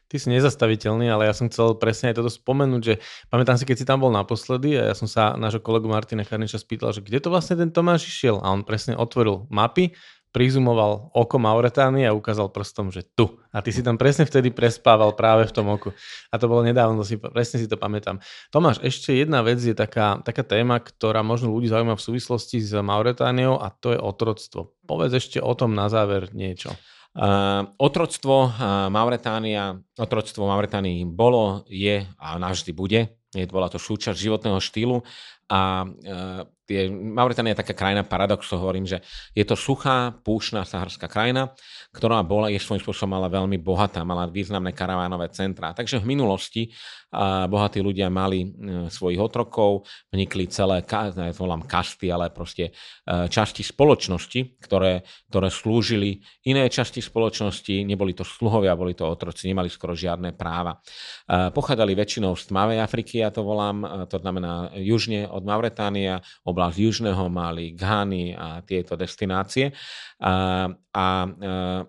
[0.07, 3.01] Ty si nezastaviteľný, ale ja som chcel presne aj toto spomenúť, že
[3.33, 6.61] pamätám si, keď si tam bol naposledy a ja som sa nášho kolegu Martina Karniča
[6.61, 9.91] spýtal, že kde to vlastne ten Tomáš išiel a on presne otvoril mapy
[10.33, 13.37] prizumoval oko Mauretánie a ukázal prstom, že tu.
[13.53, 15.93] A ty si tam presne vtedy prespával práve v tom oku.
[16.33, 18.17] A to bolo nedávno, si, presne si to pamätám.
[18.49, 22.73] Tomáš, ešte jedna vec je taká, taká téma, ktorá možno ľudí zaujíma v súvislosti s
[22.73, 24.73] Mauretániou a to je otroctvo.
[24.89, 26.73] Povedz ešte o tom na záver niečo.
[27.13, 33.13] Uh, otroctvo uh, Mauretánia, otroctvo Mauretánii bolo, je a navždy bude.
[33.37, 35.05] Je, bola to súčasť životného štýlu
[35.45, 39.03] a uh, je, Mauritania je taká krajina paradoxov, hovorím, že
[39.35, 41.51] je to suchá, púšna saharská krajina,
[41.91, 45.75] ktorá bola, je svojím spôsobom ale veľmi bohatá, mala významné karavánové centrá.
[45.75, 46.71] Takže v minulosti
[47.13, 48.47] a bohatí ľudia mali e,
[48.89, 50.81] svojich otrokov, vnikli celé,
[51.13, 58.17] ne, volám kasty, ale proste e, časti spoločnosti, ktoré, ktoré slúžili iné časti spoločnosti, neboli
[58.17, 60.81] to sluhovia, boli to otroci, nemali skoro žiadne práva.
[61.29, 66.77] E, pochádzali väčšinou z tmavej Afriky, ja to volám, to znamená južne od Mauretánia, oblasť
[66.77, 69.73] Južného Mali, Ghany a tieto destinácie
[70.21, 71.29] a, a e,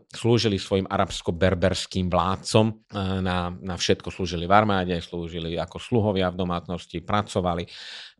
[0.08, 2.74] slúžili svojim arabsko-berberským vládcom e,
[3.20, 4.08] na, na všetko.
[4.08, 7.68] Slúžili v armáde, slúžili ako sluhovia v domácnosti, pracovali.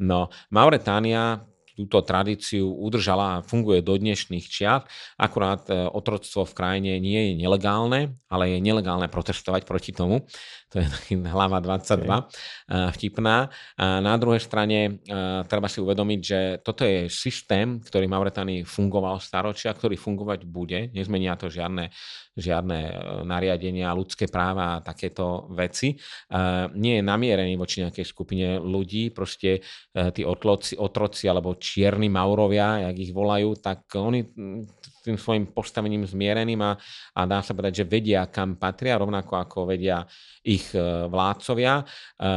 [0.05, 4.87] No, Mauretánia túto tradíciu udržala a funguje do dnešných čiat.
[5.19, 10.27] Akurát e, otroctvo v krajine nie je nelegálne, ale je nelegálne protestovať proti tomu.
[10.75, 10.87] To je
[11.23, 12.91] hlava 22 okay.
[12.99, 13.47] vtipná.
[13.79, 14.99] A na druhej strane
[15.47, 20.91] treba si uvedomiť, že toto je systém, ktorý v Mauretánii fungoval staročia, ktorý fungovať bude.
[20.91, 21.95] Nezmenia to žiadne
[22.35, 22.93] žiadne e,
[23.23, 25.95] nariadenia, ľudské práva a takéto veci.
[25.95, 25.97] E,
[26.75, 29.63] nie je namierený voči nejakej skupine ľudí, proste
[29.95, 34.20] e, tí otloci, otroci alebo čierni maurovia, jak ich volajú, tak oni
[35.05, 36.81] tým svojim postavením zmiereným a,
[37.12, 40.01] a dá sa povedať, že vedia, kam patria, rovnako ako vedia
[40.41, 40.81] ich e,
[41.12, 41.85] vládcovia.
[41.85, 41.85] E,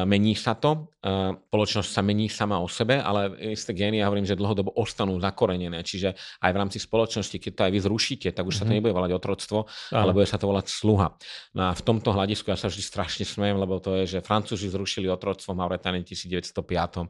[0.04, 4.28] mení sa to, e, spoločnosť sa mení sama o sebe, ale isté gény, ja hovorím,
[4.28, 5.80] že dlhodobo ostanú zakorenené.
[5.80, 6.12] Čiže
[6.44, 8.60] aj v rámci spoločnosti, keď to aj vy zrušíte, tak už mm-hmm.
[8.60, 8.78] sa to mhm.
[8.84, 9.60] nebude volať otroctvo,
[9.96, 10.00] Áno.
[10.04, 11.16] ale bude sa to volať sluha.
[11.56, 14.68] No a v tomto hľadisku ja sa vždy strašne smejem, lebo to je, že Francúzi
[14.68, 17.08] zrušili otroctvo v Mauretánii 1905.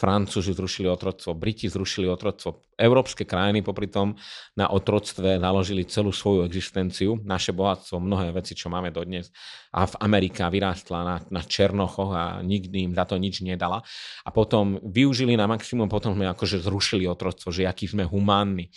[0.00, 4.18] Francúzi zrušili otroctvo, Briti zrušili otroctvo, európske krajiny popri tom
[4.54, 9.30] na otroctve naložili celú svoju existenciu, naše bohatstvo, mnohé veci, čo máme dodnes.
[9.74, 13.82] A v Amerika vyrástla na, na Černochoch a nikdy im za to nič nedala.
[14.22, 18.70] A potom využili na maximum, potom sme akože zrušili otroctvo, že aký sme humánni.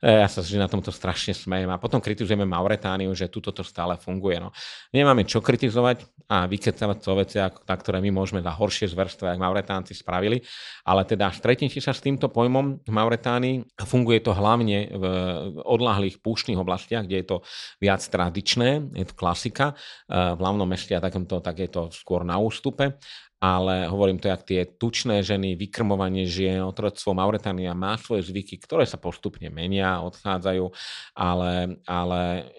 [0.00, 1.68] E, ja sa že na tomto strašne smejem.
[1.68, 4.40] A potom kritizujeme Mauretániu, že tuto to stále funguje.
[4.40, 4.48] No.
[4.96, 9.44] Nemáme čo kritizovať a vykecavať to veci, na ktoré my môžeme za horšie zverstva, ako
[9.44, 10.40] Mauretánci spravili.
[10.88, 13.39] Ale teda stretnite sa s týmto pojmom v Mauretánii.
[13.80, 15.04] Funguje to hlavne v
[15.64, 17.36] odlahlých púštnych oblastiach, kde je to
[17.80, 19.72] viac tradičné, je to klasika.
[20.06, 23.00] E, v hlavnom meste a takomto, tak je to skôr na ústupe
[23.40, 28.84] ale hovorím to, jak tie tučné ženy, vykrmovanie žien, otroctvo Mauretania má svoje zvyky, ktoré
[28.84, 30.68] sa postupne menia, odchádzajú,
[31.16, 32.52] ale, ale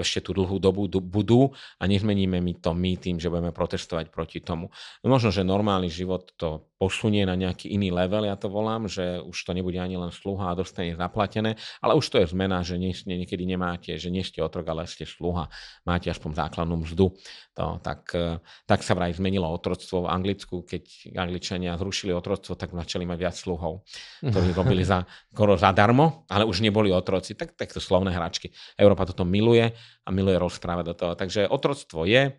[0.00, 4.40] ešte tú dlhú dobu budú a nezmeníme my to my tým, že budeme protestovať proti
[4.40, 4.72] tomu.
[5.04, 9.34] Možno, že normálny život to posunie na nejaký iný level, ja to volám, že už
[9.34, 12.94] to nebude ani len sluha a dostane zaplatené, ale už to je zmena, že nie,
[12.94, 15.50] niekedy nemáte, že nie ste otrok, ale ste sluha.
[15.82, 17.12] Máte aspoň základnú mzdu.
[17.58, 18.38] To, tak, e,
[18.70, 23.36] tak sa vraj zmenilo otroctvo v Anglicku, keď Angličania zrušili otroctvo, tak začali mať viac
[23.38, 23.82] sluhov,
[24.20, 25.02] ktorí robili za,
[25.32, 27.34] skoro zadarmo, ale už neboli otroci.
[27.34, 28.52] Tak, tak to slovné hračky.
[28.78, 29.70] Európa toto miluje
[30.04, 31.12] a miluje rozprávať do toho.
[31.18, 32.36] Takže otroctvo je,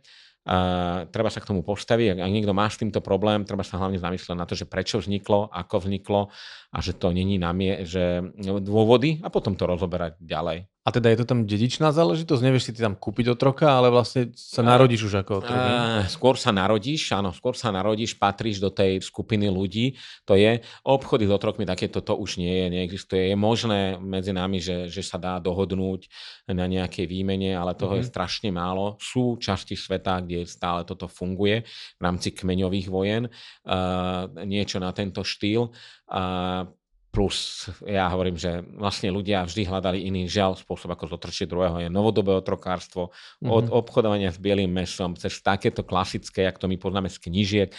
[0.50, 2.16] Uh, treba sa k tomu postaviť.
[2.16, 4.98] Ak, ak niekto má s týmto problém, treba sa hlavne zamyslieť na to, že prečo
[4.98, 6.32] vzniklo, ako vzniklo
[6.72, 10.66] a že to není na mie, že dôvody a potom to rozoberať ďalej.
[10.90, 12.42] A teda je to tam dedičná záležitosť?
[12.42, 15.54] Nevieš si ty tam kúpiť otroka, ale vlastne sa narodíš už ako otrok?
[15.54, 20.02] Uh, skôr sa narodíš, áno, skôr sa narodíš, patríš do tej skupiny ľudí.
[20.26, 23.30] To je, obchody s otrokmi takéto to už nie je, neexistuje.
[23.30, 26.10] Je možné medzi nami, že, že sa dá dohodnúť
[26.50, 28.02] na nejakej výmene, ale toho mm-hmm.
[28.02, 28.14] je mhm.
[28.18, 28.98] strašne málo.
[28.98, 33.30] Sú časti sveta, kde stále toto funguje v rámci kmeňových vojen.
[33.62, 35.70] Uh, niečo na tento štýl.
[36.10, 36.66] Uh,
[37.10, 41.82] Plus ja hovorím, že vlastne ľudia vždy hľadali iný žiaľ spôsob, ako zotrčiť druhého.
[41.82, 43.50] Je novodobé otrokárstvo, mm-hmm.
[43.50, 47.70] od obchodovania s bielým mesom, cez takéto klasické, jak to my poznáme z knižiek.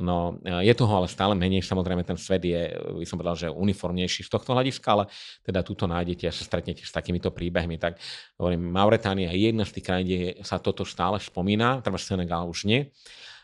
[0.00, 1.60] No, je toho ale stále menej.
[1.60, 5.04] Samozrejme, ten svet je, by som povedal, že uniformnejší z tohto hľadiska, ale
[5.44, 7.76] teda túto nájdete a sa stretnete s takýmito príbehmi.
[7.76, 8.00] Tak
[8.40, 12.64] hovorím, Mauretánia je jedna z tých krajín, kde sa toto stále spomína, treba Senegal už
[12.64, 12.88] nie.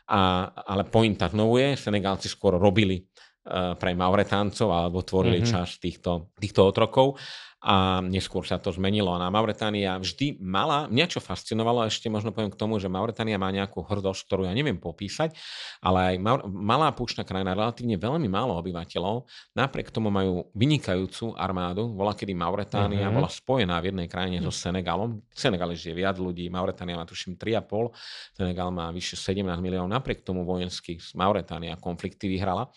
[0.05, 3.09] A, ale pointa znovu je, Senegálci skôr robili
[3.45, 5.53] pre Mauretáncov alebo tvorili mm-hmm.
[5.53, 7.21] časť týchto, týchto otrokov
[7.65, 9.09] a neskôr sa to zmenilo.
[9.16, 13.49] A Mauretánia vždy mala, mňa čo fascinovalo, ešte možno poviem k tomu, že Mauretánia má
[13.49, 15.33] nejakú hrdosť, ktorú ja neviem popísať,
[15.81, 19.25] ale aj Maur- malá púšna krajina, relatívne veľmi málo obyvateľov,
[19.57, 21.89] napriek tomu majú vynikajúcu armádu.
[21.89, 23.16] Bola, kedy Mauretánia mm-hmm.
[23.16, 24.53] bola spojená v jednej krajine mm-hmm.
[24.53, 25.25] so Senegalom.
[25.25, 27.97] V Senegale žije viac ľudí, Mauretánia má tuším 3,5,
[28.37, 32.69] Senegal má vyše 17 miliónov, napriek tomu vojenský Mauretánia konflikty vyhrala.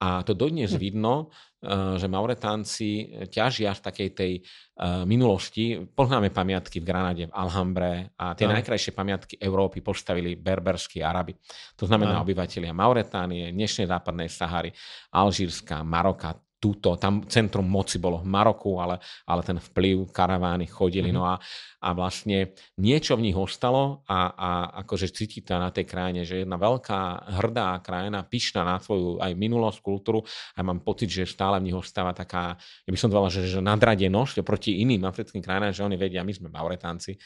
[0.00, 0.80] A to dodnes hm.
[0.80, 1.28] vidno,
[1.60, 2.88] eh, že Mauretánci
[3.28, 5.76] ťažia z takej tej eh, minulosti.
[5.76, 8.56] Poznáme pamiatky v Granade, v Alhambre a tie no.
[8.56, 11.36] najkrajšie pamiatky Európy postavili berberskí Arabi.
[11.76, 12.24] To znamená no.
[12.24, 14.72] obyvateľia Mauretánie, dnešnej západnej Sahary,
[15.12, 21.08] Alžírska, Maroka, túto, tam centrum moci bolo v Maroku, ale, ale ten vplyv, karavány chodili,
[21.08, 21.16] mm-hmm.
[21.16, 21.40] no a,
[21.80, 24.50] a vlastne niečo v nich ostalo a, a
[24.84, 29.80] akože cítite na tej krajine, že jedna veľká hrdá krajina, pyšná na svoju aj minulosť,
[29.80, 30.20] kultúru
[30.52, 33.64] a mám pocit, že stále v nich ostáva taká, ja by som povedal, že, že
[33.64, 37.16] nadradenosť proti iným africkým krajinám, že oni vedia, my sme Mauretánci,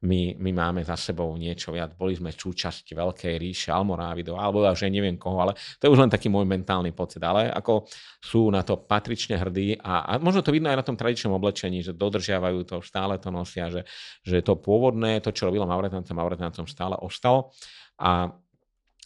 [0.00, 1.92] my, my máme za sebou niečo viac.
[1.92, 6.10] Boli sme súčasť veľkej ríše Almorávidov, alebo už neviem koho, ale to je už len
[6.10, 7.20] taký môj mentálny pocit.
[7.20, 7.84] Ale ako
[8.16, 11.84] sú na to patrične hrdí a, a možno to vidno aj na tom tradičnom oblečení,
[11.84, 13.84] že dodržiavajú to, stále to nosia, že,
[14.24, 17.52] že to pôvodné, to, čo robilo Mauretáncom, Mauretáncom stále ostalo.
[18.00, 18.32] A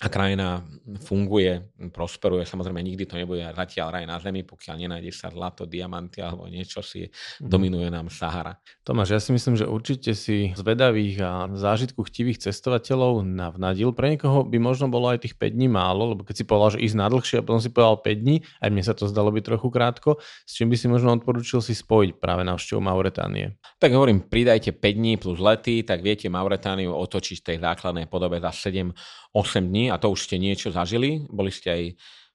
[0.02, 0.66] a krajina
[1.06, 2.42] funguje, prosperuje.
[2.42, 6.82] Samozrejme, nikdy to nebude zatiaľ raj na zemi, pokiaľ nenájde sa zlato, diamanty alebo niečo
[6.82, 7.46] si mm.
[7.46, 8.58] dominuje nám Sahara.
[8.82, 13.94] Tomáš, ja si myslím, že určite si zvedavých a zážitku chtivých cestovateľov navnadil.
[13.94, 16.82] Pre niekoho by možno bolo aj tých 5 dní málo, lebo keď si povedal, že
[16.82, 19.44] ísť na dlhšie a potom si povedal 5 dní, aj mne sa to zdalo byť
[19.46, 20.10] trochu krátko,
[20.42, 23.54] s čím by si možno odporúčil si spojiť práve návštevu Mauretánie.
[23.78, 28.50] Tak hovorím, pridajte 5 dní plus lety, tak viete Mauretániu otočiť tej základnej podobe za
[28.50, 28.90] 7
[29.34, 31.26] 8 dní a to už ste niečo zažili.
[31.26, 31.82] Boli ste aj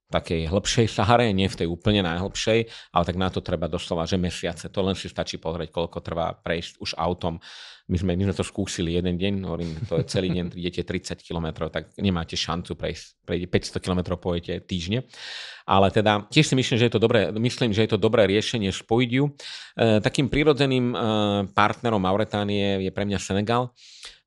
[0.09, 2.59] takej hĺbšej Sahare, nie v tej úplne najhlbšej,
[2.97, 4.65] ale tak na to treba doslova, že mesiace.
[4.73, 7.37] To len si stačí pozrieť, koľko trvá prejsť už autom.
[7.89, 11.25] My sme, my sme to skúsili jeden deň, hovorím, to je celý deň, idete 30
[11.25, 15.09] km, tak nemáte šancu prejsť, prejde 500 km pojete týždne.
[15.69, 18.69] Ale teda tiež si myslím, že je to dobré, myslím, že je to dobré riešenie
[18.73, 19.25] spojiť ju.
[19.25, 19.31] E,
[20.01, 20.95] takým prirodzeným e,
[21.53, 23.73] partnerom Mauretánie je pre mňa Senegal.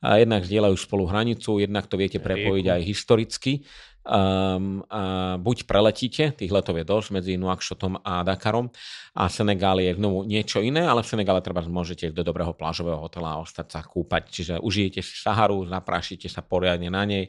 [0.03, 3.63] E, jednak zdieľajú spolu hranicu, jednak to viete prepojiť aj historicky
[4.05, 8.70] um, uh, buď preletíte, tých letov je dosť medzi Nuakšotom a Dakarom
[9.12, 12.99] a Senegal je znovu niečo iné, ale v Senegále treba môžete ísť do dobrého plážového
[12.99, 14.23] hotela a ostať sa kúpať.
[14.33, 17.29] Čiže užijete si Saharu, zaprášite sa poriadne na nej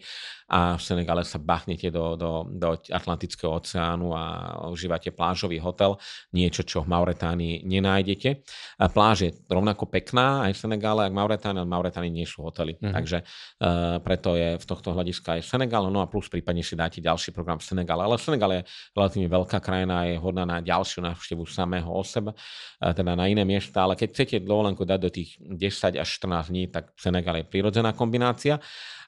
[0.54, 4.24] a v Senegále sa bachnete do, do, do Atlantického oceánu a
[4.70, 5.96] užívate plážový hotel,
[6.36, 8.44] niečo, čo v Mauretánii nenájdete.
[8.80, 12.76] A pláž je rovnako pekná aj v Senegále, ak Mauretánii, ale Mauretánii nie sú hotely.
[12.80, 12.94] Mm-hmm.
[12.94, 17.04] Takže uh, preto je v tohto hľadiska aj Senegal, no a plus prípadne si dáte
[17.04, 18.08] ďalší program v Senegále.
[18.08, 18.62] Ale Senegal je
[18.96, 22.34] relatívne veľká krajina, je hodná na ďalšiu návštevu samého o uh,
[22.82, 26.64] teda na iné miesta, ale keď chcete dovolenku dať do tých 10 až 14 dní,
[26.72, 28.58] tak Senegal je prirodzená kombinácia.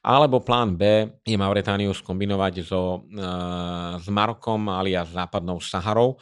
[0.05, 3.25] Alebo plán B je Mauretániu skombinovať so, e,
[3.97, 6.21] s Marokom alias západnou Saharou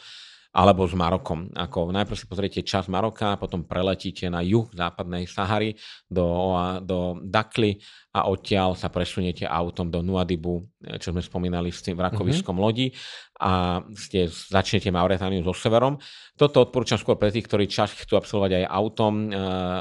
[0.54, 1.50] alebo s Marokom.
[1.50, 5.74] Ako najprv si pozriete čas Maroka, potom preletíte na juh západnej Sahary
[6.06, 6.54] do,
[6.86, 7.82] do Dakly
[8.14, 10.62] a odtiaľ sa presuniete autom do Nuadibu,
[11.02, 12.70] čo sme spomínali s tým vrakoviskom mm-hmm.
[12.70, 12.94] lodi
[13.42, 15.98] a ste, začnete Mauretániu so severom.
[16.38, 19.28] Toto odporúčam skôr pre tých, ktorí čas chcú absolvovať aj autom e,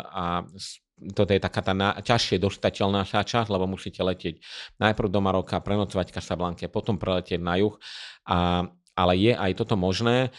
[0.09, 0.41] a
[1.13, 4.41] toto je taká tá na, ťažšie dostateľná časť, lebo musíte letieť
[4.81, 7.75] najprv do Maroka, prenocovať Casablanke, potom preletieť na juh.
[8.25, 10.29] A, ale je aj toto možné.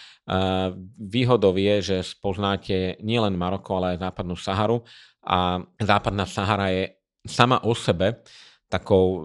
[0.98, 4.78] Výhodou je, že spoznáte nielen Maroko, ale aj západnú Saharu.
[5.26, 6.84] A západná Sahara je
[7.24, 8.22] sama o sebe
[8.74, 9.18] takou e,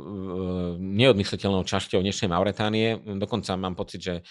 [0.77, 3.01] neodmysliteľnou časťou dnešnej Mauretánie.
[3.17, 4.23] Dokonca mám pocit, že e,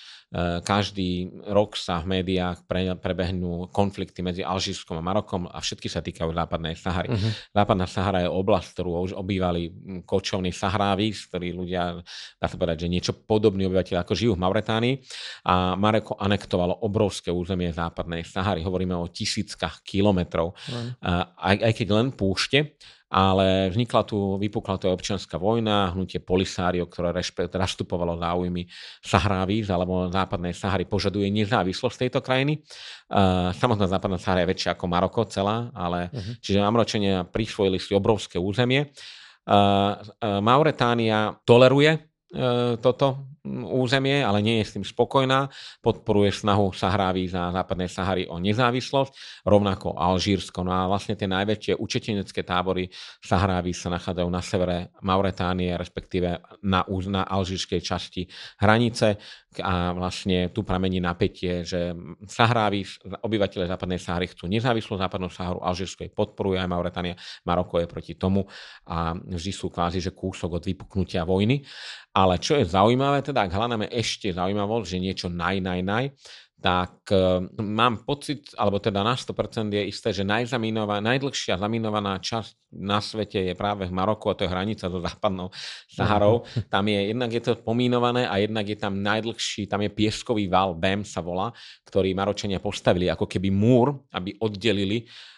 [0.63, 5.99] každý rok sa v médiách pre, prebehnú konflikty medzi Alžírskom a Marokom a všetky sa
[5.99, 7.11] týkajú západnej Sahary.
[7.11, 7.31] Uh-huh.
[7.51, 9.75] Západná Sahara je oblasť, ktorú už obývali
[10.07, 11.99] kočovní Sahrávi, ktorí ľudia,
[12.39, 14.95] dá sa povedať, že niečo podobný obyvateľ ako žijú v Mauretánii.
[15.51, 18.63] A Mareko anektovalo obrovské územie západnej Sahary.
[18.63, 20.55] Hovoríme o tisíckach kilometrov.
[20.55, 20.95] Uh-huh.
[21.35, 22.79] Aj, aj keď len púšte,
[23.09, 27.17] ale vznikla tu, vypukla tu občianská vojna, hnutie Polisario, ktoré
[27.57, 28.69] rastupovalo záujmy
[29.01, 32.61] Sahrávíz alebo západnej Sahary, požaduje nezávislosť tejto krajiny.
[33.09, 36.37] Uh, samotná západná Sahara je väčšia ako Maroko celá, ale uh-huh.
[36.45, 38.93] čiže Amročania prisvojili si obrovské územie.
[39.49, 42.08] Uh, uh, Mauretánia toleruje
[42.85, 45.49] toto územie, ale nie je s tým spokojná.
[45.81, 50.61] Podporuje snahu Sahráví za západnej Sahary o nezávislosť, rovnako Alžírsko.
[50.61, 52.93] No a vlastne tie najväčšie učetenecké tábory
[53.25, 58.29] Sahráví sa nachádzajú na severe Mauretánie, respektíve na, na alžírskej časti
[58.61, 59.17] hranice
[59.65, 61.97] a vlastne tu pramení napätie, že
[62.29, 62.85] Sahrávi,
[63.25, 67.17] obyvateľe západnej Sahary chcú nezávislú západnú Saharu, Alžírsko jej podporuje aj Mauretánia,
[67.49, 68.45] Maroko je proti tomu
[68.85, 71.65] a vždy sú kvázi, že kúsok od vypuknutia vojny.
[72.13, 76.05] Ale čo je zaujímavé, teda ak hľadáme ešte zaujímavosť, že niečo naj, naj, naj,
[76.59, 82.99] tak uh, mám pocit, alebo teda na 100% je isté, že najdlhšia zaminovaná časť na
[82.99, 85.55] svete je práve v Maroku a to je hranica so západnou
[85.87, 86.43] Saharou.
[86.43, 86.67] Uh-huh.
[86.67, 90.75] Tam je, jednak je to pomínované a jednak je tam najdlhší, tam je pieskový val,
[90.75, 91.55] BEM sa volá,
[91.87, 95.38] ktorý Maročania postavili ako keby múr, aby oddelili Eh,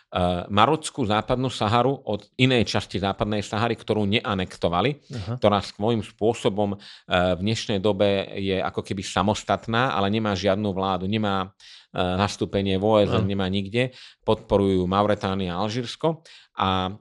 [0.50, 5.38] Marockú západnú Saharu od inej časti západnej Sahary, ktorú neanektovali, Aha.
[5.38, 11.06] ktorá svojím spôsobom eh, v dnešnej dobe je ako keby samostatná, ale nemá žiadnu vládu,
[11.06, 13.94] nemá eh, nastúpenie v OSN, nemá nikde,
[14.26, 16.26] podporujú Mauretánia a Alžírsko.
[16.60, 16.92] A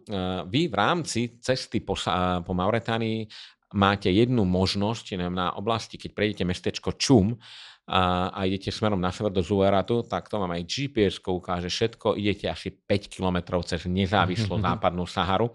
[0.48, 1.92] vy v rámci cesty po,
[2.48, 3.28] po Mauretánii
[3.76, 7.38] máte jednu možnosť na oblasti, keď prejdete mestečko Čum,
[7.90, 12.14] a, a idete smerom na sever do Zueratu, tak to vám aj GPS ukáže všetko.
[12.14, 15.50] Idete asi 5 km cez nezávislú západnú Saharu,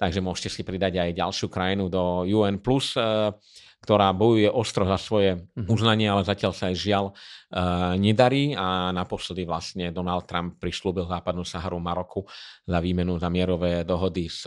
[0.00, 2.56] takže môžete si pridať aj ďalšiu krajinu do UN+.
[2.64, 3.36] Uh,
[3.84, 5.70] ktorá bojuje ostro za svoje mhm.
[5.70, 11.46] uznanie, ale zatiaľ sa aj žiaľ uh, nedarí a naposledy vlastne Donald Trump prišľúbil západnú
[11.46, 12.26] Saharu Maroku
[12.66, 14.42] za výmenu za mierové dohody s,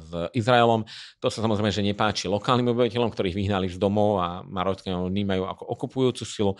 [0.00, 0.88] s Izraelom.
[1.20, 5.64] To sa samozrejme, že nepáči lokálnym obyvateľom, ktorých vyhnali z domov a Marockanov vnímajú ako
[5.68, 6.52] okupujúcu silu.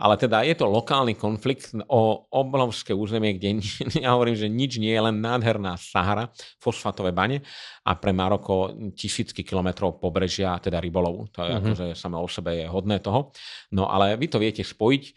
[0.00, 3.60] Ale teda je to lokálny konflikt o obrovské územie, kde
[4.04, 7.44] ja hovorím, že nič nie je len nádherná Sahara, fosfátové bane
[7.84, 11.28] a pre Maroko tisícky kilometrov pobrežia, teda rybolov.
[11.36, 11.59] To je mm.
[11.60, 11.76] Mm-hmm.
[11.76, 13.30] akože samo o sebe je hodné toho.
[13.70, 15.12] No ale vy to viete spojiť, e,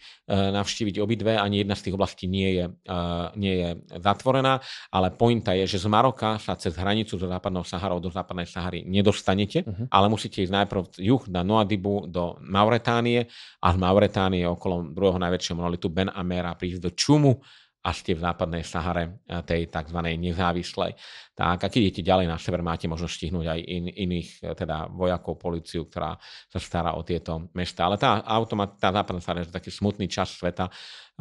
[0.52, 2.96] navštíviť obidve, ani jedna z tých oblastí nie je, e,
[3.40, 3.68] nie je
[3.98, 4.60] zatvorená,
[4.92, 8.84] ale pointa je, že z Maroka sa cez hranicu do západnou Saharou do západnej Sahary
[8.84, 9.88] nedostanete, mm-hmm.
[9.88, 13.26] ale musíte ísť najprv juh na Noadibu do Mauretánie
[13.64, 17.40] a z Mauretánie okolo druhého najväčšieho monolitu Ben Amera prísť do Čumu,
[17.84, 19.98] a ste v západnej Sahare, eh, tej tzv.
[20.00, 20.96] nezávislej.
[21.36, 24.88] Tak a keď idete ďalej na sever, máte možnosť stihnúť aj in, iných eh, teda
[24.88, 26.16] vojakov, policiu, ktorá
[26.48, 27.84] sa stará o tieto mesta.
[27.84, 30.72] Ale tá, automat, tá západná Sahara je taký smutný čas sveta,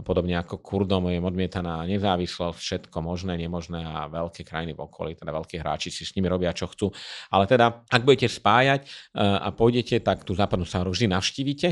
[0.02, 5.30] podobne ako Kurdom je odmietaná nezávislosť, všetko možné, nemožné a veľké krajiny v okolí, teda
[5.30, 6.90] veľkí hráči si s nimi robia, čo chcú.
[7.30, 11.70] Ale teda, ak budete spájať eh, a pôjdete, tak tú západnú Saharu vždy navštívite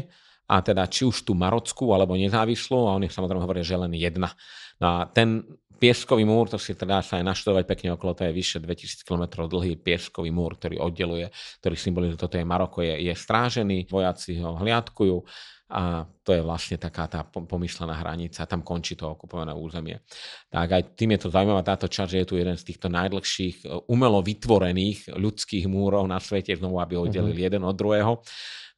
[0.51, 4.35] a teda či už tú marockú alebo nezávislú, a oni samozrejme hovoria, že len jedna.
[4.81, 5.45] No a ten
[5.81, 9.49] pieskový múr, to si teda sa aj naštudovať pekne okolo, to je vyše 2000 km
[9.49, 14.61] dlhý pieskový múr, ktorý oddeluje, ktorý symbolizuje, toto je Maroko, je, je strážený, vojaci ho
[14.61, 15.25] hliadkujú
[15.71, 20.03] a to je vlastne taká tá pomyslená hranica, tam končí to okupované územie.
[20.51, 23.87] Tak aj tým je to zaujímavá táto časť, že je tu jeden z týchto najdlhších
[23.87, 27.47] umelo vytvorených ľudských múrov na svete, znovu aby oddelili uh-huh.
[27.47, 28.19] jeden od druhého.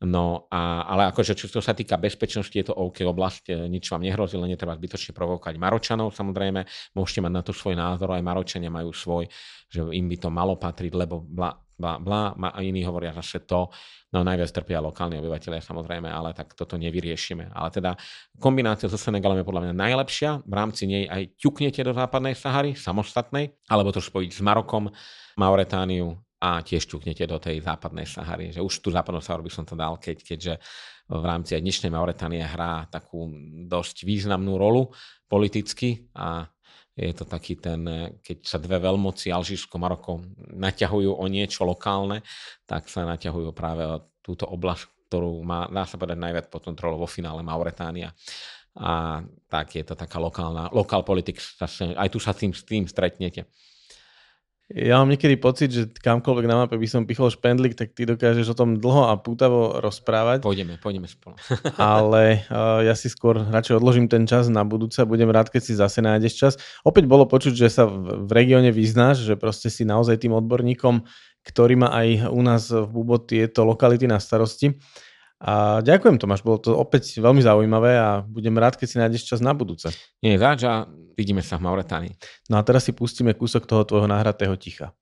[0.03, 3.87] No a, ale akože čo, čo sa týka bezpečnosti, je to OK oblasť, e, nič
[3.87, 8.19] vám nehrozí, len netreba zbytočne provokovať Maročanov samozrejme, môžete mať na to svoj názor, aj
[8.19, 9.31] Maročania majú svoj,
[9.71, 13.71] že im by to malo patriť, lebo bla, bla, bla, a iní hovoria zase to,
[14.11, 17.55] no najviac trpia lokálni obyvateľia samozrejme, ale tak toto nevyriešime.
[17.55, 17.95] Ale teda
[18.43, 22.75] kombinácia so Senegalom je podľa mňa najlepšia, v rámci nej aj ťuknete do západnej Sahary,
[22.75, 24.91] samostatnej, alebo to spojiť s Marokom,
[25.39, 28.51] Mauretániu, a tiež čuknete do tej západnej Sahary.
[28.51, 30.53] Že už tú západnú Saharu by som to dal, keď, keďže
[31.07, 33.31] v rámci aj dnešnej Mauretánie hrá takú
[33.71, 34.91] dosť významnú rolu
[35.31, 36.51] politicky a
[36.93, 37.81] je to taký ten,
[38.21, 40.21] keď sa dve veľmoci, Alžírsko, Maroko,
[40.53, 42.21] naťahujú o niečo lokálne,
[42.69, 47.01] tak sa naťahujú práve o túto oblasť, ktorú má, dá sa povedať, najviac pod kontrolou
[47.01, 48.13] vo finále Mauretánia.
[48.77, 51.41] A tak je to taká lokálna, lokál politik,
[51.97, 53.49] aj tu sa s tým, s tým stretnete.
[54.73, 58.51] Ja mám niekedy pocit, že kamkoľvek na mape by som pichol špendlík, tak ty dokážeš
[58.51, 60.41] o tom dlho a pútavo rozprávať.
[60.41, 61.37] Pôjdeme, pôjdeme spolu.
[61.77, 65.61] Ale uh, ja si skôr radšej odložím ten čas na budúce a budem rád, keď
[65.61, 66.53] si zase nájdeš čas.
[66.81, 71.05] Opäť bolo počuť, že sa v, v regióne vyznáš, že proste si naozaj tým odborníkom,
[71.45, 74.73] ktorý má aj u nás v Bubo tieto lokality na starosti.
[75.43, 79.43] A ďakujem Tomáš, bolo to opäť veľmi zaujímavé a budem rád, keď si nájdeš čas
[79.43, 79.91] na budúce.
[80.23, 80.87] Nie, zač a
[81.19, 82.15] vidíme sa v Mauretánii.
[82.47, 84.95] No a teraz si pustíme kúsok toho tvojho náhratého ticha.